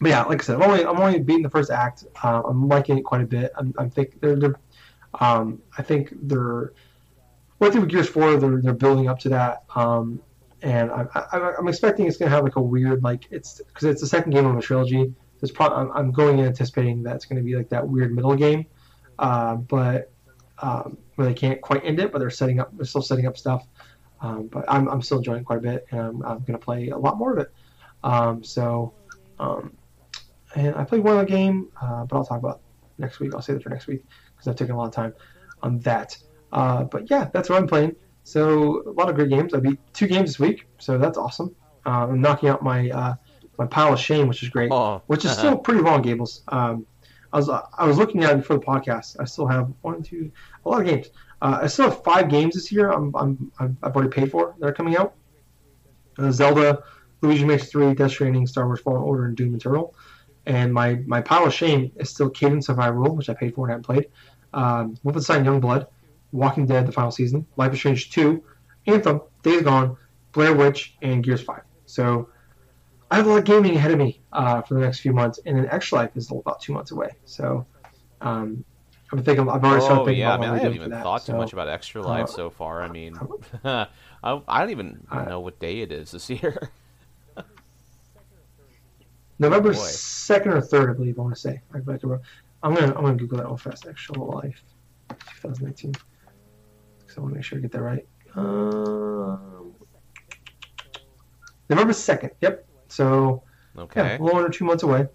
[0.00, 2.04] but yeah, like I said, I'm only I'm only beating the first act.
[2.22, 3.52] Uh, I'm liking it quite a bit.
[3.56, 4.54] I'm, I'm think they're, they're
[5.20, 6.72] um, I think they're
[7.58, 9.64] what through Gears Four they're they're building up to that.
[9.74, 10.20] Um,
[10.62, 14.00] and I, I, I'm expecting it's gonna have like a weird like it's because it's
[14.00, 15.12] the second game of a trilogy.
[15.40, 18.36] There's probably I'm, I'm going in anticipating that it's gonna be like that weird middle
[18.36, 18.66] game,
[19.18, 20.12] uh, but
[20.60, 23.36] um, where they can't quite end it, but they're setting up they're still setting up
[23.36, 23.66] stuff.
[24.20, 26.88] Um, but I'm, I'm still enjoying it quite a bit, and I'm, I'm gonna play
[26.88, 27.52] a lot more of it.
[28.04, 28.94] Um, so.
[29.40, 29.77] Um,
[30.58, 32.60] and I played one other game, uh, but I'll talk about
[32.98, 33.34] next week.
[33.34, 35.14] I'll save it for next week because I've taken a lot of time
[35.62, 36.18] on that.
[36.52, 37.94] Uh, but yeah, that's what I'm playing.
[38.24, 39.54] So a lot of great games.
[39.54, 41.54] I beat two games this week, so that's awesome.
[41.86, 43.14] Uh, I'm knocking out my uh,
[43.56, 44.70] my pile of shame, which is great.
[44.72, 45.00] Oh.
[45.06, 46.42] Which is still pretty long, Gables.
[46.48, 46.86] Um,
[47.32, 49.16] I was I was looking at it before the podcast.
[49.20, 50.30] I still have one, two,
[50.64, 51.08] a lot of games.
[51.40, 52.90] Uh, I still have five games this year.
[52.90, 55.14] I'm, I'm I've already paid for that are coming out.
[56.18, 56.82] Uh, Zelda,
[57.20, 59.94] Luigi Mansion 3, Death Stranding, Star Wars Fallen Order, and Doom Eternal.
[60.48, 63.66] And my, my pile of shame is still Cadence of Hyrule, which I paid for
[63.66, 64.06] and haven't played.
[64.54, 65.86] Um, Wolfenstein Youngblood,
[66.32, 68.42] Walking Dead, the final season, Life is Strange 2,
[68.88, 69.96] Anthem, Days Gone,
[70.34, 71.62] Blair Witch, and Gears 5.
[71.86, 72.30] So
[73.10, 75.40] I have a lot of gaming ahead of me uh, for the next few months,
[75.46, 77.10] and then Extra Life is about two months away.
[77.24, 77.66] So
[78.20, 78.64] um,
[79.12, 81.02] I'm thinking, I've already started Oh thinking yeah, about man, I haven't even that.
[81.02, 82.82] thought too So, much about Extra Life uh, so far.
[82.82, 83.20] I mean,
[83.64, 83.86] I,
[84.22, 86.70] I don't even I- know what day it is this year.
[89.38, 91.18] November second or third, I believe.
[91.18, 91.60] I want to say.
[91.72, 92.20] I, I could,
[92.62, 93.86] I'm gonna I'm gonna Google that real fast.
[93.86, 94.62] Actual life,
[95.10, 95.92] 2019.
[97.00, 98.06] Because I want to make sure I get that right.
[98.34, 99.72] Um,
[101.70, 102.30] November second.
[102.40, 102.66] Yep.
[102.88, 103.42] So
[103.76, 104.16] yeah, Okay.
[104.16, 105.06] a little under two months away.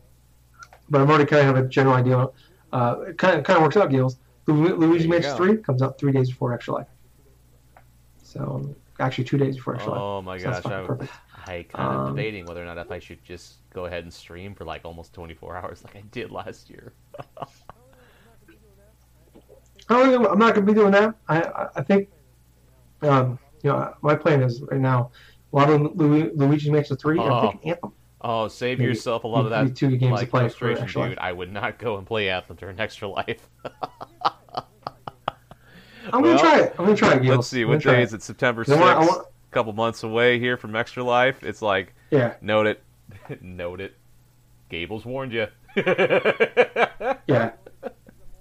[0.90, 2.28] But I'm already kind of have a general idea.
[2.72, 4.18] Uh, it kind of kind of works out, Gills.
[4.48, 5.38] Lu- Luigi Mansion go.
[5.38, 6.88] Three comes out three days before Extra Life.
[8.22, 10.02] So actually, two days before Extra Life.
[10.02, 11.12] Oh my So that's gosh, I, perfect.
[11.46, 14.14] I kind of Um, debating whether or not if I should just go ahead and
[14.14, 16.94] stream for like almost 24 hours like I did last year.
[17.40, 17.46] I
[19.90, 21.16] don't think- I'm not going to be doing that.
[21.28, 22.10] I I, think,
[23.02, 25.12] um, you know, my plan is right now.
[25.52, 27.20] A lot of Lu- Luigi's Mansion Three.
[27.20, 27.54] Oh.
[27.64, 27.92] Anthem.
[28.22, 31.10] Oh, save Maybe- yourself a lot of that two games like play frustration, Extra Life.
[31.12, 31.20] dude.
[31.20, 33.50] I would not go and play Anthem during Extra Life.
[33.66, 33.74] I'm
[36.22, 36.76] Well, gonna try it.
[36.80, 37.24] I'm gonna try it.
[37.24, 37.36] Gilles.
[37.36, 38.04] Let's see, what day it.
[38.04, 38.24] is it?
[38.24, 38.78] September 'Cause
[39.56, 39.74] I want- I 6th?
[39.74, 41.44] want- A couple months away here from Extra Life.
[41.44, 42.84] It's like, Yeah, note it,
[43.42, 43.96] note it.
[44.70, 45.48] Gables warned you.
[45.76, 47.52] yeah,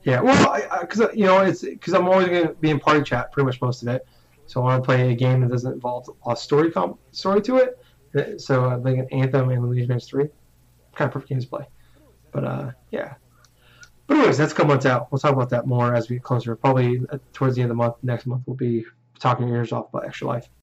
[0.04, 0.20] yeah.
[0.20, 3.46] Well, I because you know it's because I'm always gonna be in party chat pretty
[3.46, 4.06] much most of it.
[4.46, 7.56] So I want to play a game that doesn't involve a story com- story to
[7.56, 7.78] it.
[8.16, 10.28] Uh, So I'm thinking Anthem and Mansion Three,
[10.94, 11.66] kind of perfect games to play.
[12.32, 13.14] But uh, yeah.
[14.06, 15.10] But anyways, that's a couple months out.
[15.12, 16.54] We'll talk about that more as we get closer.
[16.56, 17.96] Probably uh, towards the end of the month.
[18.02, 18.84] Next month we'll be
[19.18, 20.48] talking your ears off about Extra Life.